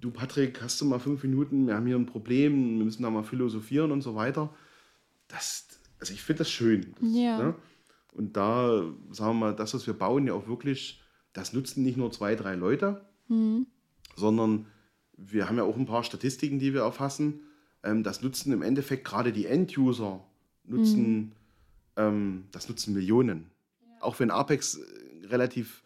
du 0.00 0.10
Patrick, 0.10 0.60
hast 0.62 0.80
du 0.80 0.84
mal 0.84 0.98
fünf 0.98 1.22
Minuten, 1.22 1.66
wir 1.66 1.74
haben 1.74 1.86
hier 1.86 1.96
ein 1.96 2.06
Problem, 2.06 2.78
wir 2.78 2.84
müssen 2.84 3.02
da 3.02 3.10
mal 3.10 3.22
philosophieren 3.22 3.92
und 3.92 4.02
so 4.02 4.14
weiter. 4.14 4.52
Das, 5.28 5.68
also 5.98 6.12
ich 6.12 6.22
finde 6.22 6.38
das 6.38 6.50
schön. 6.50 6.94
Das, 7.00 7.10
ja. 7.12 7.38
Ne? 7.38 7.54
Und 8.12 8.36
da, 8.36 8.82
sagen 9.10 9.30
wir 9.30 9.46
mal, 9.46 9.54
das, 9.54 9.74
was 9.74 9.86
wir 9.86 9.94
bauen, 9.94 10.26
ja 10.26 10.32
auch 10.32 10.48
wirklich, 10.48 11.00
das 11.32 11.52
nutzen 11.52 11.84
nicht 11.84 11.96
nur 11.96 12.10
zwei, 12.10 12.34
drei 12.34 12.56
Leute, 12.56 13.04
mhm 13.28 13.66
sondern 14.16 14.66
wir 15.16 15.48
haben 15.48 15.56
ja 15.56 15.64
auch 15.64 15.76
ein 15.76 15.86
paar 15.86 16.04
Statistiken, 16.04 16.58
die 16.58 16.72
wir 16.72 16.82
erfassen. 16.82 17.40
Ähm, 17.82 18.02
das 18.02 18.22
nutzen 18.22 18.52
im 18.52 18.62
Endeffekt 18.62 19.04
gerade 19.04 19.32
die 19.32 19.46
End-User, 19.46 20.22
nutzen, 20.64 21.16
mhm. 21.16 21.32
ähm, 21.96 22.44
das 22.52 22.68
nutzen 22.68 22.94
Millionen. 22.94 23.50
Ja. 23.82 24.02
Auch 24.02 24.20
wenn 24.20 24.30
Apex 24.30 24.76
äh, 24.76 25.26
relativ 25.26 25.82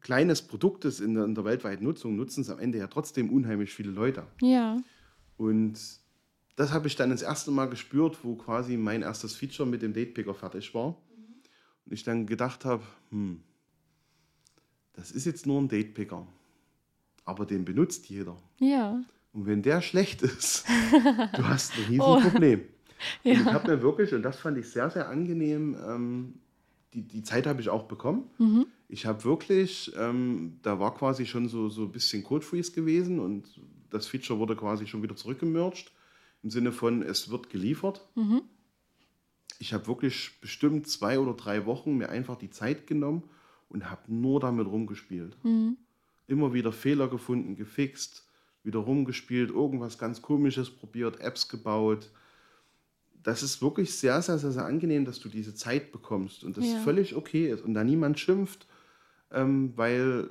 kleines 0.00 0.42
Produkt 0.42 0.84
ist 0.84 1.00
in 1.00 1.14
der, 1.14 1.24
in 1.24 1.34
der 1.34 1.44
weltweiten 1.44 1.84
Nutzung, 1.84 2.16
nutzen 2.16 2.42
es 2.42 2.50
am 2.50 2.58
Ende 2.58 2.78
ja 2.78 2.86
trotzdem 2.86 3.30
unheimlich 3.30 3.72
viele 3.72 3.90
Leute. 3.90 4.26
Ja. 4.40 4.76
Und 5.36 5.78
das 6.56 6.72
habe 6.72 6.86
ich 6.86 6.94
dann 6.94 7.10
das 7.10 7.22
erste 7.22 7.50
Mal 7.50 7.66
gespürt, 7.66 8.18
wo 8.22 8.36
quasi 8.36 8.76
mein 8.76 9.02
erstes 9.02 9.34
Feature 9.34 9.68
mit 9.68 9.82
dem 9.82 9.92
Datepicker 9.92 10.34
fertig 10.34 10.72
war. 10.74 10.90
Mhm. 10.90 11.34
Und 11.86 11.92
ich 11.92 12.04
dann 12.04 12.26
gedacht 12.26 12.64
habe, 12.64 12.84
hm, 13.10 13.40
das 14.92 15.10
ist 15.10 15.24
jetzt 15.24 15.46
nur 15.46 15.60
ein 15.60 15.68
Datepicker 15.68 16.26
aber 17.24 17.46
den 17.46 17.64
benutzt 17.64 18.08
jeder. 18.08 18.36
Ja. 18.60 19.02
Und 19.34 19.46
wenn 19.46 19.62
der 19.62 19.82
schlecht 19.82 20.22
ist, 20.22 20.64
du 21.36 21.46
hast 21.46 21.76
ein 21.76 21.84
Riesenproblem. 21.84 22.60
Oh. 22.62 23.28
Ja. 23.28 23.32
ich 23.32 23.44
habe 23.44 23.76
mir 23.76 23.82
wirklich, 23.82 24.14
und 24.14 24.22
das 24.22 24.38
fand 24.38 24.56
ich 24.56 24.70
sehr, 24.70 24.88
sehr 24.88 25.08
angenehm, 25.08 25.76
ähm, 25.86 26.34
die, 26.94 27.02
die 27.02 27.22
Zeit 27.22 27.46
habe 27.46 27.60
ich 27.60 27.68
auch 27.68 27.82
bekommen. 27.82 28.30
Mhm. 28.38 28.66
Ich 28.88 29.04
habe 29.04 29.24
wirklich, 29.24 29.92
ähm, 29.98 30.58
da 30.62 30.78
war 30.78 30.94
quasi 30.94 31.26
schon 31.26 31.48
so, 31.48 31.68
so 31.68 31.82
ein 31.82 31.92
bisschen 31.92 32.22
Code 32.22 32.46
Freeze 32.46 32.72
gewesen 32.72 33.18
und 33.18 33.60
das 33.90 34.06
Feature 34.06 34.38
wurde 34.38 34.54
quasi 34.54 34.86
schon 34.86 35.02
wieder 35.02 35.16
zurückgemerged. 35.16 35.92
Im 36.44 36.50
Sinne 36.50 36.70
von, 36.70 37.02
es 37.02 37.30
wird 37.30 37.50
geliefert. 37.50 38.06
Mhm. 38.14 38.42
Ich 39.58 39.74
habe 39.74 39.86
wirklich 39.88 40.40
bestimmt 40.40 40.86
zwei 40.86 41.18
oder 41.18 41.34
drei 41.34 41.66
Wochen 41.66 41.96
mir 41.96 42.08
einfach 42.08 42.36
die 42.36 42.50
Zeit 42.50 42.86
genommen 42.86 43.24
und 43.68 43.90
habe 43.90 44.02
nur 44.06 44.38
damit 44.38 44.66
rumgespielt. 44.66 45.36
Mhm. 45.42 45.76
immer 46.26 46.54
wieder 46.54 46.72
Fehler 46.72 47.08
gefunden, 47.08 47.56
gefixt, 47.56 48.24
wieder 48.64 48.80
rumgespielt, 48.80 49.50
irgendwas 49.50 49.98
ganz 49.98 50.22
Komisches 50.22 50.70
probiert, 50.70 51.20
Apps 51.20 51.48
gebaut. 51.48 52.10
Das 53.22 53.42
ist 53.42 53.62
wirklich 53.62 53.94
sehr, 53.94 54.20
sehr, 54.22 54.38
sehr, 54.38 54.52
sehr 54.52 54.64
angenehm, 54.64 55.04
dass 55.04 55.20
du 55.20 55.28
diese 55.28 55.54
Zeit 55.54 55.92
bekommst 55.92 56.44
und 56.44 56.56
das 56.56 56.64
Ja. 56.66 56.78
völlig 56.80 57.14
okay 57.14 57.50
ist 57.50 57.62
und 57.62 57.74
da 57.74 57.84
niemand 57.84 58.18
schimpft, 58.18 58.66
ähm, 59.30 59.72
weil 59.76 60.30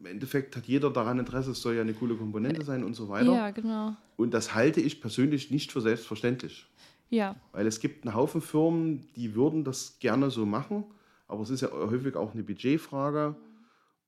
im 0.00 0.06
Endeffekt 0.06 0.56
hat 0.56 0.66
jeder 0.66 0.90
daran 0.90 1.18
Interesse, 1.20 1.52
es 1.52 1.62
soll 1.62 1.74
ja 1.74 1.82
eine 1.82 1.94
coole 1.94 2.16
Komponente 2.16 2.64
sein 2.64 2.82
und 2.82 2.94
so 2.94 3.08
weiter. 3.08 3.32
Ja, 3.32 3.50
genau. 3.50 3.96
Und 4.16 4.34
das 4.34 4.54
halte 4.54 4.80
ich 4.80 5.00
persönlich 5.00 5.50
nicht 5.52 5.70
für 5.70 5.80
selbstverständlich. 5.80 6.66
Ja, 7.10 7.36
Weil 7.52 7.66
es 7.66 7.78
gibt 7.78 8.06
einen 8.06 8.14
Haufen 8.14 8.40
Firmen, 8.40 9.06
die 9.16 9.34
würden 9.34 9.64
das 9.64 9.98
gerne 10.00 10.30
so 10.30 10.46
machen, 10.46 10.84
aber 11.28 11.42
es 11.42 11.50
ist 11.50 11.60
ja 11.60 11.70
häufig 11.70 12.16
auch 12.16 12.32
eine 12.32 12.42
Budgetfrage. 12.42 13.36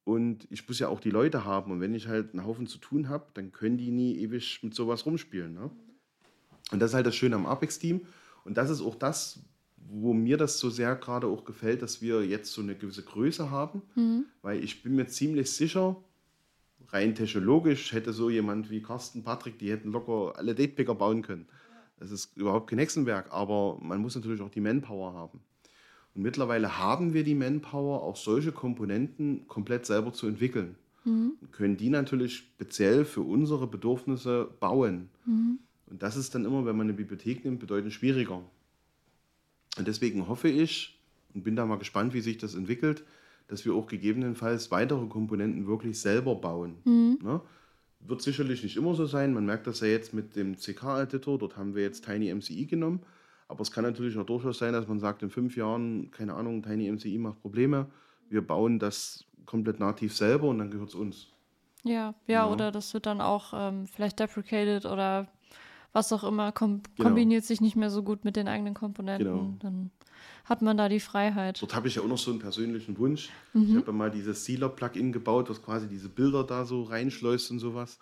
Und 0.05 0.47
ich 0.51 0.69
muss 0.69 0.79
ja 0.79 0.89
auch 0.89 1.01
die 1.01 1.11
Leute 1.11 1.45
haben. 1.45 1.73
Und 1.73 1.81
wenn 1.81 1.95
ich 1.95 2.09
halt 2.09 2.33
einen 2.33 2.45
Haufen 2.45 2.67
zu 2.67 2.79
tun 2.79 3.09
habe, 3.09 3.27
dann 3.35 3.53
können 3.53 3.79
die 3.79 3.91
nie 3.91 4.19
ewig 4.19 4.61
mit 4.63 4.75
sowas 4.75 5.07
rumspielen. 5.07 5.55
Ne? 5.55 5.71
Und 6.71 6.81
das 6.81 6.91
ist 6.91 6.95
halt 6.95 7.07
das 7.07 7.17
Schöne 7.17 7.37
am 7.37 7.47
Apex-Team. 7.47 8.03
Und 8.45 8.59
das 8.59 8.69
ist 8.69 8.83
auch 8.83 8.97
das, 8.97 9.41
wo 9.77 10.13
mir 10.13 10.37
das 10.37 10.59
so 10.59 10.69
sehr 10.69 10.95
gerade 10.97 11.27
auch 11.27 11.45
gefällt, 11.45 11.81
dass 11.81 12.03
wir 12.03 12.25
jetzt 12.25 12.53
so 12.53 12.61
eine 12.61 12.75
gewisse 12.75 13.03
Größe 13.03 13.51
haben. 13.51 13.83
Weil 14.43 14.63
ich 14.63 14.83
bin 14.83 14.95
mir 14.95 15.07
ziemlich 15.07 15.51
sicher, 15.51 15.97
rein 16.89 17.15
technologisch 17.15 17.93
hätte 17.93 18.13
so 18.13 18.29
jemand 18.29 18.71
wie 18.71 18.83
Carsten, 18.83 19.23
Patrick, 19.23 19.59
die 19.59 19.71
hätten 19.71 19.91
locker 19.91 20.35
alle 20.37 20.55
Datepicker 20.55 20.95
bauen 20.95 21.23
können. 21.23 21.47
Das 21.99 22.11
ist 22.11 22.37
überhaupt 22.37 22.69
kein 22.69 22.79
Hexenwerk, 22.79 23.33
aber 23.33 23.79
man 23.81 24.01
muss 24.01 24.15
natürlich 24.15 24.43
auch 24.43 24.51
die 24.51 24.61
Manpower 24.61 25.15
haben. 25.15 25.41
Und 26.15 26.23
mittlerweile 26.23 26.79
haben 26.79 27.13
wir 27.13 27.25
die 27.25 27.35
Manpower, 27.35 28.03
auch 28.03 28.17
solche 28.17 28.53
Komponenten 28.53 29.47
komplett 29.49 29.85
selber 29.87 30.13
zu 30.13 30.27
entwickeln. 30.27 30.77
Und 31.41 31.53
können 31.53 31.77
die 31.77 31.91
natürlich 31.91 32.37
speziell 32.37 33.05
für 33.05 33.21
unsere 33.21 33.67
Bedürfnisse 33.67 34.49
bauen. 34.61 35.11
Und 35.87 36.03
das 36.03 36.17
ist 36.17 36.35
dann 36.35 36.45
immer, 36.45 36.65
wenn 36.65 36.77
man 36.77 36.87
eine 36.87 36.97
Bibliothek 36.97 37.45
nimmt, 37.45 37.61
bedeutend 37.61 37.93
schwieriger. 37.93 38.43
Und 39.77 39.89
deswegen 39.89 40.29
hoffe 40.29 40.49
ich 40.49 40.99
und 41.35 41.45
bin 41.45 41.57
da 41.57 41.67
mal 41.67 41.77
gespannt, 41.79 42.15
wie 42.15 42.21
sich 42.21 42.39
das 42.39 42.55
entwickelt, 42.55 43.05
dass 43.49 43.65
wir 43.65 43.75
auch 43.75 43.87
gegebenenfalls 43.87 44.71
weitere 44.71 45.07
Komponenten 45.07 45.67
wirklich 45.67 46.01
selber 46.01 46.37
bauen. 46.37 46.77
Ne? 47.23 47.41
Wird 48.01 48.23
sicherlich 48.23 48.63
nicht 48.63 48.77
immer 48.77 48.95
so 48.95 49.05
sein. 49.07 49.35
Man 49.35 49.45
merkt 49.45 49.67
das 49.67 49.81
ja 49.81 49.89
jetzt 49.89 50.15
mit 50.15 50.37
dem 50.37 50.57
CK-Editor. 50.57 51.39
Dort 51.39 51.57
haben 51.57 51.75
wir 51.75 51.83
jetzt 51.83 52.05
Tiny 52.05 52.33
MCI 52.35 52.67
genommen. 52.67 53.01
Aber 53.49 53.61
es 53.61 53.71
kann 53.71 53.85
natürlich 53.85 54.17
auch 54.19 54.25
durchaus 54.27 54.59
sein, 54.59 54.73
dass 54.73 54.89
man 54.89 54.99
sagt, 54.99 55.23
in 55.23 55.31
fünf 55.31 55.57
Jahren, 55.57 56.11
keine 56.11 56.35
Ahnung, 56.35 56.63
Tiny 56.63 56.91
MCI 56.91 57.19
macht 57.19 57.41
Probleme. 57.41 57.87
Wir 58.29 58.47
bauen 58.47 58.79
das 58.79 59.25
komplett 59.47 59.79
nativ 59.81 60.17
selber 60.17 60.49
und 60.49 60.59
dann 60.59 60.71
gehört 60.71 60.89
es 60.91 60.95
uns. 60.95 61.29
ja, 61.83 61.93
ja, 62.27 62.47
Ja. 62.47 62.47
oder 62.51 62.73
das 62.73 62.95
wird 62.95 63.05
dann 63.07 63.21
auch 63.21 63.53
ähm, 63.55 63.87
vielleicht 63.87 64.19
deprecated 64.19 64.87
oder 64.87 65.29
was 65.93 66.13
auch 66.13 66.25
immer, 66.25 66.51
kom 66.51 66.83
Genau. 66.97 67.09
kombiniert 67.11 67.45
sich 67.45 67.61
nicht 67.61 67.77
mehr 67.77 67.91
so 67.91 68.03
gut 68.03 68.25
mit 68.25 68.35
den 68.37 68.49
eigenen 68.49 68.73
Komponenten. 68.75 69.27
Genau. 69.27 69.55
Dann 69.61 69.91
hat 70.45 70.61
man 70.63 70.77
da 70.79 70.89
die 70.89 70.99
Freiheit. 70.99 71.61
Dort 71.63 71.75
habe 71.75 71.87
ich 71.89 71.97
ja 71.97 72.03
auch 72.03 72.09
noch 72.09 72.19
so 72.19 72.31
einen 72.31 72.41
persönlichen 72.41 72.97
Wunsch. 72.99 73.29
Mhm. 73.53 73.63
Ich 73.69 73.77
habe 73.77 73.87
ja 73.89 73.93
mal 73.93 74.11
dieses 74.11 74.45
Sealer-Plugin 74.47 75.13
gebaut, 75.13 75.51
was 75.51 75.63
quasi 75.63 75.87
diese 75.87 76.09
Bilder 76.09 76.43
da 76.45 76.65
so 76.65 76.83
reinschleust 76.83 77.51
und 77.51 77.59
sowas. 77.61 77.99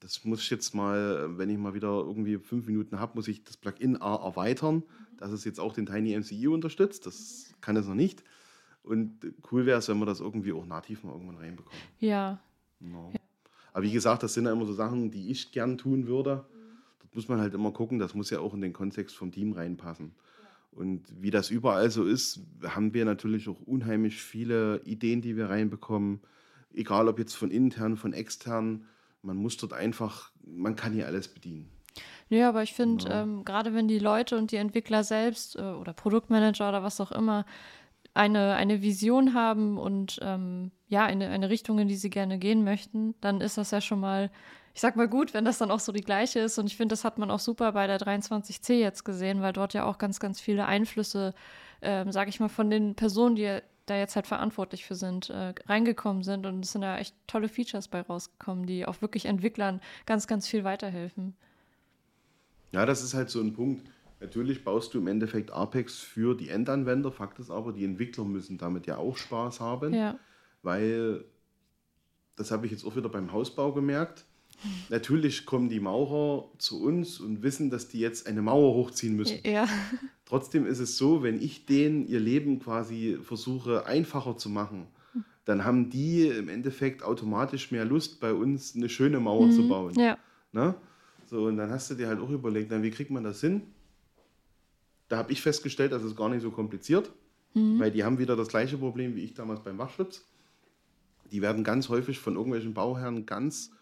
Das 0.00 0.24
muss 0.24 0.40
ich 0.40 0.50
jetzt 0.50 0.74
mal, 0.74 1.38
wenn 1.38 1.50
ich 1.50 1.58
mal 1.58 1.74
wieder 1.74 1.88
irgendwie 1.88 2.38
fünf 2.38 2.66
Minuten 2.66 3.00
habe, 3.00 3.12
muss 3.14 3.28
ich 3.28 3.44
das 3.44 3.56
Plugin 3.56 4.00
A 4.00 4.16
erweitern, 4.16 4.82
dass 5.16 5.32
es 5.32 5.44
jetzt 5.44 5.58
auch 5.58 5.72
den 5.72 5.86
Tiny 5.86 6.18
MCI 6.18 6.48
unterstützt. 6.48 7.06
Das 7.06 7.54
kann 7.60 7.76
es 7.76 7.86
noch 7.86 7.94
nicht. 7.94 8.22
Und 8.82 9.34
cool 9.50 9.66
wäre 9.66 9.78
es, 9.78 9.88
wenn 9.88 9.98
wir 9.98 10.06
das 10.06 10.20
irgendwie 10.20 10.52
auch 10.52 10.66
nativ 10.66 11.02
mal 11.02 11.12
irgendwann 11.12 11.38
reinbekommen. 11.38 11.80
Ja, 11.98 12.40
Genau. 12.80 13.12
Aber 13.72 13.84
wie 13.84 13.92
gesagt, 13.92 14.22
das 14.22 14.34
sind 14.34 14.46
ja 14.46 14.52
immer 14.52 14.66
so 14.66 14.72
Sachen, 14.72 15.10
die 15.10 15.30
ich 15.30 15.52
gern 15.52 15.78
tun 15.78 16.06
würde. 16.06 16.46
Dort 17.00 17.14
muss 17.14 17.28
man 17.28 17.40
halt 17.40 17.54
immer 17.54 17.72
gucken, 17.72 17.98
das 17.98 18.14
muss 18.14 18.30
ja 18.30 18.40
auch 18.40 18.54
in 18.54 18.60
den 18.60 18.72
Kontext 18.72 19.16
vom 19.16 19.32
Team 19.32 19.52
reinpassen. 19.52 20.14
Und 20.72 21.04
wie 21.20 21.30
das 21.30 21.50
überall 21.50 21.90
so 21.90 22.04
ist, 22.04 22.40
haben 22.62 22.92
wir 22.92 23.04
natürlich 23.04 23.48
auch 23.48 23.60
unheimlich 23.62 24.22
viele 24.22 24.82
Ideen, 24.84 25.22
die 25.22 25.36
wir 25.36 25.48
reinbekommen. 25.48 26.20
Egal 26.74 27.08
ob 27.08 27.18
jetzt 27.18 27.34
von 27.34 27.50
intern, 27.50 27.96
von 27.96 28.12
extern. 28.12 28.84
Man 29.26 29.36
muss 29.36 29.56
dort 29.56 29.72
einfach, 29.72 30.30
man 30.44 30.76
kann 30.76 30.92
hier 30.92 31.06
alles 31.06 31.28
bedienen. 31.28 31.68
Ja, 32.28 32.48
aber 32.48 32.62
ich 32.62 32.74
finde, 32.74 33.04
Genau. 33.04 33.16
ähm, 33.22 33.44
gerade 33.44 33.74
wenn 33.74 33.88
die 33.88 33.98
Leute 33.98 34.36
und 34.38 34.50
die 34.52 34.56
Entwickler 34.56 35.04
selbst 35.04 35.56
äh, 35.56 35.60
oder 35.62 35.92
Produktmanager 35.92 36.68
oder 36.68 36.82
was 36.82 37.00
auch 37.00 37.12
immer 37.12 37.44
eine, 38.14 38.54
eine 38.54 38.82
Vision 38.82 39.34
haben 39.34 39.78
und 39.78 40.18
ähm, 40.22 40.70
ja, 40.88 41.04
eine, 41.04 41.28
eine 41.28 41.50
Richtung, 41.50 41.78
in 41.78 41.88
die 41.88 41.96
sie 41.96 42.10
gerne 42.10 42.38
gehen 42.38 42.64
möchten, 42.64 43.14
dann 43.20 43.40
ist 43.40 43.58
das 43.58 43.70
ja 43.72 43.80
schon 43.80 44.00
mal, 44.00 44.30
ich 44.74 44.80
sag 44.80 44.96
mal 44.96 45.08
gut, 45.08 45.34
wenn 45.34 45.44
das 45.44 45.58
dann 45.58 45.70
auch 45.70 45.80
so 45.80 45.92
die 45.92 46.00
gleiche 46.02 46.38
ist. 46.40 46.58
Und 46.58 46.66
ich 46.66 46.76
finde, 46.76 46.92
das 46.94 47.04
hat 47.04 47.18
man 47.18 47.30
auch 47.30 47.40
super 47.40 47.72
bei 47.72 47.86
der 47.86 47.98
23C 48.00 48.74
jetzt 48.74 49.04
gesehen, 49.04 49.42
weil 49.42 49.52
dort 49.52 49.74
ja 49.74 49.84
auch 49.84 49.98
ganz, 49.98 50.18
ganz 50.20 50.40
viele 50.40 50.66
Einflüsse, 50.66 51.34
ähm, 51.82 52.10
sag 52.12 52.28
ich 52.28 52.40
mal, 52.40 52.48
von 52.48 52.70
den 52.70 52.94
Personen, 52.94 53.36
die 53.36 53.60
da 53.86 53.96
jetzt 53.96 54.16
halt 54.16 54.26
verantwortlich 54.26 54.84
für 54.84 54.94
sind, 54.94 55.30
äh, 55.30 55.54
reingekommen 55.66 56.22
sind. 56.22 56.44
Und 56.46 56.64
es 56.64 56.72
sind 56.72 56.82
da 56.82 56.98
echt 56.98 57.14
tolle 57.26 57.48
Features 57.48 57.88
bei 57.88 58.00
rausgekommen, 58.02 58.66
die 58.66 58.86
auch 58.86 59.00
wirklich 59.00 59.26
Entwicklern 59.26 59.80
ganz, 60.04 60.26
ganz 60.26 60.46
viel 60.46 60.64
weiterhelfen. 60.64 61.34
Ja, 62.72 62.84
das 62.84 63.02
ist 63.02 63.14
halt 63.14 63.30
so 63.30 63.40
ein 63.40 63.54
Punkt. 63.54 63.88
Natürlich 64.20 64.64
baust 64.64 64.92
du 64.94 64.98
im 64.98 65.06
Endeffekt 65.06 65.52
Apex 65.52 65.98
für 66.00 66.34
die 66.34 66.48
Endanwender. 66.48 67.12
Fakt 67.12 67.38
ist 67.38 67.50
aber, 67.50 67.72
die 67.72 67.84
Entwickler 67.84 68.24
müssen 68.24 68.58
damit 68.58 68.86
ja 68.86 68.96
auch 68.96 69.16
Spaß 69.16 69.60
haben. 69.60 69.94
Ja. 69.94 70.18
weil 70.62 71.24
das 72.36 72.50
habe 72.50 72.66
ich 72.66 72.72
jetzt 72.72 72.84
auch 72.84 72.96
wieder 72.96 73.08
beim 73.08 73.32
Hausbau 73.32 73.72
gemerkt. 73.72 74.26
Natürlich 74.88 75.46
kommen 75.46 75.68
die 75.68 75.80
Maurer 75.80 76.48
zu 76.58 76.82
uns 76.82 77.20
und 77.20 77.42
wissen, 77.42 77.70
dass 77.70 77.88
die 77.88 78.00
jetzt 78.00 78.26
eine 78.26 78.42
Mauer 78.42 78.74
hochziehen 78.74 79.16
müssen. 79.16 79.38
Ja, 79.44 79.68
Trotzdem 80.24 80.66
ist 80.66 80.80
es 80.80 80.96
so, 80.96 81.22
wenn 81.22 81.40
ich 81.40 81.66
denen 81.66 82.06
ihr 82.08 82.18
Leben 82.20 82.58
quasi 82.58 83.18
versuche 83.22 83.86
einfacher 83.86 84.36
zu 84.36 84.48
machen, 84.48 84.86
dann 85.44 85.64
haben 85.64 85.90
die 85.90 86.26
im 86.26 86.48
Endeffekt 86.48 87.02
automatisch 87.04 87.70
mehr 87.70 87.84
Lust, 87.84 88.18
bei 88.18 88.32
uns 88.32 88.74
eine 88.74 88.88
schöne 88.88 89.20
Mauer 89.20 89.50
zu 89.50 89.68
bauen. 89.68 89.94
ja, 89.94 90.18
Ne? 90.52 90.74
So, 91.26 91.44
und 91.46 91.56
dann 91.56 91.70
hast 91.70 91.90
du 91.90 91.94
dir 91.94 92.08
halt 92.08 92.20
auch 92.20 92.30
überlegt, 92.30 92.72
dann, 92.72 92.82
wie 92.82 92.90
kriegt 92.90 93.10
man 93.10 93.22
das 93.24 93.40
hin? 93.40 93.62
Da 95.08 95.18
habe 95.18 95.32
ich 95.32 95.40
festgestellt, 95.42 95.92
das 95.92 96.02
ist 96.02 96.16
gar 96.16 96.28
nicht 96.28 96.42
so 96.42 96.50
kompliziert, 96.50 97.12
weil 97.54 97.90
die 97.90 98.02
haben 98.04 98.18
wieder 98.18 98.36
das 98.36 98.48
gleiche 98.48 98.76
Problem 98.76 99.14
wie 99.14 99.22
ich 99.22 99.34
damals 99.34 99.62
beim 99.62 99.78
Wachschutz. 99.78 100.24
Die 101.30 101.42
werden 101.42 101.62
ganz 101.64 101.88
häufig 101.88 102.18
von 102.18 102.34
irgendwelchen 102.34 102.74
Bauherren 102.74 103.24
ganz, 103.26 103.72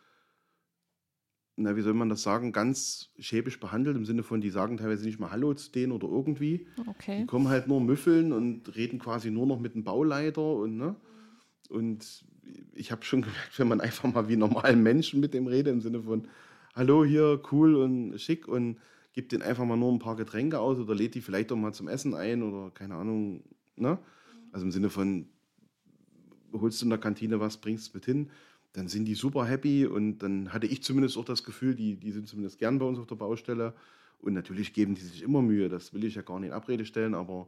na, 1.57 1.77
wie 1.77 1.83
soll 1.83 1.95
man 1.95 2.09
das 2.09 2.23
sagen, 2.23 2.53
ganz 2.53 3.11
schäbisch 3.19 3.61
behandelt, 3.61 3.97
im 3.97 4.05
Sinne 4.05 4.23
von, 4.23 4.41
die 4.41 4.51
sagen 4.51 4.77
teilweise 4.77 5.05
nicht 5.05 5.21
mal 5.21 5.31
Hallo 5.31 5.55
zu 5.55 5.71
denen 5.71 5.93
oder 5.93 6.09
irgendwie. 6.09 6.67
Die 6.79 6.89
okay. 6.89 7.27
kommen 7.27 7.49
halt 7.49 7.69
nur 7.69 7.81
müffeln 7.81 8.33
und 8.33 8.75
reden 8.75 8.99
quasi 8.99 9.31
nur 9.31 9.47
noch 9.47 9.61
mit 9.61 9.75
dem 9.75 9.85
Bauleiter 9.85 10.55
und 10.55 10.77
ne? 10.77 10.97
Und 11.71 12.25
ich 12.75 12.91
habe 12.91 13.05
schon 13.05 13.23
gemerkt, 13.23 13.59
wenn 13.59 13.69
man 13.69 13.81
einfach 13.81 14.13
mal 14.13 14.29
wie 14.29 14.37
normalen 14.37 14.83
Menschen 14.83 15.21
mit 15.21 15.33
dem 15.35 15.47
redet, 15.47 15.73
im 15.73 15.81
Sinne 15.81 16.03
von 16.03 16.27
Hallo 16.75 17.05
hier, 17.05 17.41
cool 17.53 17.77
und 17.77 18.19
schick 18.19 18.49
und 18.49 18.79
gibt 19.13 19.31
denen 19.31 19.43
einfach 19.43 19.65
mal 19.65 19.77
nur 19.77 19.93
ein 19.93 20.01
paar 20.01 20.17
Getränke 20.17 20.59
aus 20.59 20.79
oder 20.79 20.95
lädt 20.95 21.15
die 21.15 21.21
vielleicht 21.21 21.53
auch 21.53 21.57
mal 21.57 21.73
zum 21.73 21.87
Essen 21.87 22.15
ein 22.15 22.43
oder 22.43 22.71
keine 22.73 22.97
Ahnung, 22.97 23.45
ne? 23.77 23.99
Also 24.51 24.67
im 24.67 24.73
Sinne 24.73 24.91
von 24.91 25.27
holst 26.53 26.81
du 26.81 26.87
in 26.87 26.91
der 26.91 26.99
Kantine 26.99 27.41
was, 27.41 27.57
bringst 27.57 27.89
es 27.89 27.95
mit 27.95 28.05
hin, 28.05 28.31
dann 28.75 28.89
sind 28.89 29.07
die 29.07 29.15
super 29.15 29.47
happy 29.47 29.87
und 29.87 30.19
dann 30.19 30.53
hatte 30.53 30.67
ich 30.67 30.83
zumindest 30.83 31.17
auch 31.17 31.25
das 31.25 31.43
Gefühl, 31.45 31.75
die, 31.75 31.97
die 31.97 32.11
sind 32.13 32.29
zumindest 32.29 32.59
gern 32.59 32.79
bei 32.79 32.85
uns 32.85 32.99
auf 32.99 33.07
der 33.07 33.15
Baustelle. 33.15 33.73
Und 34.21 34.35
natürlich 34.35 34.73
geben 34.75 34.95
die 34.95 35.03
sich 35.03 35.23
immer 35.23 35.43
Mühe, 35.43 35.69
das 35.69 35.93
will 35.95 36.05
ich 36.05 36.15
ja 36.17 36.23
gar 36.23 36.39
nicht 36.41 36.49
in 36.49 36.55
Abrede 36.55 36.85
stellen, 36.85 37.15
aber 37.15 37.47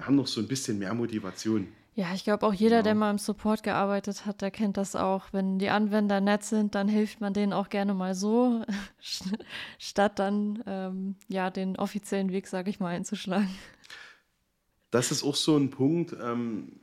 haben 0.00 0.16
noch 0.16 0.26
so 0.26 0.40
ein 0.40 0.48
bisschen 0.48 0.78
mehr 0.78 0.94
Motivation. 0.94 1.68
Ja, 1.94 2.14
ich 2.14 2.22
glaube 2.24 2.46
auch 2.46 2.54
jeder, 2.54 2.76
Ja. 2.76 2.82
der 2.82 2.94
mal 2.94 3.10
im 3.10 3.18
Support 3.18 3.64
gearbeitet 3.64 4.24
hat, 4.24 4.40
der 4.40 4.50
kennt 4.52 4.76
das 4.76 4.94
auch. 4.94 5.32
Wenn 5.32 5.58
die 5.58 5.68
Anwender 5.68 6.20
nett 6.20 6.44
sind, 6.44 6.74
dann 6.76 6.86
hilft 6.88 7.20
man 7.20 7.32
denen 7.34 7.52
auch 7.52 7.68
gerne 7.68 7.92
mal 7.92 8.14
so, 8.14 8.64
statt 9.78 10.18
dann 10.20 10.62
ähm, 10.66 11.16
ja 11.28 11.50
den 11.50 11.76
offiziellen 11.76 12.30
Weg, 12.30 12.46
sage 12.46 12.70
ich 12.70 12.78
mal, 12.78 12.88
einzuschlagen. 12.94 13.50
Das 14.90 15.10
ist 15.10 15.22
auch 15.24 15.34
so 15.34 15.56
ein 15.56 15.70
Punkt. 15.70 16.16
Ähm, 16.22 16.80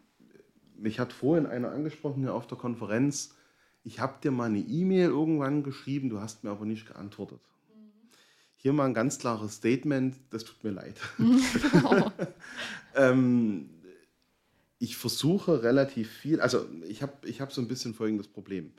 mich 0.78 1.00
hat 1.00 1.14
vorhin 1.14 1.46
einer 1.46 1.72
angesprochen 1.72 2.22
hier 2.24 2.34
auf 2.34 2.48
der 2.48 2.58
Konferenz. 2.58 3.36
Ich 3.84 4.00
habe 4.00 4.16
dir 4.22 4.32
mal 4.32 4.46
eine 4.46 4.60
E-Mail 4.60 5.10
irgendwann 5.10 5.64
geschrieben, 5.64 6.10
du 6.10 6.20
hast 6.20 6.44
mir 6.44 6.52
aber 6.52 6.66
nicht 6.66 6.88
geantwortet. 6.88 7.40
Hier 8.56 8.74
mal 8.74 8.86
ein 8.86 8.94
ganz 8.94 9.20
klares 9.20 9.56
Statement, 9.56 10.16
das 10.32 10.44
tut 10.44 10.64
mir 10.64 10.72
leid. 10.72 11.00
ähm, 12.96 13.70
ich 14.80 14.98
versuche 14.98 15.64
relativ 15.64 16.10
viel, 16.10 16.42
also 16.42 16.66
ich 16.88 17.02
habe 17.02 17.14
ich 17.28 17.42
hab 17.42 17.52
so 17.52 17.62
ein 17.62 17.68
bisschen 17.68 17.94
folgendes 17.94 18.28
Problem. 18.28 18.72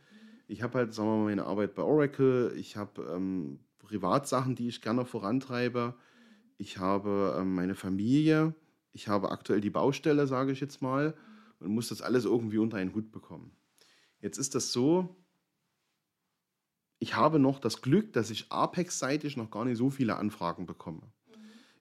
Ich 0.48 0.62
habe 0.62 0.78
halt, 0.78 0.94
sagen 0.94 1.08
wir 1.08 1.16
mal, 1.16 1.24
meine 1.24 1.44
Arbeit 1.44 1.74
bei 1.74 1.82
Oracle, 1.82 2.52
ich 2.56 2.76
habe 2.76 3.02
ähm, 3.14 3.58
Privatsachen, 3.78 4.54
die 4.54 4.68
ich 4.68 4.82
gerne 4.82 5.04
vorantreibe, 5.04 5.94
ich 6.58 6.78
habe 6.78 7.36
ähm, 7.38 7.54
meine 7.54 7.74
Familie, 7.74 8.54
ich 8.92 9.08
habe 9.08 9.30
aktuell 9.30 9.60
die 9.60 9.70
Baustelle, 9.70 10.26
sage 10.26 10.52
ich 10.52 10.60
jetzt 10.60 10.82
mal, 10.82 11.14
und 11.60 11.68
muss 11.68 11.88
das 11.88 12.02
alles 12.02 12.24
irgendwie 12.24 12.58
unter 12.58 12.76
einen 12.76 12.94
Hut 12.94 13.12
bekommen. 13.12 13.52
Jetzt 14.20 14.38
ist 14.38 14.54
das 14.54 14.72
so, 14.72 15.16
ich 16.98 17.14
habe 17.14 17.38
noch 17.38 17.58
das 17.58 17.82
Glück, 17.82 18.12
dass 18.12 18.30
ich 18.30 18.50
Apex-seitig 18.50 19.36
noch 19.36 19.50
gar 19.50 19.64
nicht 19.64 19.76
so 19.76 19.90
viele 19.90 20.16
Anfragen 20.16 20.66
bekomme. 20.66 21.02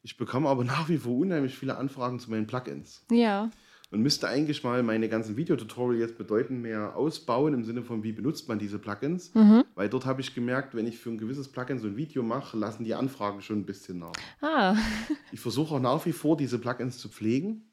Ich 0.01 0.17
bekomme 0.17 0.49
aber 0.49 0.63
nach 0.65 0.89
wie 0.89 0.97
vor 0.97 1.17
unheimlich 1.17 1.57
viele 1.57 1.78
Anfragen 1.78 2.19
zu 2.19 2.30
meinen 2.30 2.47
Plugins. 2.47 3.03
Ja. 3.09 3.49
Und 3.91 4.01
müsste 4.01 4.28
eigentlich 4.28 4.63
mal 4.63 4.84
meine 4.84 5.07
ganzen 5.09 5.38
Videotutorials 5.38 6.17
bedeutend 6.17 6.61
mehr 6.61 6.95
ausbauen 6.95 7.53
im 7.53 7.63
Sinne 7.63 7.84
von, 7.84 8.03
wie 8.03 8.11
benutzt 8.11 8.49
man 8.49 8.59
diese 8.59 8.80
Plugins. 8.80 9.34
Mhm. 9.34 9.63
Weil 9.76 9.89
dort 9.89 10.05
habe 10.05 10.21
ich 10.21 10.34
gemerkt, 10.34 10.76
wenn 10.76 10.88
ich 10.88 10.97
für 10.97 11.11
ein 11.11 11.17
gewisses 11.17 11.47
Plugin 11.47 11.80
so 11.80 11.88
ein 11.88 11.95
Video 11.95 12.23
mache, 12.23 12.57
lassen 12.57 12.84
die 12.84 12.93
Anfragen 12.93 13.41
schon 13.41 13.59
ein 13.59 13.65
bisschen 13.65 13.99
nach. 13.99 14.13
Ah. 14.41 14.76
Ich 15.32 15.39
versuche 15.39 15.76
auch 15.76 15.80
nach 15.80 16.05
wie 16.05 16.13
vor, 16.13 16.38
diese 16.38 16.59
Plugins 16.59 16.97
zu 16.97 17.09
pflegen. 17.09 17.63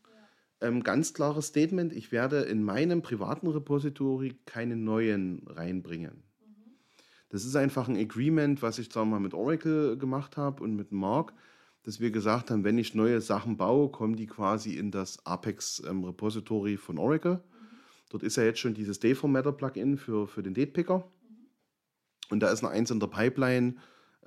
Ähm, 0.63 0.85
ganz 0.85 1.13
klares 1.13 1.49
Statement, 1.49 1.93
ich 1.93 2.13
werde 2.13 2.43
in 2.43 2.63
meinem 2.63 3.03
privaten 3.03 3.49
Repository 3.49 4.37
keine 4.47 4.77
neuen 4.77 5.43
reinbringen. 5.49 6.23
Das 7.31 7.45
ist 7.45 7.57
einfach 7.57 7.89
ein 7.89 7.97
Agreement, 7.97 8.63
was 8.63 8.79
ich 8.79 8.93
sagen 8.93 9.11
mal 9.11 9.19
mit 9.19 9.35
Oracle 9.35 9.99
gemacht 9.99 10.37
habe 10.37 10.63
und 10.63 10.77
mit 10.77 10.93
Mark, 10.93 11.35
dass 11.83 11.99
wir 11.99 12.13
gesagt 12.13 12.53
haben, 12.53 12.63
wenn 12.63 12.79
ich 12.79 12.95
neue 12.95 13.21
Sachen 13.21 13.57
baue, 13.57 13.91
kommen 13.91 14.15
die 14.15 14.29
quasi 14.29 14.77
in 14.77 14.93
das 14.93 15.27
Apex 15.27 15.83
ähm, 15.85 16.05
Repository 16.05 16.77
von 16.77 16.97
Oracle. 16.97 17.43
Dort 18.11 18.23
ist 18.23 18.37
ja 18.37 18.45
jetzt 18.45 18.61
schon 18.61 18.75
dieses 18.75 19.01
Dayformatter 19.01 19.53
Plugin 19.53 19.97
für, 19.97 20.29
für 20.29 20.45
den 20.45 20.55
Datepicker. 20.55 21.11
Und 22.31 22.41
da 22.41 22.53
ist 22.53 22.63
noch 22.63 22.71
eins 22.71 22.93
in 22.93 23.01
der 23.01 23.09
Pipeline. 23.09 23.79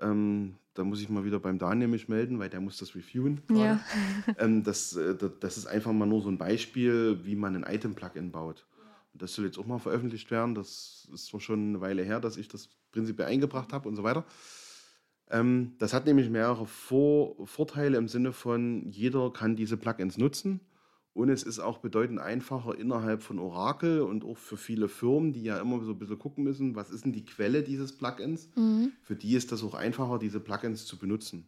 Ähm, 0.01 0.55
da 0.76 0.84
muss 0.84 1.01
ich 1.01 1.09
mal 1.09 1.26
wieder 1.26 1.39
beim 1.39 1.57
Daniel 1.57 1.88
mich 1.88 2.07
melden, 2.07 2.38
weil 2.38 2.49
der 2.49 2.61
muss 2.61 2.78
das 2.78 2.93
reviewen. 2.95 3.41
Ja. 3.51 3.80
Ähm, 4.39 4.63
das, 4.63 4.95
äh, 4.95 5.15
da- 5.15 5.30
das 5.39 5.57
ist 5.57 5.65
einfach 5.65 5.91
mal 5.93 6.05
nur 6.05 6.21
so 6.21 6.30
ein 6.30 6.38
Beispiel, 6.38 7.19
wie 7.23 7.36
man 7.36 7.55
ein 7.55 7.73
Item-Plugin 7.76 8.32
baut. 8.32 8.65
Und 9.13 9.21
das 9.21 9.34
soll 9.34 9.45
jetzt 9.45 9.57
auch 9.57 9.65
mal 9.65 9.80
veröffentlicht 9.80 10.30
werden. 10.32 10.53
Das 10.55 11.07
ist 11.13 11.28
zwar 11.28 11.39
schon 11.39 11.69
eine 11.69 11.82
Weile 11.82 12.03
her, 12.03 12.19
dass 12.19 12.38
ich 12.38 12.47
das 12.47 12.69
prinzipiell 12.91 13.28
eingebracht 13.30 13.71
habe 13.73 13.88
und 13.89 13.95
so 13.95 14.03
weiter. 14.03 14.26
Ähm, 15.30 15.73
das 15.80 15.93
hat 15.93 16.05
nämlich 16.05 16.30
mehrere 16.30 16.65
Vor 16.67 17.47
Vorteile 17.47 17.97
im 17.97 18.07
Sinne 18.07 18.32
von, 18.34 18.89
jeder 18.91 19.32
kann 19.32 19.55
diese 19.55 19.78
Plugins 19.78 20.17
nutzen. 20.17 20.59
Und 21.16 21.30
es 21.30 21.43
ist 21.43 21.59
auch 21.59 21.78
bedeutend 21.78 22.20
einfacher 22.20 22.78
innerhalb 22.78 23.24
von 23.24 23.39
Oracle 23.39 24.01
und 24.01 24.26
auch 24.26 24.38
für 24.38 24.57
viele 24.57 24.89
Firmen, 24.89 25.32
die 25.32 25.43
ja 25.43 25.57
immer 25.59 25.82
so 25.82 25.91
ein 25.93 25.97
bisschen 25.97 26.20
gucken 26.20 26.43
müssen, 26.43 26.76
was 26.76 26.89
ist 26.89 27.05
denn 27.05 27.13
die 27.13 27.24
Quelle 27.24 27.63
dieses 27.63 27.93
Plugins. 27.93 28.49
Mhm. 28.57 28.91
Für 29.01 29.16
die 29.16 29.34
ist 29.34 29.53
das 29.53 29.63
auch 29.63 29.76
einfacher, 29.76 30.20
diese 30.20 30.41
Plugins 30.41 30.86
zu 30.86 30.97
benutzen. 30.97 31.47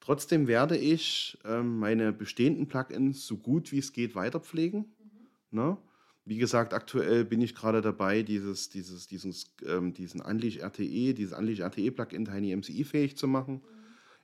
Trotzdem 0.00 0.46
werde 0.46 0.78
ich 0.78 1.36
ähm, 1.44 1.78
meine 1.78 2.10
bestehenden 2.10 2.68
Plugins 2.68 3.26
so 3.26 3.36
gut 3.36 3.70
wie 3.70 3.80
es 3.80 3.92
geht 3.92 4.14
weiter 4.14 4.40
pflegen. 4.40 4.86
Ne? 5.50 5.76
Wie 6.24 6.38
gesagt, 6.38 6.72
aktuell 6.72 7.26
bin 7.26 7.42
ich 7.42 7.54
gerade 7.54 7.82
dabei, 7.82 8.22
dieses, 8.22 8.70
dieses, 8.70 9.06
dieses, 9.06 9.54
ähm, 9.66 9.92
diesen 9.92 10.22
Unleash 10.22 10.56
RTE, 10.56 11.12
dieses 11.12 11.36
Unleash 11.36 11.60
RTE 11.60 11.90
Plugin 11.90 12.24
Tiny 12.24 12.56
MCI 12.56 12.84
fähig 12.84 13.18
zu 13.18 13.28
machen. 13.28 13.60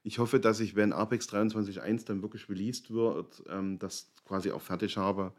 Ich 0.05 0.19
hoffe, 0.19 0.41
dass 0.41 0.61
ich, 0.61 0.75
wenn 0.75 0.93
Apex 0.93 1.29
23.1 1.29 2.07
dann 2.07 2.23
wirklich 2.23 2.49
released 2.49 2.91
wird, 2.91 3.43
ähm, 3.49 3.79
das 3.79 4.13
quasi 4.27 4.51
auch 4.51 4.61
fertig 4.61 4.97
habe, 4.97 5.33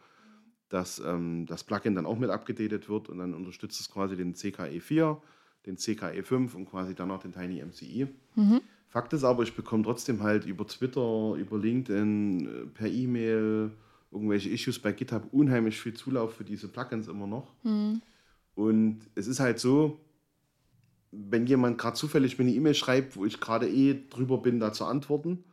dass 0.69 0.99
ähm, 0.99 1.45
das 1.45 1.63
Plugin 1.63 1.95
dann 1.95 2.05
auch 2.05 2.17
mit 2.17 2.29
abgedatet 2.29 2.89
wird 2.89 3.09
und 3.09 3.19
dann 3.19 3.33
unterstützt 3.33 3.79
es 3.79 3.91
quasi 3.91 4.15
den 4.15 4.33
CKE 4.33 4.79
4, 4.79 5.21
den 5.65 5.77
CKE 5.77 6.23
5 6.23 6.55
und 6.55 6.65
quasi 6.65 6.95
dann 6.95 7.09
noch 7.09 7.21
den 7.21 7.31
Tiny 7.31 7.63
MCI. 7.63 8.07
Mhm. 8.35 8.61
Fakt 8.89 9.11
ist 9.13 9.23
aber, 9.23 9.43
ich 9.43 9.55
bekomme 9.55 9.83
trotzdem 9.83 10.21
halt 10.21 10.45
über 10.45 10.65
Twitter, 10.67 11.35
über 11.35 11.57
LinkedIn, 11.57 12.45
äh, 12.45 12.65
per 12.67 12.87
E-Mail, 12.87 13.71
irgendwelche 14.11 14.49
Issues 14.49 14.79
bei 14.79 14.91
GitHub 14.91 15.27
unheimlich 15.31 15.79
viel 15.79 15.93
Zulauf 15.93 16.35
für 16.35 16.43
diese 16.43 16.67
Plugins 16.67 17.07
immer 17.07 17.27
noch. 17.27 17.51
Mhm. 17.63 18.01
Und 18.55 19.01
es 19.15 19.27
ist 19.27 19.39
halt 19.39 19.59
so, 19.59 19.99
wenn 21.13 21.45
jemand 21.45 21.77
gerade 21.77 21.95
zufällig 21.95 22.37
mir 22.37 22.45
eine 22.45 22.53
E-Mail 22.53 22.73
schreibt, 22.73 23.15
wo 23.15 23.25
ich 23.25 23.39
gerade 23.39 23.69
eh 23.69 23.95
drüber 24.09 24.39
bin, 24.39 24.59
da 24.59 24.73
zu 24.73 24.85
antworten, 24.85 25.43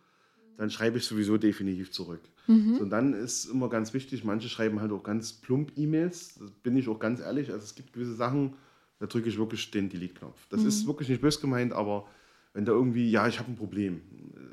dann 0.57 0.71
schreibe 0.71 0.99
ich 0.99 1.05
sowieso 1.05 1.37
definitiv 1.39 1.91
zurück. 1.91 2.21
Mhm. 2.47 2.77
So, 2.77 2.83
und 2.83 2.91
dann 2.91 3.13
ist 3.13 3.47
immer 3.47 3.69
ganz 3.69 3.95
wichtig, 3.95 4.25
manche 4.25 4.49
schreiben 4.49 4.81
halt 4.81 4.93
auch 4.93 5.03
ganz 5.03 5.33
plump 5.33 5.73
E-Mails, 5.77 6.35
das 6.39 6.51
bin 6.51 6.77
ich 6.77 6.89
auch 6.89 6.99
ganz 6.99 7.21
ehrlich, 7.21 7.51
also 7.51 7.65
es 7.65 7.75
gibt 7.75 7.93
gewisse 7.93 8.15
Sachen, 8.15 8.55
da 8.99 9.07
drücke 9.07 9.29
ich 9.29 9.39
wirklich 9.39 9.71
den 9.71 9.89
Delete-Knopf. 9.89 10.47
Das 10.51 10.63
ist 10.63 10.87
wirklich 10.87 11.09
nicht 11.09 11.23
böse 11.23 11.41
gemeint, 11.41 11.73
aber 11.73 12.07
wenn 12.53 12.67
da 12.67 12.73
irgendwie, 12.73 13.11
ja, 13.11 13.27
ich 13.29 13.39
habe 13.39 13.51
ein 13.51 13.57
Problem, 13.57 14.03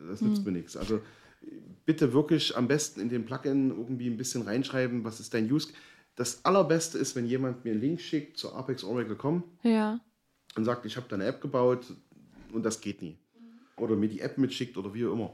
das 0.08 0.22
nützt 0.22 0.46
mir 0.46 0.54
nichts. 0.54 0.78
Also 0.78 1.02
bitte 1.86 2.14
wirklich 2.14 2.56
am 2.56 2.68
besten 2.68 3.02
in 3.02 3.10
den 3.10 3.26
Plugin 3.26 3.72
irgendwie 3.72 4.08
ein 4.08 4.18
bisschen 4.18 4.44
reinschreiben, 4.44 5.04
was 5.04 5.20
ist 5.20 5.34
dein 5.34 5.52
Use. 5.52 5.70
Das 6.16 6.46
allerbeste 6.46 6.98
ist, 6.98 7.16
wenn 7.16 7.26
jemand 7.26 7.66
mir 7.66 7.72
einen 7.72 7.82
Link 7.82 8.02
schickt 8.02 8.38
zu 8.38 8.54
Apex 8.54 8.84
Oracle.com 8.84 9.44
Ja. 9.64 10.00
Und 10.56 10.66
sagt, 10.66 10.86
ich 10.86 10.98
habe 10.98 11.08
da 11.10 11.16
eine 11.16 11.26
App 11.26 11.42
gebaut 11.42 11.94
und 12.52 12.64
das 12.64 12.82
geht 12.82 13.02
nie. 13.02 13.18
Oder 13.76 13.96
mir 13.96 14.10
die 14.10 14.22
App 14.22 14.38
mitschickt 14.38 14.78
oder 14.78 14.94
wie 14.94 15.06
auch 15.06 15.14
immer. 15.14 15.34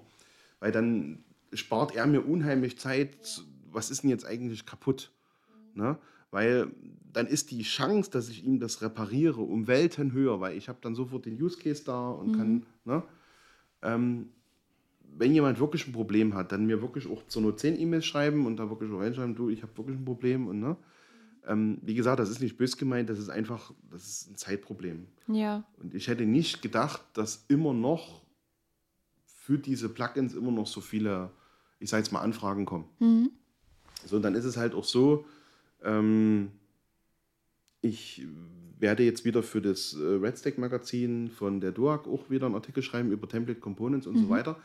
Weil 0.59 0.72
dann 0.72 1.24
spart 1.53 1.95
er 1.95 2.07
mir 2.07 2.22
unheimlich 2.22 2.78
Zeit, 2.78 3.43
was 3.72 3.89
ist 3.89 4.03
denn 4.03 4.09
jetzt 4.09 4.26
eigentlich 4.26 4.66
kaputt? 4.66 5.11
Ne? 5.76 5.97
Weil 6.32 6.72
dann 7.11 7.28
ist 7.28 7.51
die 7.51 7.64
Chance, 7.64 8.09
dass 8.11 8.30
ich 8.30 8.43
ihm 8.43 8.59
das 8.59 8.82
repariere, 8.82 9.41
um 9.41 9.68
Welten 9.68 10.14
höher, 10.14 10.39
weil 10.41 10.57
ich 10.57 10.68
habe 10.68 10.80
dann 10.82 10.95
sofort 10.95 11.26
den 11.26 11.41
Use 11.41 11.57
Case 11.57 11.84
da 11.84 12.09
und 12.09 12.36
kann, 12.36 12.66
ne? 12.86 13.03
ähm, 13.84 14.30
wenn 15.18 15.34
jemand 15.34 15.59
wirklich 15.59 15.88
ein 15.88 15.93
Problem 15.93 16.34
hat, 16.34 16.51
dann 16.51 16.66
mir 16.66 16.82
wirklich 16.82 17.07
auch 17.07 17.26
zur 17.28 17.43
Not 17.43 17.59
10 17.59 17.80
E-Mails 17.80 18.05
schreiben 18.05 18.45
und 18.45 18.57
da 18.57 18.70
wirklich 18.70 18.91
auch 18.91 18.99
reinschreiben, 18.99 19.36
du, 19.36 19.49
ich 19.49 19.61
habe 19.61 19.78
wirklich 19.78 19.97
ein 19.97 20.05
Problem 20.05 20.47
und 20.47 20.59
ne? 20.59 20.76
Ähm, 21.46 21.80
wie 21.82 21.96
gesagt, 21.96 22.20
das 22.20 22.30
ist 22.30 22.41
nicht 22.41 22.58
bös 22.58 22.78
gemeint, 22.78 23.10
das 23.10 23.20
ist 23.20 23.30
einfach, 23.30 23.74
das 23.91 24.04
ist 24.04 24.32
ein 24.32 24.36
Zeitproblem. 24.36 25.08
Ja. 25.28 25.64
Und 25.78 25.94
ich 25.94 26.08
hätte 26.08 26.26
nicht 26.26 26.62
gedacht, 26.62 27.02
dass 27.14 27.46
immer 27.48 27.74
noch 27.74 28.22
für 29.26 29.58
diese 29.58 29.89
Plugins 29.89 30.34
immer 30.34 30.52
noch 30.52 30.68
so 30.68 30.80
viele, 30.80 31.32
ich 31.80 31.89
sage 31.89 32.04
jetzt 32.04 32.14
mal, 32.14 32.22
Anfragen 32.22 32.66
kommen. 32.66 32.86
Mhm. 33.00 33.32
So, 34.06 34.18
und 34.18 34.22
dann 34.22 34.36
ist 34.36 34.46
es 34.46 34.58
halt 34.58 34.74
auch 34.74 34.86
so, 34.86 35.26
ähm, 35.84 36.52
ich 37.82 38.26
werde 38.80 39.04
jetzt 39.04 39.26
wieder 39.26 39.44
für 39.44 39.62
das 39.62 39.94
äh, 39.94 40.04
Red 40.04 40.38
Stack 40.38 40.58
Magazin 40.58 41.30
von 41.30 41.60
der 41.60 41.72
DUAG 41.72 42.08
auch 42.08 42.30
wieder 42.30 42.46
einen 42.46 42.56
Artikel 42.56 42.84
schreiben 42.84 43.12
über 43.12 43.28
Template 43.28 43.60
Components 43.60 44.08
und 44.08 44.18
so 44.18 44.30
weiter. 44.30 44.58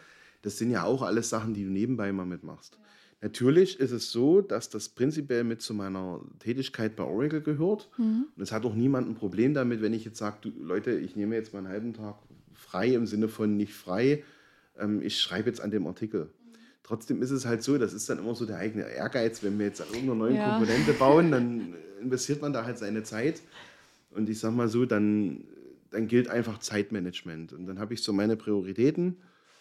Das 0.42 0.58
sind 0.58 0.70
ja 0.70 0.84
auch 0.84 1.02
alles 1.02 1.28
Sachen, 1.28 1.54
die 1.54 1.64
du 1.64 1.70
nebenbei 1.70 2.12
mal 2.12 2.26
mitmachst. 2.26 2.78
Natürlich 3.20 3.80
ist 3.80 3.90
es 3.90 4.12
so, 4.12 4.40
dass 4.42 4.70
das 4.70 4.88
prinzipiell 4.90 5.42
mit 5.42 5.60
zu 5.60 5.74
meiner 5.74 6.20
Tätigkeit 6.38 6.94
bei 6.94 7.02
Oracle 7.02 7.40
gehört. 7.40 7.88
Mhm. 7.98 8.26
Und 8.36 8.42
es 8.42 8.52
hat 8.52 8.64
auch 8.64 8.74
niemand 8.74 9.08
ein 9.08 9.16
Problem 9.16 9.54
damit, 9.54 9.82
wenn 9.82 9.92
ich 9.92 10.04
jetzt 10.04 10.18
sage, 10.18 10.52
Leute, 10.60 10.92
ich 10.92 11.16
nehme 11.16 11.34
jetzt 11.34 11.52
mal 11.52 11.60
einen 11.60 11.68
halben 11.68 11.94
Tag 11.94 12.16
frei 12.54 12.94
im 12.94 13.06
Sinne 13.06 13.28
von 13.28 13.56
nicht 13.56 13.74
frei. 13.74 14.22
Ähm, 14.78 15.02
ich 15.02 15.20
schreibe 15.20 15.48
jetzt 15.48 15.60
an 15.60 15.72
dem 15.72 15.86
Artikel. 15.88 16.30
Trotzdem 16.84 17.20
ist 17.20 17.32
es 17.32 17.44
halt 17.44 17.62
so, 17.62 17.76
das 17.76 17.92
ist 17.92 18.08
dann 18.08 18.18
immer 18.18 18.34
so 18.36 18.46
der 18.46 18.58
eigene 18.58 18.84
Ehrgeiz, 18.84 19.42
wenn 19.42 19.58
wir 19.58 19.66
jetzt 19.66 19.80
an 19.80 19.88
irgendeiner 19.88 20.14
neuen 20.14 20.36
Ja. 20.36 20.56
Komponente 20.56 20.92
bauen, 20.98 21.32
dann 21.32 21.74
investiert 22.00 22.40
man 22.40 22.52
da 22.52 22.64
halt 22.64 22.78
seine 22.78 23.02
Zeit. 23.02 23.42
Und 24.10 24.28
ich 24.28 24.38
sag 24.38 24.54
mal 24.54 24.68
so, 24.68 24.86
dann, 24.86 25.44
dann 25.90 26.06
gilt 26.06 26.28
einfach 26.28 26.60
Zeitmanagement. 26.60 27.52
Und 27.52 27.66
dann 27.66 27.80
habe 27.80 27.94
ich 27.94 28.02
so 28.02 28.12
meine 28.12 28.36
Prioritäten. 28.36 29.16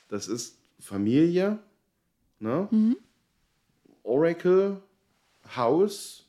Das 0.10 0.28
ist 0.28 0.58
Familie, 0.80 1.58
ne? 2.40 2.68
Oracle, 4.08 4.82
Haus 5.56 6.28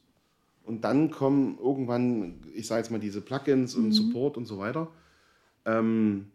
und 0.65 0.85
dann 0.85 1.11
kommen 1.11 1.59
irgendwann, 1.59 2.43
ich 2.55 2.67
sage 2.67 2.83
jetzt 2.83 2.91
mal, 2.91 3.01
diese 3.01 3.21
Plugins 3.21 3.75
und 3.75 3.93
Support 3.93 4.37
und 4.37 4.47
so 4.47 4.59
weiter. 4.59 4.89
Ähm, 5.65 6.27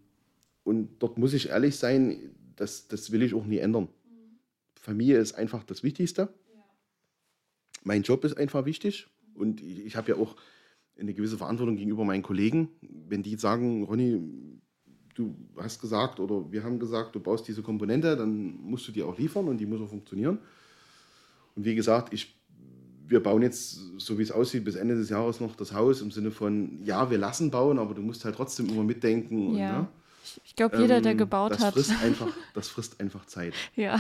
und 0.64 0.90
dort 1.00 1.18
muss 1.18 1.34
ich 1.34 1.50
ehrlich 1.50 1.76
sein, 1.76 2.32
das, 2.56 2.88
das 2.88 3.12
will 3.12 3.22
ich 3.22 3.34
auch 3.34 3.46
nie 3.46 3.58
ändern. 3.58 3.90
Familie 4.76 5.20
ist 5.20 5.34
einfach 5.34 5.64
das 5.64 5.84
Wichtigste. 5.84 6.30
Mein 7.84 8.04
Job 8.04 8.24
ist 8.24 8.38
einfach 8.38 8.66
wichtig 8.66 9.08
und 9.36 9.62
ich, 9.62 9.86
ich 9.86 9.96
habe 9.96 10.12
ja 10.12 10.18
auch 10.18 10.36
eine 10.98 11.14
gewisse 11.14 11.38
Verantwortung 11.38 11.76
gegenüber 11.76 12.06
meinen 12.06 12.24
Kollegen. 12.24 12.70
Wenn 12.82 13.24
die 13.24 13.36
sagen, 13.36 13.84
Ronny, 13.84 14.22
du 15.16 15.36
hast 15.58 15.80
gesagt 15.80 16.20
oder 16.20 16.52
wir 16.52 16.64
haben 16.64 16.80
gesagt, 16.80 17.16
du 17.16 17.20
baust 17.20 17.48
diese 17.48 17.62
Komponente, 17.62 18.16
dann 18.16 18.56
musst 18.62 18.88
du 18.88 18.92
die 18.92 19.04
auch 19.04 19.18
liefern 19.18 19.48
und 19.48 19.58
die 19.58 19.66
muss 19.66 19.82
auch 19.82 19.90
funktionieren. 19.90 20.40
Und 21.56 21.66
wie 21.66 21.76
gesagt, 21.76 22.14
ich, 22.14 22.36
wir 23.08 23.22
bauen 23.22 23.42
jetzt, 23.42 23.80
so 23.98 24.18
wie 24.18 24.24
es 24.24 24.32
aussieht, 24.32 24.64
bis 24.64 24.76
Ende 24.76 24.96
des 24.96 25.10
Jahres 25.10 25.40
noch 25.40 25.56
das 25.56 25.74
Haus 25.74 26.02
im 26.02 26.12
Sinne 26.12 26.32
von, 26.32 26.84
ja, 26.84 27.10
wir 27.12 27.18
lassen 27.18 27.52
bauen, 27.52 27.78
aber 27.80 27.94
du 27.94 28.02
musst 28.02 28.26
halt 28.26 28.36
trotzdem 28.36 28.70
immer 28.70 28.84
mitdenken. 28.84 29.48
Und, 29.50 29.58
Ja. 29.58 29.82
ne? 29.82 29.88
Ich 30.46 30.56
glaube, 30.56 30.78
jeder, 30.78 31.02
der 31.02 31.12
Ähm, 31.12 31.18
gebaut 31.18 31.52
das 31.52 31.60
hat. 31.60 31.74
Frisst 31.74 31.92
einfach, 32.04 32.30
das 32.54 32.70
frisst 32.70 33.00
einfach 33.02 33.26
Zeit. 33.26 33.54
Ja. 33.76 33.98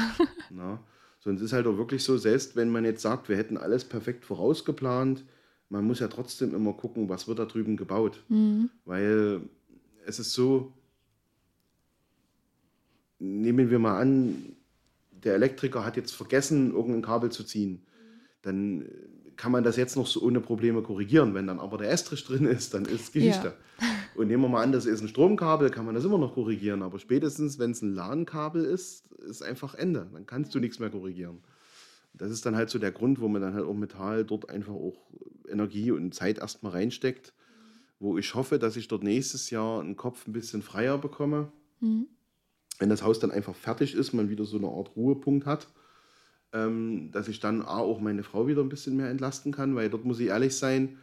Ne? 0.50 0.80
So, 1.20 1.30
und 1.30 1.36
es 1.38 1.42
ist 1.42 1.54
halt 1.54 1.68
auch 1.68 1.78
wirklich 1.78 2.04
so, 2.04 2.18
selbst 2.18 2.56
wenn 2.56 2.70
man 2.70 2.86
jetzt 2.86 3.02
sagt, 3.02 3.30
wir 3.30 3.38
hätten 3.38 3.58
alles 3.58 3.84
perfekt 3.84 4.26
vorausgeplant, 4.26 5.24
man 5.70 5.86
muss 5.86 6.00
ja 6.00 6.08
trotzdem 6.08 6.54
immer 6.56 6.74
gucken, 6.74 7.10
was 7.10 7.28
wird 7.28 7.40
da 7.40 7.46
drüben 7.46 7.76
gebaut. 7.78 8.22
Mhm. 8.30 8.70
Weil 8.86 9.42
es 10.06 10.20
ist 10.20 10.34
so, 10.34 10.72
nehmen 13.20 13.70
wir 13.70 13.80
mal 13.80 14.00
an, 14.00 14.56
der 15.24 15.36
Elektriker 15.36 15.86
hat 15.86 15.98
jetzt 15.98 16.14
vergessen, 16.14 16.74
irgendein 16.74 17.02
Kabel 17.02 17.32
zu 17.32 17.44
ziehen. 17.44 17.86
Dann 18.42 18.88
kann 19.36 19.52
man 19.52 19.64
das 19.64 19.78
jetzt 19.78 19.96
noch 19.96 20.08
so 20.08 20.22
ohne 20.22 20.40
Probleme 20.40 20.82
korrigieren. 20.82 21.34
Wenn 21.34 21.48
dann 21.48 21.60
aber 21.60 21.78
der 21.78 21.92
Estrich 21.92 22.24
drin 22.24 22.46
ist, 22.46 22.74
dann 22.74 22.86
ist 22.86 23.14
Geschichte. 23.14 23.54
Ja. 23.82 23.88
Und 24.16 24.28
nehmen 24.28 24.44
wir 24.44 24.50
mal 24.50 24.64
an, 24.64 24.72
das 24.72 24.86
ist 24.86 25.02
ein 25.02 25.08
Stromkabel, 25.08 25.70
kann 25.70 25.86
man 25.86 25.96
das 25.96 26.06
immer 26.06 26.18
noch 26.18 26.36
korrigieren. 26.36 26.84
Aber 26.84 27.00
spätestens, 27.00 27.58
wenn 27.58 27.72
es 27.72 27.82
ein 27.82 27.94
LAN-Kabel 27.94 28.64
ist, 28.64 29.12
ist 29.14 29.42
einfach 29.42 29.76
Ende. 29.76 30.08
Dann 30.14 30.26
kannst 30.26 30.54
du 30.54 30.60
nichts 30.60 30.80
mehr 30.80 30.90
korrigieren. 30.90 31.40
Das 32.14 32.30
ist 32.32 32.46
dann 32.46 32.56
halt 32.56 32.70
so 32.70 32.78
der 32.78 32.92
Grund, 32.92 33.20
wo 33.22 33.28
man 33.28 33.42
dann 33.42 33.56
halt 33.56 33.66
auch 33.66 33.74
Metall 33.74 34.24
dort 34.24 34.50
einfach 34.50 34.74
auch 34.74 35.10
Energie 35.50 35.92
und 35.92 36.14
Zeit 36.14 36.38
erstmal 36.38 36.74
reinsteckt, 36.74 37.34
wo 38.00 38.18
ich 38.18 38.36
hoffe, 38.36 38.60
dass 38.60 38.76
ich 38.76 38.88
dort 38.88 39.04
nächstes 39.04 39.50
Jahr 39.50 39.82
einen 39.82 39.96
Kopf 39.96 40.28
ein 40.28 40.34
bisschen 40.34 40.62
freier 40.62 41.00
bekomme. 41.00 41.52
Mhm. 41.80 42.08
Wenn 42.80 42.90
das 42.90 43.04
Haus 43.04 43.20
dann 43.20 43.32
einfach 43.32 43.56
fertig 43.56 43.96
ist, 43.96 44.14
man 44.14 44.30
wieder 44.30 44.46
so 44.46 44.58
eine 44.58 44.68
Art 44.68 44.96
Ruhepunkt 44.96 45.46
hat 45.46 45.68
ähm, 46.54 47.10
dass 47.12 47.28
ich 47.28 47.40
dann 47.40 47.64
auch 47.64 48.00
meine 48.00 48.24
Frau 48.24 48.48
wieder 48.48 48.62
ein 48.62 48.70
bisschen 48.70 48.96
mehr 48.96 49.10
entlasten 49.10 49.52
kann, 49.52 49.76
weil 49.76 49.90
dort 49.90 50.06
muss 50.06 50.20
ich 50.20 50.28
ehrlich 50.28 50.56
sein, 50.56 50.98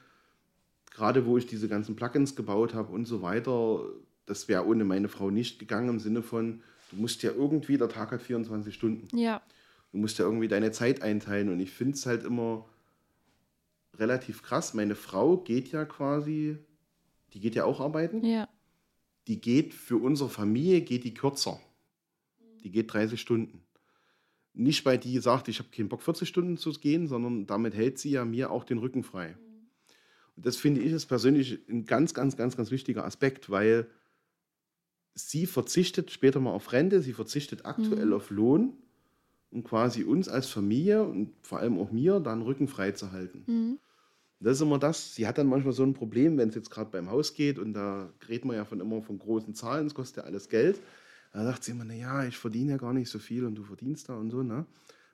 gerade 0.92 1.26
wo 1.26 1.36
ich 1.36 1.46
diese 1.46 1.68
ganzen 1.68 1.96
Plugins 1.96 2.36
gebaut 2.36 2.72
habe 2.72 2.92
und 2.92 3.04
so 3.04 3.20
weiter, 3.20 3.84
das 4.26 4.48
wäre 4.48 4.64
ohne 4.64 4.84
meine 4.84 5.08
Frau 5.08 5.30
nicht 5.30 5.58
gegangen 5.58 5.88
im 5.88 5.98
Sinne 5.98 6.22
von, 6.22 6.62
du 6.92 6.96
musst 6.96 7.22
ja 7.22 7.32
irgendwie, 7.32 7.76
der 7.76 7.88
Tag 7.88 8.12
hat 8.12 8.22
24 8.22 8.72
Stunden. 8.72 9.16
Ja. 9.16 9.42
Du 9.92 9.98
musst 9.98 10.18
ja 10.18 10.24
irgendwie 10.24 10.48
deine 10.48 10.70
Zeit 10.70 11.02
einteilen 11.02 11.48
und 11.48 11.58
ich 11.58 11.72
finde 11.72 11.94
es 11.94 12.06
halt 12.06 12.22
immer 12.22 12.64
relativ 13.98 14.42
krass. 14.42 14.72
Meine 14.72 14.94
Frau 14.94 15.36
geht 15.36 15.72
ja 15.72 15.84
quasi, 15.84 16.58
die 17.34 17.40
geht 17.40 17.56
ja 17.56 17.64
auch 17.64 17.80
arbeiten. 17.80 18.24
Ja. 18.24 18.48
Die 19.26 19.40
geht 19.40 19.74
für 19.74 19.96
unsere 19.96 20.30
Familie, 20.30 20.80
geht 20.80 21.04
die 21.04 21.14
kürzer. 21.14 21.60
Die 22.62 22.70
geht 22.70 22.92
30 22.92 23.20
Stunden 23.20 23.62
nicht, 24.52 24.84
weil 24.84 24.98
die 24.98 25.18
sagt, 25.18 25.48
ich 25.48 25.58
habe 25.58 25.70
keinen 25.70 25.88
Bock, 25.88 26.02
40 26.02 26.28
Stunden 26.28 26.56
zu 26.56 26.72
gehen, 26.72 27.06
sondern 27.06 27.46
damit 27.46 27.74
hält 27.74 27.98
sie 27.98 28.10
ja 28.10 28.24
mir 28.24 28.50
auch 28.50 28.64
den 28.64 28.78
Rücken 28.78 29.02
frei. 29.02 29.36
Und 30.36 30.46
das 30.46 30.56
finde 30.56 30.80
ich 30.80 30.92
ist 30.92 31.06
persönlich 31.06 31.60
ein 31.68 31.84
ganz, 31.84 32.14
ganz, 32.14 32.36
ganz, 32.36 32.56
ganz 32.56 32.70
wichtiger 32.70 33.04
Aspekt, 33.04 33.50
weil 33.50 33.86
sie 35.14 35.46
verzichtet 35.46 36.10
später 36.10 36.40
mal 36.40 36.52
auf 36.52 36.72
Rente, 36.72 37.02
sie 37.02 37.12
verzichtet 37.12 37.64
aktuell 37.64 38.06
mhm. 38.06 38.12
auf 38.12 38.30
Lohn, 38.30 38.74
um 39.50 39.64
quasi 39.64 40.04
uns 40.04 40.28
als 40.28 40.46
Familie 40.46 41.04
und 41.04 41.32
vor 41.42 41.58
allem 41.58 41.78
auch 41.78 41.90
mir 41.90 42.20
dann 42.20 42.42
Rücken 42.42 42.68
frei 42.68 42.92
zu 42.92 43.12
halten. 43.12 43.44
Mhm. 43.46 43.78
Das 44.42 44.56
ist 44.56 44.62
immer 44.62 44.78
das, 44.78 45.14
sie 45.14 45.26
hat 45.26 45.36
dann 45.36 45.46
manchmal 45.46 45.74
so 45.74 45.82
ein 45.82 45.92
Problem, 45.92 46.38
wenn 46.38 46.48
es 46.48 46.54
jetzt 46.54 46.70
gerade 46.70 46.90
beim 46.90 47.10
Haus 47.10 47.34
geht 47.34 47.58
und 47.58 47.74
da 47.74 48.10
redet 48.26 48.46
man 48.46 48.56
ja 48.56 48.64
von 48.64 48.80
immer 48.80 49.02
von 49.02 49.18
großen 49.18 49.54
Zahlen, 49.54 49.86
es 49.86 49.94
kostet 49.94 50.18
ja 50.18 50.22
alles 50.24 50.48
Geld. 50.48 50.80
Da 51.32 51.44
sagt 51.44 51.62
sie 51.62 51.72
immer, 51.72 51.84
naja, 51.84 52.24
ich 52.24 52.38
verdiene 52.38 52.72
ja 52.72 52.76
gar 52.78 52.94
nicht 52.94 53.10
so 53.10 53.18
viel 53.18 53.44
und 53.44 53.54
du 53.54 53.62
verdienst 53.62 54.08
da 54.08 54.14
und 54.16 54.30
so. 54.30 54.42
Ne? 54.42 54.64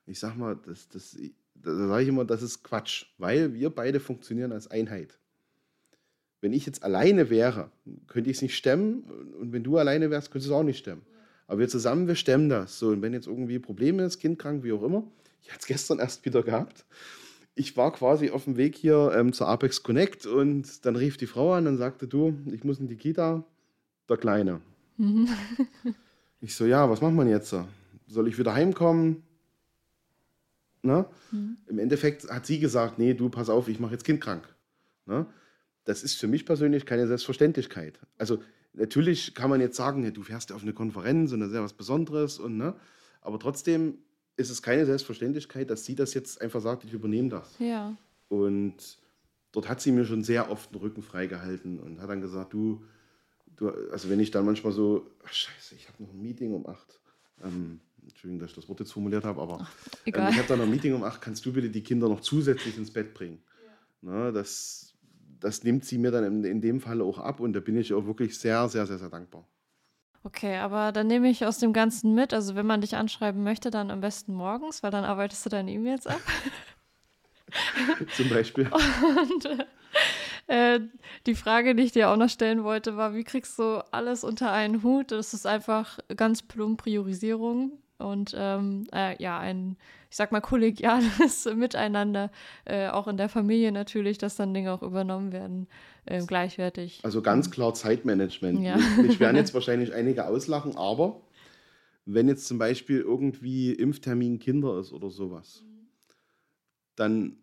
Ich 0.06 0.20
sag 0.20 0.36
mal, 0.36 0.56
das, 0.64 0.88
das, 0.88 1.18
da 1.54 1.88
sage 1.88 2.02
ich 2.04 2.08
immer, 2.08 2.24
das 2.24 2.40
ist 2.40 2.62
Quatsch, 2.62 3.06
weil 3.18 3.52
wir 3.52 3.70
beide 3.70 3.98
funktionieren 3.98 4.52
als 4.52 4.70
Einheit. 4.70 5.18
Wenn 6.40 6.52
ich 6.52 6.64
jetzt 6.64 6.84
alleine 6.84 7.28
wäre, 7.28 7.72
könnte 8.06 8.30
ich 8.30 8.36
es 8.36 8.42
nicht 8.42 8.56
stemmen 8.56 9.02
und 9.40 9.52
wenn 9.52 9.64
du 9.64 9.76
alleine 9.76 10.10
wärst, 10.10 10.30
könntest 10.30 10.50
du 10.50 10.54
es 10.54 10.58
auch 10.58 10.62
nicht 10.62 10.78
stemmen. 10.78 11.02
Aber 11.48 11.58
wir 11.58 11.68
zusammen, 11.68 12.06
wir 12.06 12.14
stemmen 12.14 12.48
das. 12.48 12.78
So, 12.78 12.90
und 12.90 13.02
wenn 13.02 13.12
jetzt 13.12 13.26
irgendwie 13.26 13.58
Probleme 13.58 14.04
ist, 14.04 14.18
Kind 14.18 14.38
krank, 14.38 14.62
wie 14.62 14.72
auch 14.72 14.82
immer, 14.82 15.04
ich 15.42 15.50
hatte 15.50 15.60
es 15.60 15.66
gestern 15.66 15.98
erst 15.98 16.24
wieder 16.24 16.42
gehabt. 16.42 16.84
Ich 17.56 17.76
war 17.76 17.92
quasi 17.92 18.30
auf 18.30 18.44
dem 18.44 18.56
Weg 18.56 18.76
hier 18.76 19.12
ähm, 19.16 19.32
zur 19.32 19.48
Apex 19.48 19.82
Connect 19.82 20.26
und 20.26 20.84
dann 20.84 20.94
rief 20.94 21.16
die 21.16 21.26
Frau 21.26 21.54
an 21.54 21.66
und 21.66 21.78
sagte, 21.78 22.06
du, 22.06 22.38
ich 22.52 22.62
muss 22.62 22.78
in 22.78 22.86
die 22.86 22.96
Kita, 22.96 23.44
der 24.08 24.16
Kleine. 24.18 24.60
Mhm. 24.98 25.28
Ich 26.42 26.54
so, 26.54 26.66
ja, 26.66 26.88
was 26.88 27.00
macht 27.00 27.14
man 27.14 27.28
jetzt? 27.28 27.54
Soll 28.06 28.28
ich 28.28 28.38
wieder 28.38 28.54
heimkommen? 28.54 29.22
Ne? 30.82 31.06
Mhm. 31.32 31.56
Im 31.66 31.78
Endeffekt 31.78 32.30
hat 32.30 32.46
sie 32.46 32.60
gesagt, 32.60 32.98
nee, 32.98 33.14
du, 33.14 33.30
pass 33.30 33.48
auf, 33.48 33.68
ich 33.68 33.80
mache 33.80 33.92
jetzt 33.92 34.04
Kind 34.04 34.20
krank. 34.20 34.46
Ne? 35.06 35.26
Das 35.84 36.02
ist 36.02 36.20
für 36.20 36.28
mich 36.28 36.44
persönlich 36.44 36.84
keine 36.84 37.06
Selbstverständlichkeit. 37.06 37.98
Also 38.18 38.38
natürlich 38.74 39.34
kann 39.34 39.50
man 39.50 39.60
jetzt 39.62 39.76
sagen, 39.76 40.04
ja, 40.04 40.10
du 40.10 40.22
fährst 40.22 40.50
ja 40.50 40.56
auf 40.56 40.62
eine 40.62 40.74
Konferenz 40.74 41.32
und 41.32 41.40
das 41.40 41.48
ist 41.48 41.54
ja 41.54 41.62
was 41.62 41.72
Besonderes. 41.72 42.38
Und, 42.38 42.58
ne? 42.58 42.74
Aber 43.22 43.38
trotzdem 43.38 43.98
ist 44.36 44.50
es 44.50 44.62
keine 44.62 44.86
Selbstverständlichkeit, 44.86 45.70
dass 45.70 45.84
sie 45.84 45.94
das 45.94 46.14
jetzt 46.14 46.40
einfach 46.40 46.60
sagt, 46.60 46.84
ich 46.84 46.92
übernehme 46.92 47.28
das. 47.28 47.58
Ja. 47.58 47.96
Und 48.28 48.98
dort 49.52 49.68
hat 49.68 49.80
sie 49.80 49.92
mir 49.92 50.04
schon 50.04 50.22
sehr 50.22 50.50
oft 50.50 50.70
den 50.70 50.80
Rücken 50.80 51.02
freigehalten 51.02 51.80
und 51.80 52.00
hat 52.00 52.10
dann 52.10 52.20
gesagt, 52.20 52.52
du, 52.52 52.84
du, 53.56 53.70
also 53.90 54.10
wenn 54.10 54.20
ich 54.20 54.30
dann 54.30 54.44
manchmal 54.44 54.72
so, 54.72 55.10
ach 55.24 55.32
scheiße, 55.32 55.74
ich 55.74 55.88
habe 55.88 56.02
noch 56.02 56.12
ein 56.12 56.20
Meeting 56.20 56.52
um 56.52 56.66
acht. 56.66 57.00
Ähm, 57.42 57.80
Entschuldigung, 58.02 58.40
dass 58.40 58.50
ich 58.50 58.56
das 58.56 58.68
Wort 58.68 58.80
jetzt 58.80 58.92
formuliert 58.92 59.24
habe, 59.24 59.40
aber 59.40 59.58
ach, 59.62 59.74
ähm, 60.04 60.28
ich 60.30 60.38
habe 60.38 60.48
dann 60.48 60.58
noch 60.58 60.66
ein 60.66 60.70
Meeting 60.70 60.94
um 60.94 61.02
acht, 61.02 61.20
kannst 61.20 61.44
du 61.44 61.52
bitte 61.52 61.70
die 61.70 61.82
Kinder 61.82 62.08
noch 62.08 62.20
zusätzlich 62.20 62.76
ins 62.76 62.92
Bett 62.92 63.14
bringen? 63.14 63.42
Ja. 63.64 63.72
Na, 64.02 64.32
das, 64.32 64.94
das 65.40 65.64
nimmt 65.64 65.84
sie 65.84 65.98
mir 65.98 66.10
dann 66.10 66.24
in, 66.24 66.44
in 66.44 66.60
dem 66.60 66.80
Fall 66.80 67.00
auch 67.00 67.18
ab 67.18 67.40
und 67.40 67.52
da 67.52 67.60
bin 67.60 67.76
ich 67.76 67.92
auch 67.92 68.06
wirklich 68.06 68.38
sehr, 68.38 68.68
sehr, 68.68 68.86
sehr, 68.86 68.98
sehr 68.98 69.10
dankbar. 69.10 69.48
Okay, 70.26 70.56
aber 70.56 70.90
dann 70.90 71.06
nehme 71.06 71.30
ich 71.30 71.46
aus 71.46 71.58
dem 71.58 71.72
Ganzen 71.72 72.12
mit, 72.12 72.34
also 72.34 72.56
wenn 72.56 72.66
man 72.66 72.80
dich 72.80 72.96
anschreiben 72.96 73.44
möchte, 73.44 73.70
dann 73.70 73.92
am 73.92 74.00
besten 74.00 74.34
morgens, 74.34 74.82
weil 74.82 74.90
dann 74.90 75.04
arbeitest 75.04 75.46
du 75.46 75.50
deine 75.50 75.70
E-Mails 75.70 76.08
ab. 76.08 76.20
Zum 78.16 78.28
Beispiel. 78.28 78.68
Und 78.72 79.66
äh, 80.48 80.80
die 81.26 81.36
Frage, 81.36 81.76
die 81.76 81.84
ich 81.84 81.92
dir 81.92 82.10
auch 82.10 82.16
noch 82.16 82.28
stellen 82.28 82.64
wollte, 82.64 82.96
war, 82.96 83.14
wie 83.14 83.22
kriegst 83.22 83.56
du 83.60 83.84
alles 83.92 84.24
unter 84.24 84.50
einen 84.50 84.82
Hut? 84.82 85.12
Das 85.12 85.32
ist 85.32 85.46
einfach 85.46 86.00
ganz 86.16 86.42
plump 86.42 86.82
Priorisierung 86.82 87.78
und 87.98 88.34
ähm, 88.36 88.86
äh, 88.92 89.20
ja, 89.22 89.38
ein, 89.38 89.76
ich 90.10 90.16
sag 90.16 90.32
mal, 90.32 90.40
kollegiales 90.40 91.44
Miteinander, 91.56 92.30
äh, 92.64 92.88
auch 92.88 93.08
in 93.08 93.16
der 93.16 93.28
Familie 93.28 93.72
natürlich, 93.72 94.18
dass 94.18 94.36
dann 94.36 94.52
Dinge 94.54 94.72
auch 94.72 94.82
übernommen 94.82 95.32
werden, 95.32 95.66
äh, 96.04 96.24
gleichwertig. 96.24 97.00
Also 97.02 97.22
ganz 97.22 97.50
klar 97.50 97.74
Zeitmanagement. 97.74 98.60
Ja. 98.62 98.76
Mich 99.00 99.20
werden 99.20 99.36
jetzt 99.36 99.54
wahrscheinlich 99.54 99.94
einige 99.94 100.26
auslachen, 100.26 100.76
aber 100.76 101.20
wenn 102.04 102.28
jetzt 102.28 102.46
zum 102.46 102.58
Beispiel 102.58 103.00
irgendwie 103.00 103.72
Impftermin 103.72 104.38
Kinder 104.38 104.78
ist 104.78 104.92
oder 104.92 105.10
sowas, 105.10 105.64
dann 106.94 107.36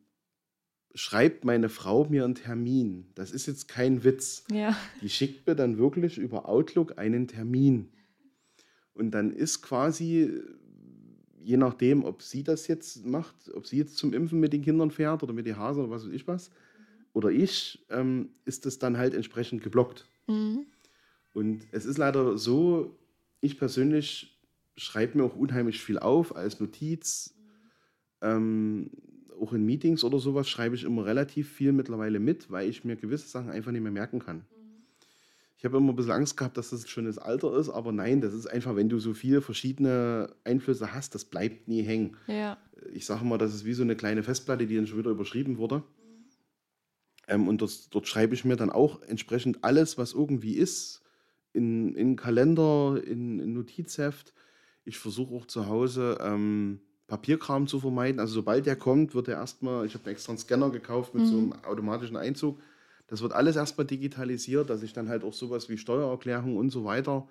schreibt 0.96 1.44
meine 1.44 1.70
Frau 1.70 2.06
mir 2.06 2.24
einen 2.24 2.36
Termin. 2.36 3.12
Das 3.16 3.32
ist 3.32 3.48
jetzt 3.48 3.68
kein 3.68 4.04
Witz. 4.04 4.46
Ja. 4.52 4.76
Die 5.02 5.10
schickt 5.10 5.48
mir 5.48 5.56
dann 5.56 5.78
wirklich 5.78 6.18
über 6.18 6.48
Outlook 6.48 6.98
einen 6.98 7.28
Termin. 7.28 7.92
Und 8.94 9.12
dann 9.12 9.32
ist 9.32 9.62
quasi, 9.62 10.42
je 11.42 11.58
nachdem, 11.58 12.04
ob 12.04 12.22
sie 12.22 12.44
das 12.44 12.68
jetzt 12.68 13.06
macht, 13.06 13.36
ob 13.54 13.66
sie 13.66 13.78
jetzt 13.78 13.98
zum 13.98 14.14
Impfen 14.14 14.40
mit 14.40 14.54
den 14.54 14.62
Kindern 14.62 14.92
fährt 14.92 15.24
oder 15.24 15.34
mit 15.34 15.46
den 15.46 15.58
Hasen 15.58 15.84
oder 15.84 15.92
was 15.92 16.06
weiß 16.06 16.14
ich 16.14 16.28
was, 16.28 16.52
oder 17.14 17.30
ich, 17.30 17.86
ähm, 17.90 18.30
ist 18.46 18.66
das 18.66 18.80
dann 18.80 18.98
halt 18.98 19.14
entsprechend 19.14 19.62
geblockt. 19.62 20.08
Mhm. 20.28 20.66
Und 21.34 21.66
es 21.72 21.86
ist 21.86 21.98
leider 21.98 22.38
so, 22.38 22.98
ich 23.42 23.58
persönlich 23.58 24.40
schreibe 24.76 25.18
mir 25.18 25.24
auch 25.24 25.36
unheimlich 25.36 25.82
viel 25.82 26.00
auf 26.00 26.36
als 26.36 26.60
Notiz. 26.60 27.36
Ähm, 28.22 28.92
auch 29.40 29.54
in 29.54 29.66
Meetings 29.66 30.04
oder 30.04 30.20
sowas 30.20 30.48
schreibe 30.48 30.76
ich 30.76 30.84
immer 30.84 31.06
relativ 31.06 31.50
viel 31.50 31.72
mittlerweile 31.72 32.20
mit, 32.20 32.50
weil 32.50 32.70
ich 32.70 32.84
mir 32.84 32.96
gewisse 32.96 33.28
Sachen 33.28 33.50
einfach 33.50 33.72
nicht 33.72 33.82
mehr 33.82 33.92
merken 33.92 34.20
kann. 34.20 34.46
Ich 35.64 35.66
habe 35.66 35.78
immer 35.78 35.94
ein 35.94 35.96
bisschen 35.96 36.12
Angst 36.12 36.36
gehabt, 36.36 36.58
dass 36.58 36.72
das 36.72 36.90
schon 36.90 37.06
das 37.06 37.18
Alter 37.18 37.56
ist, 37.56 37.70
aber 37.70 37.94
nein, 37.94 38.20
das 38.20 38.34
ist 38.34 38.48
einfach, 38.48 38.76
wenn 38.76 38.90
du 38.90 39.00
so 39.00 39.14
viele 39.14 39.42
verschiedene 39.42 40.28
Einflüsse 40.44 40.94
hast, 40.94 41.16
das 41.16 41.24
bleibt 41.24 41.70
nie 41.70 41.84
hängen. 41.84 42.18
Ja. 42.28 42.58
Ich 42.92 43.06
sage 43.06 43.24
mal, 43.24 43.38
das 43.38 43.56
ist 43.56 43.64
wie 43.64 43.72
so 43.72 43.82
eine 43.82 43.96
kleine 43.96 44.24
Festplatte, 44.24 44.68
die 44.68 44.76
dann 44.76 44.88
schon 44.88 44.98
wieder 44.98 45.12
überschrieben 45.12 45.58
wurde. 45.58 45.82
Ähm, 47.30 47.48
und 47.48 47.62
dort, 47.62 47.96
dort, 47.96 48.10
schreibe 48.10 48.34
ich 48.34 48.44
mir 48.44 48.58
dann 48.58 48.72
auch 48.72 49.02
entsprechend 49.04 49.64
alles, 49.64 49.98
was 49.98 50.12
irgendwie 50.12 50.58
ist, 50.58 51.02
in, 51.54 51.96
in 51.96 52.18
Kalender, 52.18 53.02
in, 53.02 53.40
in 53.40 53.54
Notizheft. 53.54 54.34
Ich 54.84 55.00
versuche 55.00 55.34
auch 55.34 55.46
zu 55.46 55.68
Hause. 55.68 56.18
Ähm, 56.20 56.82
Papierkram 57.08 57.68
zu 57.68 57.80
vermeiden. 57.80 58.20
Also 58.20 58.34
sobald 58.34 58.66
der 58.66 58.76
kommt, 58.76 59.16
wird 59.16 59.30
er 59.30 59.36
erstmal, 59.36 59.86
ich 59.86 59.94
habe 59.94 60.12
extra 60.12 60.34
einen 60.34 60.40
Scanner 60.40 60.72
gekauft 60.72 61.14
mit 61.14 61.24
mhm. 61.24 61.28
so 61.28 61.38
einem 61.38 61.54
automatischen 61.64 62.18
Einzug. 62.18 62.60
Das 63.14 63.22
wird 63.22 63.34
alles 63.34 63.56
erstmal 63.56 63.86
digitalisiert, 63.86 64.72
dass 64.72 64.82
ich 64.82 64.92
dann 64.92 65.08
halt 65.08 65.24
auch 65.24 65.34
sowas 65.34 65.70
wie 65.70 65.78
Steuererklärung 65.78 66.58
und 66.58 66.72
so 66.72 66.84
weiter, 66.84 67.28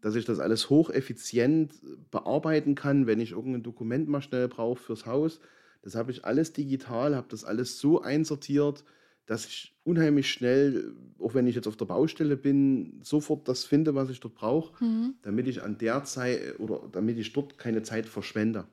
dass 0.00 0.16
ich 0.16 0.24
das 0.24 0.40
alles 0.40 0.70
hocheffizient 0.70 1.72
bearbeiten 2.10 2.74
kann, 2.74 3.06
wenn 3.06 3.20
ich 3.20 3.30
irgendein 3.30 3.62
Dokument 3.62 4.08
mal 4.08 4.22
schnell 4.22 4.48
brauche 4.48 4.82
fürs 4.82 5.06
Haus. 5.06 5.38
Das 5.82 5.94
habe 5.94 6.10
ich 6.10 6.24
alles 6.24 6.52
digital, 6.52 7.14
habe 7.14 7.28
das 7.30 7.44
alles 7.44 7.78
so 7.78 8.02
einsortiert, 8.02 8.82
dass 9.26 9.46
ich 9.46 9.78
unheimlich 9.84 10.28
schnell, 10.28 10.96
auch 11.20 11.32
wenn 11.32 11.46
ich 11.46 11.54
jetzt 11.54 11.68
auf 11.68 11.76
der 11.76 11.84
Baustelle 11.84 12.36
bin, 12.36 12.98
sofort 13.04 13.46
das 13.46 13.62
finde, 13.62 13.94
was 13.94 14.10
ich 14.10 14.18
dort 14.18 14.34
brauche, 14.34 14.84
mhm. 14.84 15.14
damit 15.22 15.46
ich 15.46 15.62
an 15.62 15.78
der 15.78 16.02
Zeit 16.02 16.58
oder 16.58 16.88
damit 16.90 17.18
ich 17.18 17.32
dort 17.32 17.56
keine 17.56 17.84
Zeit 17.84 18.06
verschwende. 18.06 18.64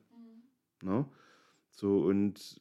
Ne? 0.82 1.04
So, 1.70 2.00
und 2.00 2.58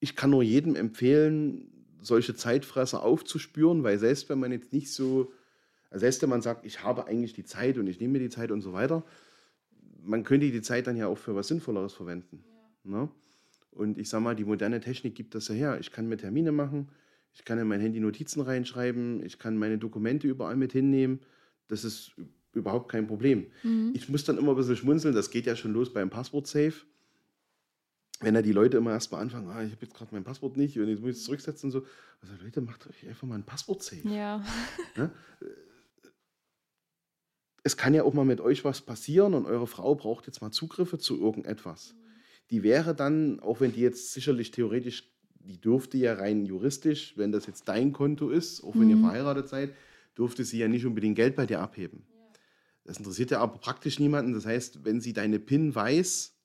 ich 0.00 0.16
kann 0.16 0.30
nur 0.30 0.42
jedem 0.42 0.76
empfehlen, 0.76 1.79
solche 2.00 2.34
Zeitfresser 2.34 3.02
aufzuspüren, 3.02 3.82
weil 3.82 3.98
selbst 3.98 4.28
wenn 4.28 4.38
man 4.38 4.52
jetzt 4.52 4.72
nicht 4.72 4.92
so, 4.92 5.32
also 5.90 6.00
selbst 6.00 6.22
wenn 6.22 6.30
man 6.30 6.42
sagt, 6.42 6.64
ich 6.64 6.82
habe 6.82 7.06
eigentlich 7.06 7.32
die 7.32 7.44
Zeit 7.44 7.78
und 7.78 7.86
ich 7.86 8.00
nehme 8.00 8.14
mir 8.14 8.18
die 8.20 8.30
Zeit 8.30 8.50
und 8.50 8.62
so 8.62 8.72
weiter, 8.72 9.04
man 10.02 10.24
könnte 10.24 10.50
die 10.50 10.62
Zeit 10.62 10.86
dann 10.86 10.96
ja 10.96 11.06
auch 11.06 11.18
für 11.18 11.34
was 11.34 11.48
Sinnvolleres 11.48 11.92
verwenden. 11.92 12.44
Ja. 12.84 12.90
Ne? 12.90 13.08
Und 13.70 13.98
ich 13.98 14.08
sage 14.08 14.24
mal, 14.24 14.34
die 14.34 14.44
moderne 14.44 14.80
Technik 14.80 15.14
gibt 15.14 15.34
das 15.34 15.48
ja 15.48 15.54
her. 15.54 15.78
Ich 15.80 15.92
kann 15.92 16.08
mir 16.08 16.16
Termine 16.16 16.52
machen, 16.52 16.88
ich 17.32 17.44
kann 17.44 17.58
in 17.58 17.68
mein 17.68 17.80
Handy 17.80 18.00
Notizen 18.00 18.40
reinschreiben, 18.40 19.24
ich 19.24 19.38
kann 19.38 19.56
meine 19.56 19.78
Dokumente 19.78 20.26
überall 20.26 20.56
mit 20.56 20.72
hinnehmen. 20.72 21.20
Das 21.68 21.84
ist 21.84 22.12
überhaupt 22.52 22.90
kein 22.90 23.06
Problem. 23.06 23.46
Mhm. 23.62 23.92
Ich 23.94 24.08
muss 24.08 24.24
dann 24.24 24.38
immer 24.38 24.52
ein 24.52 24.56
bisschen 24.56 24.76
schmunzeln, 24.76 25.14
das 25.14 25.30
geht 25.30 25.46
ja 25.46 25.54
schon 25.54 25.72
los 25.72 25.92
beim 25.92 26.10
Passwort-Safe. 26.10 26.74
Wenn 28.20 28.34
da 28.34 28.42
die 28.42 28.52
Leute 28.52 28.76
immer 28.76 28.92
erstmal 28.92 29.22
anfangen, 29.22 29.48
ah, 29.48 29.62
ich 29.62 29.72
habe 29.72 29.82
jetzt 29.82 29.94
gerade 29.94 30.14
mein 30.14 30.24
Passwort 30.24 30.56
nicht 30.56 30.78
und 30.78 30.88
jetzt 30.88 31.00
muss 31.00 31.10
ich 31.10 31.16
es 31.16 31.24
zurücksetzen 31.24 31.68
und 31.68 31.72
so. 31.72 31.86
Also 32.20 32.34
Leute, 32.42 32.60
macht 32.60 32.86
euch 32.86 33.08
einfach 33.08 33.26
mal 33.26 33.36
ein 33.36 33.44
Passwort-Safe. 33.44 34.06
Ja. 34.08 34.44
ja? 34.96 35.10
Es 37.62 37.76
kann 37.76 37.92
ja 37.92 38.04
auch 38.04 38.14
mal 38.14 38.24
mit 38.24 38.40
euch 38.40 38.64
was 38.64 38.80
passieren 38.80 39.34
und 39.34 39.44
eure 39.44 39.66
Frau 39.66 39.94
braucht 39.94 40.26
jetzt 40.26 40.40
mal 40.40 40.50
Zugriffe 40.50 40.96
zu 40.96 41.20
irgendetwas. 41.20 41.94
Die 42.48 42.62
wäre 42.62 42.94
dann, 42.94 43.38
auch 43.40 43.60
wenn 43.60 43.72
die 43.72 43.82
jetzt 43.82 44.12
sicherlich 44.12 44.50
theoretisch, 44.50 45.12
die 45.34 45.60
dürfte 45.60 45.98
ja 45.98 46.14
rein 46.14 46.46
juristisch, 46.46 47.18
wenn 47.18 47.32
das 47.32 47.46
jetzt 47.46 47.68
dein 47.68 47.92
Konto 47.92 48.30
ist, 48.30 48.64
auch 48.64 48.74
wenn 48.74 48.84
mhm. 48.84 48.90
ihr 48.90 48.98
verheiratet 48.98 49.50
seid, 49.50 49.74
durfte 50.14 50.44
sie 50.44 50.58
ja 50.58 50.68
nicht 50.68 50.86
unbedingt 50.86 51.16
Geld 51.16 51.36
bei 51.36 51.44
dir 51.44 51.60
abheben. 51.60 52.06
Das 52.84 52.96
interessiert 52.96 53.30
ja 53.30 53.40
aber 53.40 53.58
praktisch 53.58 53.98
niemanden. 53.98 54.32
Das 54.32 54.46
heißt, 54.46 54.84
wenn 54.84 55.00
sie 55.00 55.12
deine 55.12 55.38
PIN 55.38 55.74
weiß, 55.74 56.39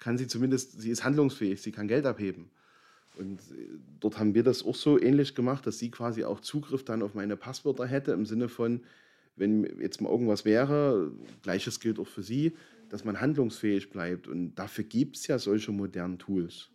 kann 0.00 0.18
sie 0.18 0.26
zumindest, 0.26 0.80
sie 0.80 0.90
ist 0.90 1.04
handlungsfähig, 1.04 1.62
sie 1.62 1.72
kann 1.72 1.86
Geld 1.86 2.06
abheben. 2.06 2.50
Und 3.16 3.40
äh, 3.52 3.68
dort 4.00 4.18
haben 4.18 4.34
wir 4.34 4.42
das 4.42 4.64
auch 4.64 4.74
so 4.74 5.00
ähnlich 5.00 5.34
gemacht, 5.34 5.66
dass 5.66 5.78
sie 5.78 5.90
quasi 5.90 6.24
auch 6.24 6.40
Zugriff 6.40 6.84
dann 6.84 7.02
auf 7.02 7.14
meine 7.14 7.36
Passwörter 7.36 7.86
hätte, 7.86 8.12
im 8.12 8.26
Sinne 8.26 8.48
von, 8.48 8.80
wenn 9.36 9.80
jetzt 9.80 10.00
mal 10.00 10.10
irgendwas 10.10 10.44
wäre, 10.44 11.12
gleiches 11.42 11.80
gilt 11.80 11.98
auch 11.98 12.06
für 12.06 12.22
sie, 12.22 12.56
dass 12.88 13.04
man 13.04 13.20
handlungsfähig 13.20 13.90
bleibt. 13.90 14.26
Und 14.26 14.54
dafür 14.54 14.84
gibt 14.84 15.16
es 15.16 15.26
ja 15.26 15.38
solche 15.38 15.70
modernen 15.70 16.18
Tools. 16.18 16.70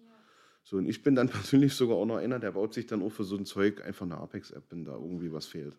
So, 0.63 0.78
und 0.78 0.88
ich 0.88 1.03
bin 1.03 1.15
dann 1.15 1.30
persönlich 1.30 1.73
sogar 1.73 1.97
auch 1.97 2.05
noch 2.05 2.17
einer, 2.17 2.39
der 2.39 2.51
baut 2.51 2.73
sich 2.73 2.88
dann 2.88 3.01
auch 3.01 3.11
für 3.11 3.23
so 3.23 3.36
ein 3.36 3.45
Zeug 3.45 3.84
einfach 3.84 4.05
eine 4.05 4.17
Apex-App, 4.17 4.63
wenn 4.69 4.86
da 4.86 4.93
irgendwie 4.93 5.32
was 5.32 5.45
fehlt. 5.45 5.78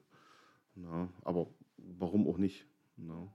Na, 0.74 1.08
aber 1.22 1.48
warum 1.76 2.28
auch 2.28 2.38
nicht? 2.38 2.66
No. 2.96 3.32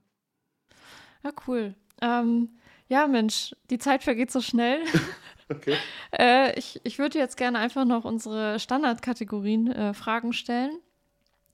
Ja, 1.23 1.31
cool. 1.47 1.75
Ähm, 2.01 2.49
ja, 2.87 3.07
Mensch, 3.07 3.55
die 3.69 3.77
Zeit 3.77 4.03
vergeht 4.03 4.31
so 4.31 4.41
schnell. 4.41 4.83
okay. 5.49 5.75
äh, 6.17 6.57
ich 6.57 6.81
ich 6.83 6.99
würde 6.99 7.19
jetzt 7.19 7.37
gerne 7.37 7.59
einfach 7.59 7.85
noch 7.85 8.05
unsere 8.05 8.59
Standardkategorien 8.59 9.71
äh, 9.71 9.93
Fragen 9.93 10.33
stellen 10.33 10.79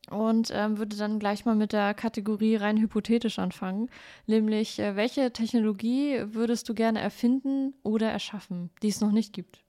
und 0.09 0.49
ähm, 0.53 0.78
würde 0.78 0.95
dann 0.95 1.20
gleich 1.20 1.45
mal 1.45 1.55
mit 1.55 1.74
der 1.74 1.93
Kategorie 1.93 2.55
rein 2.55 2.78
hypothetisch 2.78 3.39
anfangen. 3.39 3.89
Nämlich, 4.26 4.80
äh, 4.80 4.95
welche 4.95 5.32
Technologie 5.34 6.24
würdest 6.28 6.70
du 6.70 6.74
gerne 6.74 7.01
erfinden 7.01 7.74
oder 7.84 8.09
erschaffen, 8.09 8.70
die 8.82 8.88
es 8.88 9.01
noch 9.01 9.11
nicht 9.11 9.34
gibt? 9.34 9.63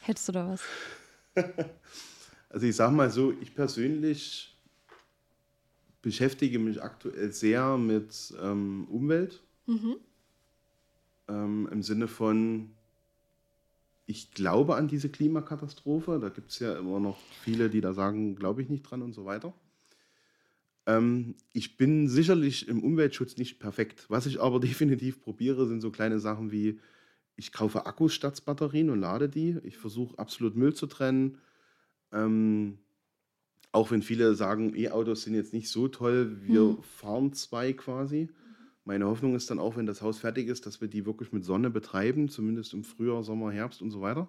Hättest 0.00 0.28
du 0.28 0.32
da 0.32 0.48
was? 0.48 0.62
Also 2.52 2.66
ich 2.66 2.74
sage 2.74 2.92
mal 2.92 3.10
so, 3.10 3.32
ich 3.40 3.54
persönlich 3.54 4.59
beschäftige 6.02 6.58
mich 6.58 6.82
aktuell 6.82 7.32
sehr 7.32 7.76
mit 7.76 8.34
ähm, 8.42 8.86
Umwelt. 8.90 9.42
Mhm. 9.66 9.96
Ähm, 11.28 11.68
Im 11.70 11.82
Sinne 11.82 12.08
von, 12.08 12.70
ich 14.06 14.32
glaube 14.32 14.76
an 14.76 14.88
diese 14.88 15.08
Klimakatastrophe. 15.08 16.18
Da 16.20 16.28
gibt 16.28 16.50
es 16.50 16.58
ja 16.58 16.78
immer 16.78 17.00
noch 17.00 17.18
viele, 17.42 17.70
die 17.70 17.80
da 17.80 17.92
sagen, 17.92 18.36
glaube 18.36 18.62
ich 18.62 18.68
nicht 18.68 18.82
dran 18.82 19.02
und 19.02 19.12
so 19.12 19.24
weiter. 19.24 19.54
Ähm, 20.86 21.34
ich 21.52 21.76
bin 21.76 22.08
sicherlich 22.08 22.66
im 22.68 22.82
Umweltschutz 22.82 23.36
nicht 23.36 23.60
perfekt. 23.60 24.06
Was 24.08 24.26
ich 24.26 24.40
aber 24.40 24.60
definitiv 24.60 25.20
probiere, 25.20 25.66
sind 25.66 25.80
so 25.80 25.90
kleine 25.90 26.18
Sachen 26.18 26.50
wie, 26.50 26.80
ich 27.36 27.52
kaufe 27.52 27.86
Akkus 27.86 28.12
statt 28.12 28.44
Batterien 28.44 28.90
und 28.90 29.00
lade 29.00 29.28
die. 29.28 29.58
Ich 29.62 29.78
versuche 29.78 30.18
absolut 30.18 30.56
Müll 30.56 30.74
zu 30.74 30.86
trennen. 30.86 31.38
Ähm, 32.12 32.78
auch 33.72 33.90
wenn 33.90 34.02
viele 34.02 34.34
sagen, 34.34 34.74
E-Autos 34.74 35.22
sind 35.22 35.34
jetzt 35.34 35.52
nicht 35.52 35.68
so 35.68 35.88
toll, 35.88 36.38
wir 36.42 36.62
mhm. 36.62 36.82
fahren 36.82 37.32
zwei 37.32 37.72
quasi. 37.72 38.28
Meine 38.84 39.06
Hoffnung 39.06 39.36
ist 39.36 39.50
dann 39.50 39.60
auch, 39.60 39.76
wenn 39.76 39.86
das 39.86 40.02
Haus 40.02 40.18
fertig 40.18 40.48
ist, 40.48 40.66
dass 40.66 40.80
wir 40.80 40.88
die 40.88 41.06
wirklich 41.06 41.32
mit 41.32 41.44
Sonne 41.44 41.70
betreiben, 41.70 42.28
zumindest 42.28 42.74
im 42.74 42.82
Frühjahr, 42.82 43.22
Sommer, 43.22 43.52
Herbst 43.52 43.82
und 43.82 43.90
so 43.90 44.00
weiter. 44.00 44.26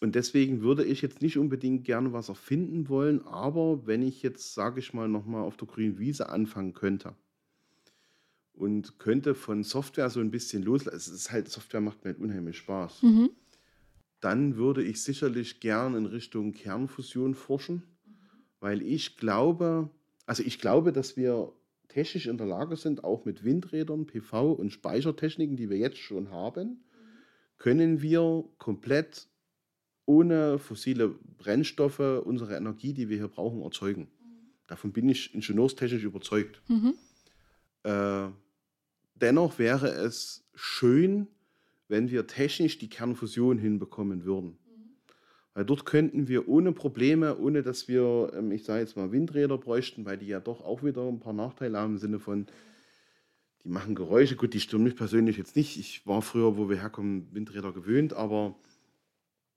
Und 0.00 0.16
deswegen 0.16 0.62
würde 0.62 0.84
ich 0.84 1.00
jetzt 1.02 1.22
nicht 1.22 1.38
unbedingt 1.38 1.84
gerne 1.84 2.12
was 2.12 2.28
erfinden 2.28 2.88
wollen, 2.88 3.24
aber 3.24 3.86
wenn 3.86 4.02
ich 4.02 4.22
jetzt, 4.22 4.54
sage 4.54 4.80
ich 4.80 4.92
mal, 4.92 5.08
nochmal 5.08 5.42
auf 5.42 5.56
der 5.56 5.68
grünen 5.68 5.98
Wiese 5.98 6.28
anfangen 6.28 6.72
könnte 6.72 7.14
und 8.52 8.98
könnte 8.98 9.36
von 9.36 9.62
Software 9.62 10.10
so 10.10 10.18
ein 10.18 10.32
bisschen 10.32 10.64
loslassen, 10.64 10.96
es 10.96 11.06
ist 11.06 11.30
halt, 11.30 11.48
Software 11.48 11.80
macht 11.80 12.02
mir 12.02 12.10
halt 12.10 12.18
unheimlich 12.18 12.56
Spaß, 12.56 13.04
mhm. 13.04 13.30
dann 14.18 14.56
würde 14.56 14.82
ich 14.82 15.00
sicherlich 15.00 15.60
gern 15.60 15.94
in 15.94 16.06
Richtung 16.06 16.52
Kernfusion 16.52 17.36
forschen 17.36 17.84
weil 18.62 18.80
ich 18.80 19.16
glaube, 19.16 19.90
also 20.24 20.44
ich 20.44 20.60
glaube, 20.60 20.92
dass 20.92 21.16
wir 21.16 21.52
technisch 21.88 22.26
in 22.26 22.38
der 22.38 22.46
Lage 22.46 22.76
sind, 22.76 23.02
auch 23.02 23.24
mit 23.24 23.42
Windrädern, 23.42 24.06
PV 24.06 24.52
und 24.52 24.70
Speichertechniken, 24.70 25.56
die 25.56 25.68
wir 25.68 25.78
jetzt 25.78 25.98
schon 25.98 26.30
haben, 26.30 26.84
können 27.58 28.02
wir 28.02 28.44
komplett 28.58 29.26
ohne 30.06 30.60
fossile 30.60 31.08
Brennstoffe 31.38 31.98
unsere 31.98 32.56
Energie, 32.56 32.92
die 32.94 33.08
wir 33.08 33.16
hier 33.16 33.28
brauchen, 33.28 33.62
erzeugen. 33.62 34.08
Davon 34.68 34.92
bin 34.92 35.08
ich 35.08 35.34
ingenieurstechnisch 35.34 36.04
überzeugt. 36.04 36.62
Mhm. 36.68 36.94
Äh, 37.82 38.28
dennoch 39.16 39.58
wäre 39.58 39.88
es 39.88 40.44
schön, 40.54 41.26
wenn 41.88 42.12
wir 42.12 42.28
technisch 42.28 42.78
die 42.78 42.88
Kernfusion 42.88 43.58
hinbekommen 43.58 44.24
würden. 44.24 44.56
Weil 45.54 45.64
dort 45.66 45.84
könnten 45.84 46.28
wir 46.28 46.48
ohne 46.48 46.72
Probleme, 46.72 47.36
ohne 47.36 47.62
dass 47.62 47.86
wir, 47.88 48.32
ähm, 48.34 48.52
ich 48.52 48.64
sage 48.64 48.80
jetzt 48.80 48.96
mal, 48.96 49.12
Windräder 49.12 49.58
bräuchten, 49.58 50.04
weil 50.04 50.16
die 50.16 50.26
ja 50.26 50.40
doch 50.40 50.64
auch 50.64 50.82
wieder 50.82 51.06
ein 51.06 51.20
paar 51.20 51.34
Nachteile 51.34 51.78
haben 51.78 51.94
im 51.94 51.98
Sinne 51.98 52.18
von, 52.18 52.46
die 53.64 53.68
machen 53.68 53.94
Geräusche. 53.94 54.36
Gut, 54.36 54.54
die 54.54 54.60
stören 54.60 54.82
mich 54.82 54.96
persönlich 54.96 55.36
jetzt 55.36 55.56
nicht. 55.56 55.78
Ich 55.78 56.06
war 56.06 56.22
früher, 56.22 56.56
wo 56.56 56.68
wir 56.68 56.80
herkommen, 56.80 57.28
Windräder 57.32 57.72
gewöhnt, 57.72 58.14
aber 58.14 58.56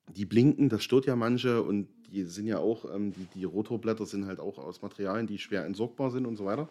die 0.10 0.26
blinken, 0.26 0.70
das 0.70 0.84
stört 0.84 1.06
ja 1.06 1.16
manche 1.16 1.64
und 1.64 1.88
die 2.12 2.24
sind 2.24 2.46
ja 2.48 2.60
auch, 2.60 2.94
ähm, 2.94 3.14
die, 3.14 3.26
die 3.34 3.44
Rotorblätter 3.46 4.06
sind 4.06 4.26
halt 4.26 4.40
auch 4.40 4.58
aus 4.58 4.82
Materialien, 4.82 5.28
die 5.28 5.40
schwer 5.40 5.66
entsorgbar 5.66 6.12
sind 6.12 6.26
und 6.26 6.36
so 6.36 6.46
weiter. 6.46 6.70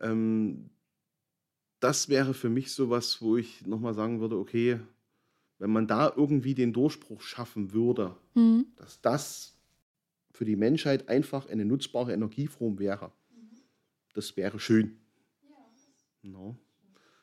Ähm, 0.00 0.70
das 1.80 2.08
wäre 2.08 2.34
für 2.34 2.48
mich 2.48 2.72
so 2.72 2.90
was, 2.90 3.22
wo 3.22 3.36
ich 3.36 3.66
nochmal 3.66 3.94
sagen 3.94 4.20
würde, 4.20 4.38
okay, 4.38 4.80
wenn 5.58 5.70
man 5.70 5.86
da 5.86 6.12
irgendwie 6.14 6.54
den 6.54 6.72
Durchbruch 6.72 7.20
schaffen 7.20 7.72
würde, 7.72 8.16
mhm. 8.34 8.66
dass 8.76 9.00
das 9.00 9.56
für 10.30 10.44
die 10.44 10.56
Menschheit 10.56 11.08
einfach 11.08 11.48
eine 11.48 11.64
nutzbare 11.64 12.12
Energieform 12.12 12.78
wäre, 12.78 13.12
mhm. 13.30 13.58
das 14.14 14.36
wäre 14.36 14.58
schön. 14.58 14.98
Ja. 16.22 16.30
No. 16.30 16.56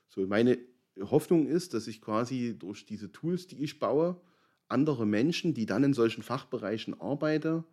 So, 0.08 0.26
meine 0.28 0.58
Hoffnung 1.00 1.48
ist, 1.48 1.74
dass 1.74 1.88
ich 1.88 2.02
quasi 2.02 2.56
durch 2.58 2.86
diese 2.86 3.12
Tools, 3.12 3.48
die 3.48 3.64
ich 3.64 3.80
baue, 3.80 4.20
andere 4.68 5.06
Menschen, 5.06 5.54
die 5.54 5.66
dann 5.66 5.84
in 5.84 5.94
solchen 5.94 6.24
Fachbereichen 6.24 7.00
arbeiten, 7.00 7.64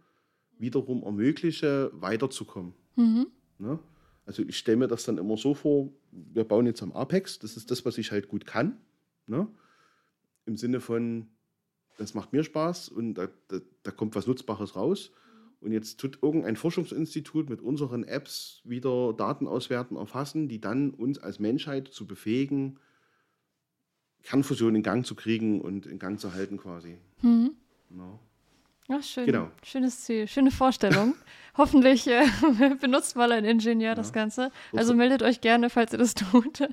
wiederum 0.59 1.03
ermögliche, 1.03 1.91
weiterzukommen. 1.95 2.75
Mhm. 2.97 3.29
Ne? 3.59 3.79
Also 4.27 4.43
ich 4.43 4.59
stelle 4.59 4.77
mir 4.77 4.89
das 4.89 5.05
dann 5.05 5.19
immer 5.19 5.37
so 5.37 5.55
vor, 5.55 5.93
wir 6.11 6.45
bauen 6.45 6.67
jetzt 6.67 6.83
am 6.83 6.93
Apex, 6.93 7.39
das 7.39 7.57
ist 7.57 7.71
das, 7.71 7.85
was 7.85 7.99
ich 7.99 8.11
halt 8.11 8.29
gut 8.29 8.47
kann. 8.47 8.79
Ne? 9.27 9.49
Im 10.49 10.57
Sinne 10.57 10.81
von, 10.81 11.29
das 11.99 12.15
macht 12.15 12.33
mir 12.33 12.43
Spaß 12.43 12.89
und 12.89 13.15
da, 13.15 13.29
da, 13.47 13.61
da 13.85 13.91
kommt 13.93 14.17
was 14.17 14.27
Nutzbares 14.27 14.75
raus. 14.75 15.13
Und 15.61 15.73
jetzt 15.73 15.99
tut 15.99 16.21
irgendein 16.23 16.57
Forschungsinstitut 16.57 17.51
mit 17.51 17.61
unseren 17.61 18.05
Apps 18.05 18.61
wieder 18.65 19.13
Daten 19.13 19.49
auswerten, 19.49 19.97
erfassen, 19.97 20.49
die 20.49 20.61
dann 20.61 20.91
uns 20.91 21.19
als 21.19 21.41
Menschheit 21.41 21.89
zu 21.89 22.07
befähigen, 22.07 22.79
Kernfusion 24.23 24.75
in 24.77 24.83
Gang 24.83 25.05
zu 25.05 25.15
kriegen 25.15 25.61
und 25.61 25.87
in 25.87 25.99
Gang 25.99 26.19
zu 26.21 26.33
halten 26.33 26.59
quasi. 26.59 26.99
Mhm. 27.23 27.53
No. 27.91 28.21
Ach, 28.89 29.03
schön. 29.03 29.27
Genau. 29.27 29.51
Schönes 29.63 30.05
Ziel, 30.05 30.29
schöne 30.29 30.51
Vorstellung. 30.51 31.15
Hoffentlich 31.57 32.07
äh, 32.07 32.25
benutzt 32.81 33.17
mal 33.17 33.33
ein 33.33 33.45
Ingenieur 33.45 33.91
ja. 33.91 33.95
das 33.95 34.13
Ganze. 34.13 34.51
Also 34.73 34.95
meldet 34.95 35.23
euch 35.23 35.41
gerne, 35.41 35.71
falls 35.71 35.93
ihr 35.93 35.99
das 35.99 36.15
tut. 36.33 36.69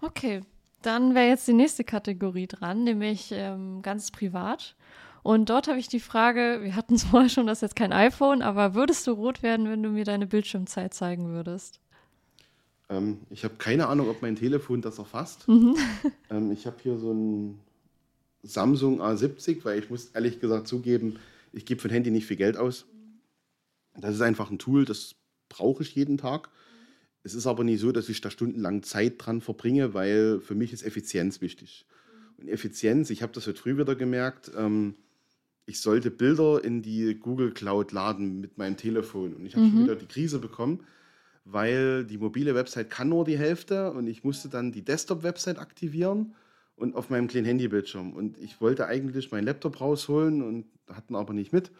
Okay. 0.00 0.42
Dann 0.82 1.14
wäre 1.14 1.28
jetzt 1.28 1.46
die 1.48 1.52
nächste 1.52 1.84
Kategorie 1.84 2.46
dran, 2.46 2.84
nämlich 2.84 3.30
ähm, 3.32 3.82
ganz 3.82 4.10
privat. 4.10 4.74
Und 5.22 5.50
dort 5.50 5.68
habe 5.68 5.78
ich 5.78 5.88
die 5.88 6.00
Frage, 6.00 6.60
wir 6.62 6.74
hatten 6.74 6.94
es 6.96 7.04
vorher 7.04 7.28
schon, 7.28 7.46
das 7.46 7.58
ist 7.58 7.62
jetzt 7.62 7.76
kein 7.76 7.92
iPhone, 7.92 8.42
aber 8.42 8.74
würdest 8.74 9.06
du 9.06 9.12
rot 9.12 9.42
werden, 9.42 9.68
wenn 9.68 9.82
du 9.82 9.90
mir 9.90 10.04
deine 10.04 10.26
Bildschirmzeit 10.26 10.92
zeigen 10.94 11.28
würdest? 11.28 11.80
Ähm, 12.88 13.18
ich 13.30 13.44
habe 13.44 13.54
keine 13.56 13.88
Ahnung, 13.88 14.08
ob 14.08 14.22
mein 14.22 14.36
Telefon 14.36 14.82
das 14.82 14.98
erfasst. 14.98 15.48
Mhm. 15.48 15.76
ähm, 16.30 16.50
ich 16.52 16.66
habe 16.66 16.76
hier 16.82 16.98
so 16.98 17.12
ein 17.12 17.58
Samsung 18.42 19.00
A70, 19.00 19.64
weil 19.64 19.78
ich 19.78 19.90
muss 19.90 20.06
ehrlich 20.06 20.40
gesagt 20.40 20.66
zugeben, 20.66 21.18
ich 21.52 21.64
gebe 21.64 21.80
für 21.80 21.88
ein 21.88 21.92
Handy 21.92 22.10
nicht 22.10 22.26
viel 22.26 22.36
Geld 22.36 22.56
aus. 22.56 22.86
Das 23.96 24.14
ist 24.14 24.22
einfach 24.22 24.50
ein 24.50 24.58
Tool, 24.58 24.84
das 24.84 25.14
brauche 25.48 25.82
ich 25.82 25.94
jeden 25.94 26.18
Tag. 26.18 26.48
Es 27.24 27.34
ist 27.34 27.46
aber 27.46 27.64
nicht 27.64 27.80
so, 27.80 27.92
dass 27.92 28.08
ich 28.08 28.20
da 28.20 28.30
stundenlang 28.30 28.82
Zeit 28.82 29.14
dran 29.18 29.40
verbringe, 29.40 29.94
weil 29.94 30.40
für 30.40 30.54
mich 30.54 30.72
ist 30.72 30.82
Effizienz 30.82 31.40
wichtig. 31.40 31.86
Und 32.38 32.48
Effizienz, 32.48 33.10
ich 33.10 33.22
habe 33.22 33.32
das 33.32 33.46
heute 33.46 33.60
früh 33.60 33.78
wieder 33.78 33.94
gemerkt, 33.94 34.50
ähm, 34.56 34.94
ich 35.64 35.80
sollte 35.80 36.10
Bilder 36.10 36.62
in 36.62 36.82
die 36.82 37.14
Google 37.14 37.52
Cloud 37.52 37.92
laden 37.92 38.40
mit 38.40 38.58
meinem 38.58 38.76
Telefon. 38.76 39.34
Und 39.34 39.46
ich 39.46 39.54
habe 39.54 39.66
mhm. 39.66 39.70
schon 39.70 39.84
wieder 39.84 39.96
die 39.96 40.06
Krise 40.06 40.40
bekommen, 40.40 40.80
weil 41.44 42.04
die 42.04 42.18
mobile 42.18 42.54
Website 42.54 42.90
kann 42.90 43.08
nur 43.08 43.24
die 43.24 43.38
Hälfte 43.38 43.92
und 43.92 44.08
ich 44.08 44.24
musste 44.24 44.48
dann 44.48 44.72
die 44.72 44.84
Desktop-Website 44.84 45.58
aktivieren 45.58 46.34
und 46.74 46.96
auf 46.96 47.10
meinem 47.10 47.28
kleinen 47.28 47.46
Handybildschirm. 47.46 48.12
Und 48.12 48.38
ich 48.38 48.60
wollte 48.60 48.86
eigentlich 48.86 49.30
meinen 49.30 49.44
Laptop 49.44 49.80
rausholen 49.80 50.42
und 50.42 50.66
hatten 50.88 51.14
aber 51.14 51.32
nicht 51.32 51.52
mit. 51.52 51.70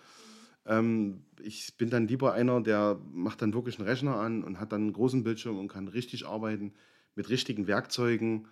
Ähm, 0.67 1.25
ich 1.41 1.77
bin 1.77 1.91
dann 1.91 2.07
lieber 2.09 2.33
einer, 2.33 2.61
der 2.61 3.01
macht 3.13 3.43
dann 3.43 3.55
wirklich 3.55 3.79
einen 3.79 3.89
Rechner 3.89 4.17
an 4.17 4.45
und 4.45 4.61
hat 4.61 4.73
dann 4.73 4.83
einen 4.83 4.93
großen 4.93 5.25
Bildschirm 5.25 5.59
und 5.59 5.69
kann 5.69 5.89
richtig 5.89 6.27
arbeiten 6.27 6.73
mit 7.15 7.29
richtigen 7.29 7.67
Werkzeugen. 7.67 8.49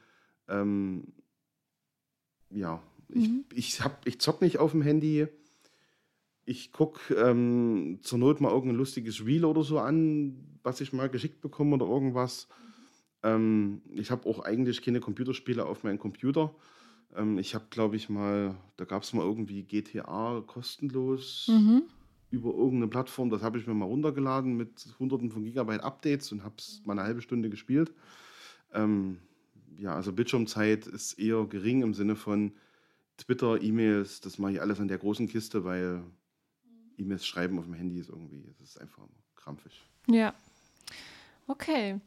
Ähm, 0.49 1.13
ja, 2.51 2.83
mhm. 3.09 3.45
ich, 3.53 3.79
ich, 3.79 3.85
ich 4.05 4.21
zock 4.21 4.41
nicht 4.43 4.59
auf 4.59 4.73
dem 4.73 4.83
Handy. 4.83 5.29
Ich 6.45 6.73
gucke 6.73 7.15
ähm, 7.15 8.01
zur 8.03 8.19
Not 8.19 8.41
mal 8.41 8.51
irgendein 8.51 8.79
lustiges 8.79 9.25
Reel 9.25 9.45
oder 9.45 9.63
so 9.63 9.79
an, 9.79 10.59
was 10.63 10.81
ich 10.81 10.93
mal 10.93 11.09
geschickt 11.09 11.41
bekomme 11.41 11.77
oder 11.77 11.87
irgendwas. 11.87 12.49
Ähm, 13.23 13.83
ich 13.93 14.11
habe 14.11 14.29
auch 14.29 14.41
eigentlich 14.41 14.83
keine 14.83 15.01
Computerspiele 15.01 15.65
auf 15.65 15.85
meinem 15.85 15.99
Computer. 15.99 16.55
Ähm, 17.15 17.39
ich 17.39 17.55
habe, 17.55 17.67
glaube 17.71 17.97
ich, 17.97 18.09
mal, 18.09 18.57
da 18.77 18.85
gab 18.85 19.03
es 19.03 19.13
mal 19.13 19.25
irgendwie 19.25 19.63
GTA 19.63 20.43
kostenlos 20.47 21.49
mhm. 21.49 21.83
Über 22.31 22.51
irgendeine 22.51 22.89
Plattform. 22.89 23.31
Das 23.31 23.43
habe 23.43 23.59
ich 23.59 23.67
mir 23.67 23.75
mal 23.75 23.87
runtergeladen 23.87 24.57
mit 24.57 24.95
hunderten 24.99 25.31
von 25.31 25.45
Gigabyte 25.45 25.83
Updates 25.83 26.33
und 26.33 26.45
habe 26.45 26.55
es 26.59 26.83
mal 26.85 26.93
eine 26.93 27.03
halbe 27.03 27.23
Stunde 27.23 27.51
gespielt. 27.51 27.93
Ähm, 28.73 29.19
ja, 29.79 29.95
also 29.95 30.13
Bildschirmzeit 30.13 30.87
ist 30.87 31.15
eher 31.15 31.45
gering 31.47 31.83
im 31.83 31.95
Sinne 31.95 32.17
von 32.17 32.53
Twitter, 33.17 33.61
E-Mails, 33.61 34.21
das 34.21 34.39
mache 34.39 34.53
ich 34.53 34.61
alles 34.61 34.81
an 34.81 34.89
der 34.89 34.99
großen 34.99 35.29
Kiste, 35.29 35.65
weil 35.65 36.03
E-Mails 36.97 37.27
schreiben 37.27 37.59
auf 37.59 37.65
dem 37.65 37.75
Handy 37.75 37.99
ist 37.99 38.09
irgendwie, 38.09 38.43
das 38.47 38.61
ist 38.61 38.81
einfach 38.81 39.03
krampfig. 39.37 39.83
Ja. 40.07 40.35
Okay. 41.47 42.01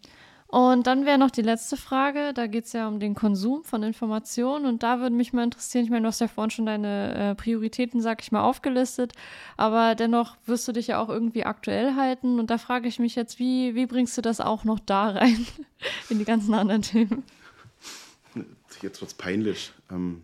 Und 0.54 0.86
dann 0.86 1.08
wäre 1.08 1.18
noch 1.18 1.32
die 1.32 1.42
letzte 1.42 1.78
Frage, 1.78 2.32
da 2.32 2.46
geht 2.46 2.66
es 2.66 2.74
ja 2.74 2.88
um 2.88 3.00
den 3.00 3.16
Konsum 3.16 3.64
von 3.64 3.82
Informationen 3.82 4.68
und 4.68 4.84
da 4.84 5.00
würde 5.00 5.16
mich 5.16 5.34
mal 5.34 5.44
interessieren, 5.44 5.84
ich 5.84 5.90
meine, 5.90 6.04
du 6.04 6.10
hast 6.10 6.22
ja 6.22 6.28
vorhin 6.28 6.52
schon 6.52 6.68
deine 6.68 7.32
äh, 7.32 7.34
Prioritäten, 7.34 8.02
sag 8.02 8.22
ich 8.22 8.32
mal, 8.32 8.44
aufgelistet, 8.44 9.14
aber 9.58 9.96
dennoch 9.96 10.38
wirst 10.46 10.68
du 10.68 10.72
dich 10.72 10.86
ja 10.86 11.00
auch 11.00 11.10
irgendwie 11.10 11.44
aktuell 11.44 11.96
halten 11.96 12.40
und 12.40 12.52
da 12.52 12.60
frage 12.60 12.88
ich 12.88 13.00
mich 13.00 13.16
jetzt, 13.16 13.40
wie, 13.40 13.74
wie 13.74 13.88
bringst 13.88 14.16
du 14.16 14.22
das 14.22 14.40
auch 14.40 14.64
noch 14.64 14.80
da 14.80 15.10
rein 15.10 15.44
in 16.12 16.20
die 16.20 16.26
ganzen 16.26 16.54
anderen 16.54 16.84
Themen? 16.84 17.24
Jetzt 18.84 19.02
wird 19.02 19.10
es 19.10 19.16
peinlich. 19.16 19.72
Ähm, 19.90 20.22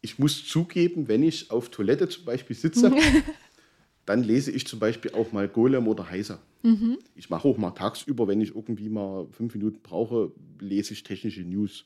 ich 0.00 0.18
muss 0.18 0.46
zugeben, 0.46 1.08
wenn 1.08 1.22
ich 1.22 1.50
auf 1.50 1.68
Toilette 1.68 2.08
zum 2.08 2.24
Beispiel 2.24 2.56
sitze, 2.56 2.90
dann 4.10 4.24
lese 4.24 4.50
ich 4.50 4.66
zum 4.66 4.80
Beispiel 4.80 5.12
auch 5.12 5.30
mal 5.30 5.48
Golem 5.48 5.86
oder 5.86 6.10
Heiser. 6.10 6.42
Mhm. 6.64 6.98
Ich 7.14 7.30
mache 7.30 7.46
auch 7.46 7.56
mal 7.56 7.70
tagsüber, 7.70 8.26
wenn 8.26 8.40
ich 8.40 8.56
irgendwie 8.56 8.88
mal 8.88 9.28
fünf 9.30 9.54
Minuten 9.54 9.78
brauche, 9.84 10.32
lese 10.58 10.94
ich 10.94 11.04
technische 11.04 11.42
News. 11.42 11.84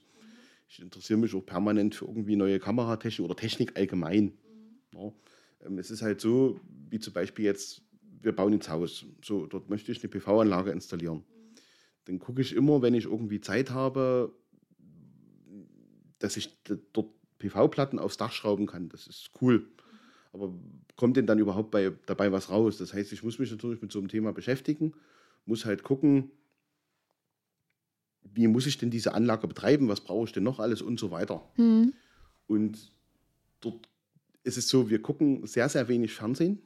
Ich 0.67 0.81
interessiere 0.81 1.19
mich 1.19 1.35
auch 1.35 1.45
permanent 1.45 1.95
für 1.95 2.07
irgendwie 2.07 2.37
neue 2.37 2.59
Kameratechnik 2.59 3.27
oder 3.27 3.37
Technik 3.37 3.77
allgemein. 3.77 4.33
Ja. 4.95 5.13
Ähm, 5.67 5.79
es 5.79 5.91
ist 5.91 6.01
halt 6.01 6.23
so, 6.23 6.59
wie 6.89 6.99
zum 6.99 7.13
Beispiel 7.13 7.45
jetzt, 7.45 7.83
wir 8.23 8.35
bauen 8.35 8.55
ins 8.55 8.71
Haus. 8.71 9.05
So, 9.23 9.45
dort 9.45 9.69
möchte 9.69 9.93
ich 9.93 10.03
eine 10.03 10.09
PV-Anlage 10.09 10.71
installieren. 10.71 11.25
Dann 12.07 12.19
gucke 12.19 12.41
ich 12.41 12.55
immer, 12.55 12.81
wenn 12.81 12.95
ich 12.95 13.05
irgendwie 13.05 13.43
Zeit 13.43 13.71
habe, 13.71 14.33
dass 16.21 16.39
ich 16.39 16.57
dort 16.95 17.11
PV-Platten 17.39 17.99
aufs 17.99 18.17
Dach 18.17 18.33
schrauben 18.33 18.67
kann. 18.67 18.89
Das 18.89 19.07
ist 19.07 19.31
cool. 19.43 19.67
Aber 20.35 20.53
kommt 20.97 21.17
denn 21.17 21.27
dann 21.27 21.39
überhaupt 21.39 21.71
bei, 21.71 21.93
dabei 22.07 22.33
was 22.33 22.51
raus? 22.51 22.77
Das 22.77 22.93
heißt, 22.93 23.13
ich 23.13 23.23
muss 23.23 23.39
mich 23.39 23.51
natürlich 23.51 23.81
mit 23.81 23.93
so 23.93 24.01
einem 24.01 24.09
Thema 24.09 24.33
beschäftigen, 24.33 24.93
muss 25.47 25.65
halt 25.65 25.85
gucken, 25.85 26.33
wie 28.35 28.49
muss 28.49 28.67
ich 28.67 28.77
denn 28.77 28.91
diese 28.91 29.15
Anlage 29.15 29.47
betreiben, 29.47 29.89
was 29.89 30.01
brauche 30.01 30.27
ich 30.27 30.33
denn 30.33 30.43
noch 30.43 30.59
alles 30.59 30.83
und 30.83 30.99
so 30.99 31.13
weiter. 31.13 31.41
Mhm. 31.57 31.93
Und 32.49 32.93
dort 33.61 33.89
ist 34.43 34.59
es 34.59 34.69
so, 34.69 34.91
wir 34.91 35.01
gucken 35.01 35.47
sehr, 35.47 35.69
sehr 35.69 35.87
wenig 35.89 36.13
Fernsehen. 36.13 36.59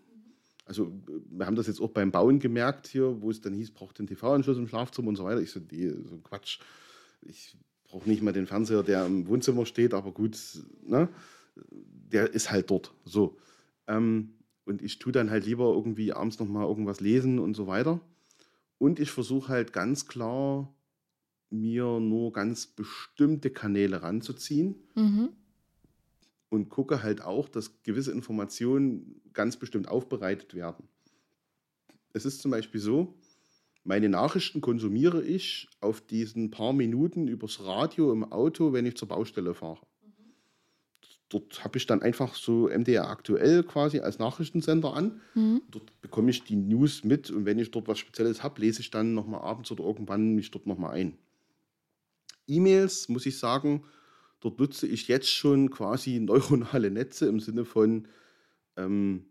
Also 0.65 0.91
wir 1.31 1.45
haben 1.45 1.57
das 1.57 1.67
jetzt 1.67 1.81
auch 1.81 1.91
beim 1.91 2.11
Bauen 2.11 2.39
gemerkt 2.39 2.87
hier, 2.87 3.21
wo 3.21 3.31
es 3.31 3.41
dann 3.41 3.53
hieß, 3.53 3.73
braucht 3.73 3.99
den 3.99 4.07
TV-Anschluss 4.07 4.57
im 4.57 4.69
Schlafzimmer 4.69 5.09
und 5.09 5.17
so 5.17 5.25
weiter. 5.25 5.43
Ich 5.43 5.51
so, 5.51 5.61
nee, 5.71 5.91
so 5.91 6.19
Quatsch. 6.19 6.61
Ich 7.23 7.57
brauche 7.85 8.09
nicht 8.09 8.23
mal 8.23 8.33
den 8.33 8.47
Fernseher, 8.47 8.83
der 8.83 9.05
im 9.05 9.27
Wohnzimmer 9.27 9.67
steht, 9.67 9.93
aber 9.93 10.13
gut, 10.13 10.39
ne? 10.87 11.09
der 12.13 12.33
ist 12.33 12.51
halt 12.51 12.71
dort. 12.71 12.93
So. 13.05 13.37
Ähm, 13.89 14.35
und 14.65 14.83
ich 14.83 14.99
tue 14.99 15.13
dann 15.13 15.31
halt 15.31 15.47
lieber 15.47 15.73
irgendwie 15.75 16.13
abends 16.13 16.39
nochmal 16.39 16.69
irgendwas 16.69 17.01
lesen 17.01 17.39
und 17.39 17.55
so 17.55 17.67
weiter. 17.67 18.01
Und 18.77 19.01
ich 19.01 19.11
versuche 19.11 19.49
halt 19.49 19.73
ganz 19.73 20.07
klar, 20.07 20.73
mir 21.51 21.99
nur 21.99 22.33
ganz 22.33 22.67
bestimmte 22.67 23.51
Kanäle 23.51 24.03
ranzuziehen. 24.03 24.77
Mhm. 24.95 25.31
Und 26.51 26.69
gucke 26.69 27.03
halt 27.03 27.23
auch, 27.23 27.49
dass 27.49 27.83
gewisse 27.83 28.13
Informationen 28.13 29.21
ganz 29.33 29.57
bestimmt 29.57 29.89
aufbereitet 29.89 30.55
werden. 30.55 30.89
Es 32.13 32.25
ist 32.25 32.41
zum 32.41 32.51
Beispiel 32.51 32.81
so, 32.81 33.15
meine 33.85 34.09
Nachrichten 34.09 34.61
konsumiere 34.61 35.23
ich 35.23 35.69
auf 35.81 36.01
diesen 36.01 36.51
paar 36.51 36.73
Minuten 36.73 37.27
übers 37.27 37.65
Radio 37.65 38.13
im 38.13 38.25
Auto, 38.33 38.73
wenn 38.73 38.87
ich 38.87 38.97
zur 38.97 39.09
Baustelle 39.09 39.55
fahre 39.55 39.88
dort 41.29 41.63
habe 41.65 41.79
ich 41.79 41.87
dann 41.87 42.03
einfach 42.03 42.35
so 42.35 42.69
MDR 42.69 43.09
aktuell 43.09 43.63
quasi 43.63 44.01
als 44.01 44.19
Nachrichtensender 44.19 44.95
an. 44.95 45.21
Mhm. 45.35 45.63
Dort 45.71 46.01
bekomme 46.01 46.31
ich 46.31 46.45
die 46.45 46.57
News 46.57 47.05
mit 47.05 47.31
und 47.31 47.45
wenn 47.45 47.59
ich 47.59 47.71
dort 47.71 47.89
was 47.89 47.99
Spezielles 47.99 48.43
habe, 48.43 48.61
lese 48.61 48.81
ich 48.81 48.91
dann 48.91 49.15
nochmal 49.15 49.43
abends 49.43 49.71
oder 49.71 49.85
irgendwann 49.85 50.35
mich 50.35 50.51
dort 50.51 50.67
nochmal 50.67 50.95
ein. 50.95 51.19
E-Mails, 52.47 53.09
muss 53.09 53.27
ich 53.27 53.39
sagen, 53.39 53.85
dort 54.41 54.59
nutze 54.59 54.87
ich 54.87 55.09
jetzt 55.09 55.31
schon 55.31 55.71
quasi 55.71 56.19
neuronale 56.21 56.91
Netze 56.91 57.27
im 57.27 57.41
Sinne 57.41 57.65
von, 57.65 58.09
ähm, 58.77 59.27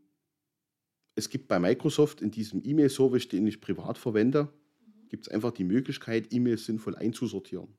es 1.15 1.29
gibt 1.29 1.47
bei 1.47 1.57
Microsoft 1.59 2.21
in 2.21 2.29
diesem 2.29 2.61
E-Mail-Service, 2.63 3.27
den 3.27 3.47
ich 3.47 3.59
privat 3.59 3.97
verwende, 3.97 4.53
gibt 5.09 5.25
es 5.25 5.33
einfach 5.33 5.51
die 5.51 5.63
Möglichkeit, 5.63 6.31
E-Mails 6.31 6.65
sinnvoll 6.65 6.95
einzusortieren. 6.95 7.69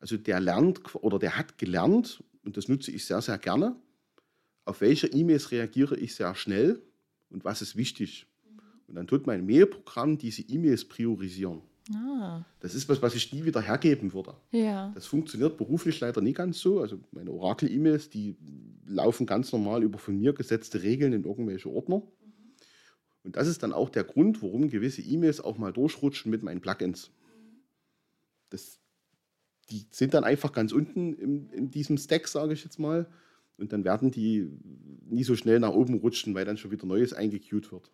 Also 0.00 0.16
der 0.16 0.40
lernt 0.40 0.80
oder 0.94 1.20
der 1.20 1.36
hat 1.36 1.58
gelernt, 1.58 2.22
und 2.48 2.56
das 2.56 2.66
nutze 2.66 2.90
ich 2.90 3.04
sehr, 3.04 3.20
sehr 3.20 3.36
gerne. 3.36 3.76
Auf 4.64 4.80
welche 4.80 5.06
E-Mails 5.06 5.50
reagiere 5.50 5.98
ich 5.98 6.14
sehr 6.14 6.34
schnell 6.34 6.80
und 7.28 7.44
was 7.44 7.60
ist 7.60 7.76
wichtig? 7.76 8.26
Und 8.86 8.94
dann 8.94 9.06
tut 9.06 9.26
mein 9.26 9.44
Mailprogramm 9.44 10.16
diese 10.16 10.40
E-Mails 10.40 10.86
priorisieren. 10.86 11.60
Ah. 11.94 12.46
Das 12.60 12.74
ist 12.74 12.88
was, 12.88 13.02
was 13.02 13.14
ich 13.14 13.30
nie 13.34 13.44
wieder 13.44 13.60
hergeben 13.60 14.14
würde. 14.14 14.34
Ja. 14.50 14.90
Das 14.94 15.04
funktioniert 15.04 15.58
beruflich 15.58 16.00
leider 16.00 16.22
nie 16.22 16.32
ganz 16.32 16.58
so. 16.58 16.80
Also 16.80 16.98
meine 17.12 17.32
Oracle-E-Mails, 17.32 18.08
die 18.08 18.38
laufen 18.86 19.26
ganz 19.26 19.52
normal 19.52 19.82
über 19.82 19.98
von 19.98 20.18
mir 20.18 20.32
gesetzte 20.32 20.82
Regeln 20.82 21.12
in 21.12 21.24
irgendwelche 21.24 21.68
Ordner. 21.68 22.00
Und 23.24 23.36
das 23.36 23.46
ist 23.46 23.62
dann 23.62 23.74
auch 23.74 23.90
der 23.90 24.04
Grund, 24.04 24.42
warum 24.42 24.70
gewisse 24.70 25.02
E-Mails 25.02 25.42
auch 25.42 25.58
mal 25.58 25.70
durchrutschen 25.70 26.30
mit 26.30 26.42
meinen 26.42 26.62
Plugins. 26.62 27.10
Das 28.48 28.80
die 29.70 29.86
sind 29.90 30.14
dann 30.14 30.24
einfach 30.24 30.52
ganz 30.52 30.72
unten 30.72 31.14
im, 31.14 31.50
in 31.50 31.70
diesem 31.70 31.98
Stack, 31.98 32.28
sage 32.28 32.52
ich 32.54 32.64
jetzt 32.64 32.78
mal. 32.78 33.06
Und 33.56 33.72
dann 33.72 33.84
werden 33.84 34.10
die 34.10 34.48
nie 35.08 35.24
so 35.24 35.34
schnell 35.34 35.58
nach 35.58 35.72
oben 35.72 35.94
rutschen, 35.94 36.34
weil 36.34 36.44
dann 36.44 36.56
schon 36.56 36.70
wieder 36.70 36.86
Neues 36.86 37.12
eingequeued 37.12 37.72
wird. 37.72 37.90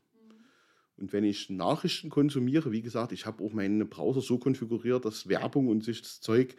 Und 0.97 1.13
wenn 1.13 1.25
ich 1.25 1.51
Nachrichten 1.51 2.11
konsumiere, 2.11 2.71
wie 2.71 2.83
gesagt, 2.83 3.13
ich 3.13 3.27
habe 3.27 3.43
auch 3.43 3.53
meinen 3.53 3.89
Browser 3.89 4.21
so 4.21 4.39
konfiguriert, 4.39 5.05
dass 5.05 5.29
Werbung 5.29 5.69
und 5.69 5.83
sich 5.83 6.03
das 6.03 6.21
Zeug, 6.21 6.55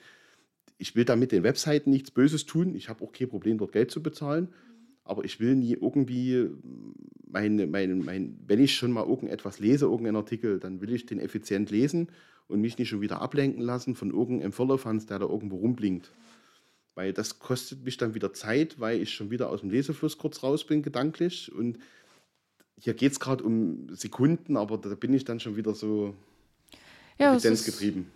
ich 0.78 0.96
will 0.96 1.06
damit 1.06 1.32
den 1.32 1.44
Webseiten 1.44 1.90
nichts 1.90 2.12
Böses 2.12 2.46
tun. 2.46 2.76
Ich 2.76 2.90
habe 2.90 3.04
auch 3.04 3.14
kein 3.14 3.30
Problem, 3.30 3.58
dort 3.58 3.72
Geld 3.72 3.92
zu 3.92 4.04
bezahlen. 4.04 4.50
Aber 5.06 5.24
ich 5.24 5.40
will 5.40 5.56
nie 5.56 5.74
irgendwie, 5.74 6.50
meine, 7.28 7.68
meine, 7.68 7.96
mein, 7.96 8.38
wenn 8.48 8.60
ich 8.60 8.76
schon 8.76 8.92
mal 8.92 9.06
irgendetwas 9.06 9.60
lese, 9.60 9.86
irgendeinen 9.86 10.18
Artikel, 10.18 10.60
dann 10.60 10.82
will 10.82 10.92
ich 10.92 11.06
den 11.06 11.20
effizient 11.20 11.70
lesen 11.70 12.10
und 12.48 12.60
mich 12.60 12.78
nicht 12.78 12.90
schon 12.90 13.02
wieder 13.02 13.22
ablenken 13.22 13.62
lassen 13.62 13.96
von 13.96 14.12
irgendeinem 14.12 14.52
Firlefanz, 14.52 15.06
der 15.06 15.20
da 15.20 15.26
irgendwo 15.26 15.58
rumblinkt. 15.58 16.12
Weil 16.96 17.14
das 17.14 17.40
kostet 17.40 17.84
mich 17.84 17.98
dann 17.98 18.16
wieder 18.16 18.34
Zeit, 18.34 18.80
weil 18.80 19.02
ich 19.02 19.14
schon 19.14 19.30
wieder 19.30 19.50
aus 19.50 19.62
dem 19.62 19.70
Lesefluss 19.70 20.18
kurz 20.18 20.42
raus 20.42 20.66
bin, 20.66 20.82
gedanklich. 20.82 21.52
Und 21.54 21.78
hier 22.80 22.94
geht 22.94 23.12
es 23.12 23.20
gerade 23.20 23.44
um 23.44 23.88
Sekunden, 23.96 24.58
aber 24.58 24.78
da 24.78 24.96
bin 24.96 25.14
ich 25.14 25.24
dann 25.24 25.40
schon 25.40 25.56
wieder 25.56 25.76
so 25.76 26.16
ja, 27.20 27.34
effizienzgetrieben. 27.34 28.08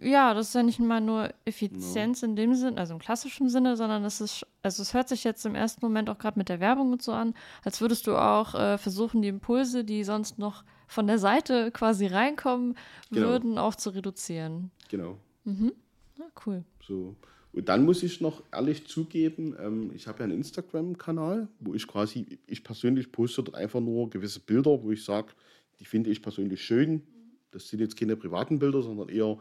Ja, 0.00 0.34
das 0.34 0.48
ist 0.48 0.54
ja 0.54 0.62
nicht 0.62 0.78
mal 0.78 1.00
nur 1.00 1.30
Effizienz 1.46 2.20
no. 2.20 2.28
in 2.28 2.36
dem 2.36 2.54
Sinn, 2.54 2.78
also 2.78 2.92
im 2.92 3.00
klassischen 3.00 3.48
Sinne, 3.48 3.76
sondern 3.76 4.04
es 4.04 4.20
ist, 4.20 4.46
also 4.62 4.82
es 4.82 4.92
hört 4.92 5.08
sich 5.08 5.24
jetzt 5.24 5.46
im 5.46 5.54
ersten 5.54 5.84
Moment 5.84 6.10
auch 6.10 6.18
gerade 6.18 6.38
mit 6.38 6.50
der 6.50 6.60
Werbung 6.60 6.92
und 6.92 7.02
so 7.02 7.12
an, 7.12 7.34
als 7.64 7.80
würdest 7.80 8.06
du 8.06 8.16
auch 8.16 8.54
äh, 8.54 8.76
versuchen, 8.76 9.22
die 9.22 9.28
Impulse, 9.28 9.84
die 9.84 10.04
sonst 10.04 10.38
noch 10.38 10.64
von 10.86 11.06
der 11.06 11.18
Seite 11.18 11.70
quasi 11.70 12.06
reinkommen 12.06 12.76
genau. 13.10 13.28
würden, 13.28 13.58
auch 13.58 13.74
zu 13.74 13.90
reduzieren. 13.90 14.70
Genau. 14.90 15.16
Mhm. 15.44 15.72
Ah, 16.20 16.30
cool. 16.46 16.64
So. 16.86 17.16
Und 17.52 17.68
dann 17.70 17.84
muss 17.84 18.02
ich 18.02 18.20
noch 18.20 18.42
ehrlich 18.52 18.86
zugeben, 18.86 19.56
ähm, 19.58 19.90
ich 19.94 20.06
habe 20.06 20.18
ja 20.18 20.24
einen 20.24 20.34
Instagram-Kanal, 20.34 21.48
wo 21.60 21.74
ich 21.74 21.86
quasi, 21.86 22.38
ich 22.46 22.62
persönlich 22.62 23.10
poste 23.10 23.42
dort 23.42 23.56
einfach 23.56 23.80
nur 23.80 24.10
gewisse 24.10 24.40
Bilder, 24.40 24.82
wo 24.82 24.90
ich 24.90 25.04
sage, 25.04 25.32
die 25.80 25.86
finde 25.86 26.10
ich 26.10 26.20
persönlich 26.20 26.62
schön. 26.62 27.02
Das 27.50 27.68
sind 27.68 27.80
jetzt 27.80 27.96
keine 27.96 28.16
privaten 28.16 28.58
Bilder, 28.58 28.82
sondern 28.82 29.08
eher 29.08 29.38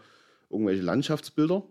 irgendwelche 0.50 0.84
Landschaftsbilder. 0.84 1.64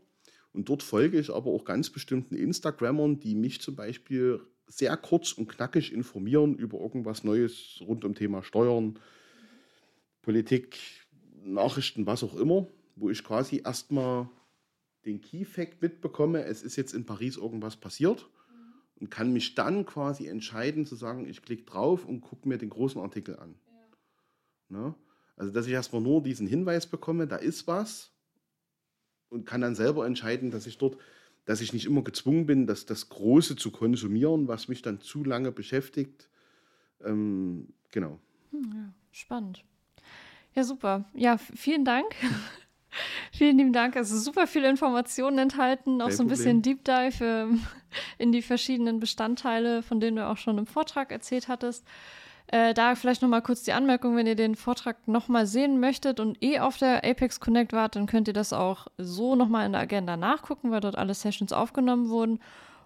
Und 0.53 0.68
dort 0.68 0.82
folge 0.82 1.18
ich 1.18 1.30
aber 1.30 1.51
auch 1.51 1.64
ganz 1.64 1.91
bestimmten 1.91 2.34
Instagrammern, 2.34 3.20
die 3.20 3.34
mich 3.34 3.61
zum 3.61 3.76
Beispiel 3.76 4.41
sehr 4.66 4.97
kurz 4.97 5.32
und 5.32 5.49
knackig 5.49 5.93
informieren 5.93 6.57
über 6.57 6.78
irgendwas 6.78 7.24
Neues 7.24 7.80
rund 7.80 8.05
um 8.05 8.14
Thema 8.14 8.43
Steuern, 8.43 8.99
Politik, 10.22 10.78
Nachrichten, 11.45 12.07
was 12.07 12.24
auch 12.24 12.37
immer, 12.37 12.66
wo 12.97 13.11
ich 13.11 13.22
quasi 13.22 13.62
erstmal 13.64 14.28
den 15.05 15.20
Key 15.20 15.45
Fact 15.45 15.80
mitbekomme, 15.80 16.45
es 16.45 16.62
ist 16.62 16.76
jetzt 16.76 16.95
in 16.95 17.07
Paris 17.07 17.37
irgendwas 17.37 17.76
passiert 17.76 18.28
und 18.97 19.11
kann 19.11 19.32
mich 19.32 19.55
dann 19.55 19.87
quasi 19.87 20.26
entscheiden 20.26 20.87
zu 20.87 20.97
sagen, 20.97 21.28
ich 21.28 21.43
klicke 21.43 21.64
drauf 21.64 22.05
und 22.05 22.20
gucke 22.20 22.49
mir 22.49 22.59
den 22.59 22.70
großen 22.70 23.01
Artikel 23.01 23.37
an. 23.37 23.55
Ja. 24.70 24.78
Ne? 24.78 24.95
Also, 25.37 25.53
dass 25.53 25.66
ich 25.66 25.72
erstmal 25.72 26.03
nur 26.03 26.22
diesen 26.22 26.47
Hinweis 26.47 26.87
bekomme, 26.87 27.26
da 27.26 27.37
ist 27.37 27.66
was 27.66 28.12
und 29.28 29.45
kann 29.45 29.61
dann 29.61 29.74
selber 29.74 30.07
entscheiden, 30.07 30.51
dass 30.51 30.66
ich 30.66 30.78
dort, 30.78 30.97
dass 31.45 31.61
ich 31.61 31.72
nicht 31.72 31.87
immer 31.87 32.03
gezwungen 32.03 32.47
bin, 32.47 32.66
dass 32.66 32.87
das 32.87 33.09
Große 33.09 33.57
zu 33.57 33.70
konsumieren, 33.70 34.49
was 34.49 34.68
mich 34.68 34.82
dann 34.82 35.01
zu 35.01 35.24
lange 35.24 35.53
beschäftigt. 35.53 36.28
Ähm, 37.05 37.68
genau. 37.91 38.18
Hm, 38.51 38.72
ja, 38.74 38.93
spannend. 39.12 39.62
Ja, 40.55 40.64
super. 40.64 41.05
Ja, 41.12 41.37
vielen 41.37 41.84
Dank. 41.84 42.14
vielen 43.32 43.59
lieben 43.59 43.72
Dank. 43.74 43.97
Also 43.97 44.16
super 44.18 44.47
viele 44.47 44.70
Informationen 44.70 45.39
enthalten, 45.39 46.01
auch 46.01 46.09
Kein 46.09 46.16
so 46.16 46.22
ein 46.22 46.28
Problem. 46.28 46.61
bisschen 46.61 46.62
Deep 46.62 46.84
Dive 46.84 47.24
ähm, 47.24 47.61
in 48.18 48.32
die 48.32 48.43
verschiedenen 48.43 49.01
Bestandteile, 49.01 49.82
von 49.82 50.01
denen 50.01 50.16
du 50.16 50.26
auch 50.26 50.39
schon 50.39 50.57
im 50.57 50.66
Vortrag 50.66 51.12
erzählt 51.12 51.49
hattest. 51.49 51.84
Äh, 52.49 52.74
da 52.74 52.94
vielleicht 52.94 53.22
nochmal 53.22 53.42
kurz 53.42 53.64
die 53.64 53.72
Anmerkung, 53.72 54.16
wenn 54.16 54.26
ihr 54.26 54.36
den 54.36 54.55
Vortrag 54.55 55.09
nochmal 55.09 55.47
sehen 55.47 55.80
möchtet 55.80 56.20
und 56.20 56.42
eh 56.42 56.61
auf 56.61 56.78
der 56.78 57.05
Apex 57.05 57.40
Connect 57.40 57.72
wart, 57.72 57.97
dann 57.97 58.07
könnt 58.07 58.28
ihr 58.28 58.34
das 58.34 58.53
auch 58.53 58.86
so 58.99 59.34
nochmal 59.34 59.66
in 59.66 59.72
der 59.72 59.80
Agenda 59.80 60.16
nachgucken, 60.16 60.70
weil 60.70 60.80
dort 60.80 60.97
alle 60.97 61.14
Sessions 61.14 61.53
aufgenommen 61.53 62.09
wurden. 62.09 62.38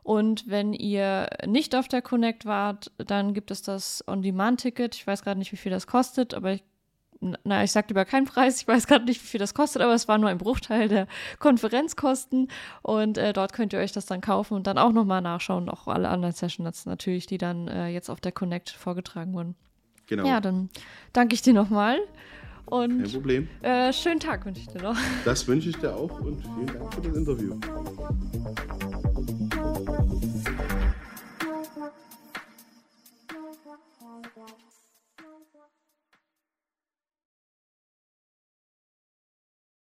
Und 0.02 0.48
wenn 0.48 0.72
ihr 0.72 1.28
nicht 1.46 1.74
auf 1.74 1.88
der 1.88 2.00
Connect 2.00 2.46
wart, 2.46 2.90
dann 2.96 3.34
gibt 3.34 3.50
es 3.50 3.60
das 3.60 4.02
On-Demand-Ticket. 4.06 4.94
Ich 4.94 5.06
weiß 5.06 5.22
gerade 5.22 5.38
nicht, 5.38 5.52
wie 5.52 5.56
viel 5.56 5.70
das 5.70 5.86
kostet, 5.86 6.32
aber 6.32 6.52
ich 6.52 6.64
na, 7.20 7.62
ich 7.62 7.72
sage 7.72 7.88
lieber 7.88 8.04
keinen 8.04 8.24
Preis, 8.24 8.60
ich 8.62 8.68
weiß 8.68 8.86
gerade 8.86 9.04
nicht, 9.04 9.22
wie 9.22 9.26
viel 9.26 9.40
das 9.40 9.54
kostet, 9.54 9.82
aber 9.82 9.94
es 9.94 10.08
war 10.08 10.18
nur 10.18 10.30
ein 10.30 10.38
Bruchteil 10.38 10.88
der 10.88 11.06
Konferenzkosten 11.38 12.48
und 12.82 13.18
äh, 13.18 13.32
dort 13.32 13.52
könnt 13.52 13.72
ihr 13.72 13.78
euch 13.78 13.92
das 13.92 14.06
dann 14.06 14.20
kaufen 14.20 14.54
und 14.54 14.66
dann 14.66 14.78
auch 14.78 14.92
nochmal 14.92 15.20
nachschauen, 15.20 15.68
auch 15.68 15.86
alle 15.86 16.08
anderen 16.08 16.34
Sessions 16.34 16.86
natürlich, 16.86 17.26
die 17.26 17.38
dann 17.38 17.68
äh, 17.68 17.88
jetzt 17.88 18.08
auf 18.08 18.20
der 18.20 18.32
Connect 18.32 18.70
vorgetragen 18.70 19.34
wurden. 19.34 19.54
Genau. 20.06 20.26
Ja, 20.26 20.40
dann 20.40 20.70
danke 21.12 21.34
ich 21.34 21.42
dir 21.42 21.52
nochmal 21.52 21.98
und 22.70 23.02
Kein 23.02 23.12
Problem. 23.12 23.48
Äh, 23.62 23.92
schönen 23.92 24.20
Tag 24.20 24.46
wünsche 24.46 24.60
ich 24.60 24.68
dir 24.68 24.82
noch. 24.82 24.96
Das 25.24 25.46
wünsche 25.46 25.70
ich 25.70 25.76
dir 25.76 25.94
auch 25.94 26.20
und 26.20 26.40
vielen 26.40 26.66
Dank 26.66 26.94
für 26.94 27.00
das 27.00 27.16
Interview. 27.16 27.60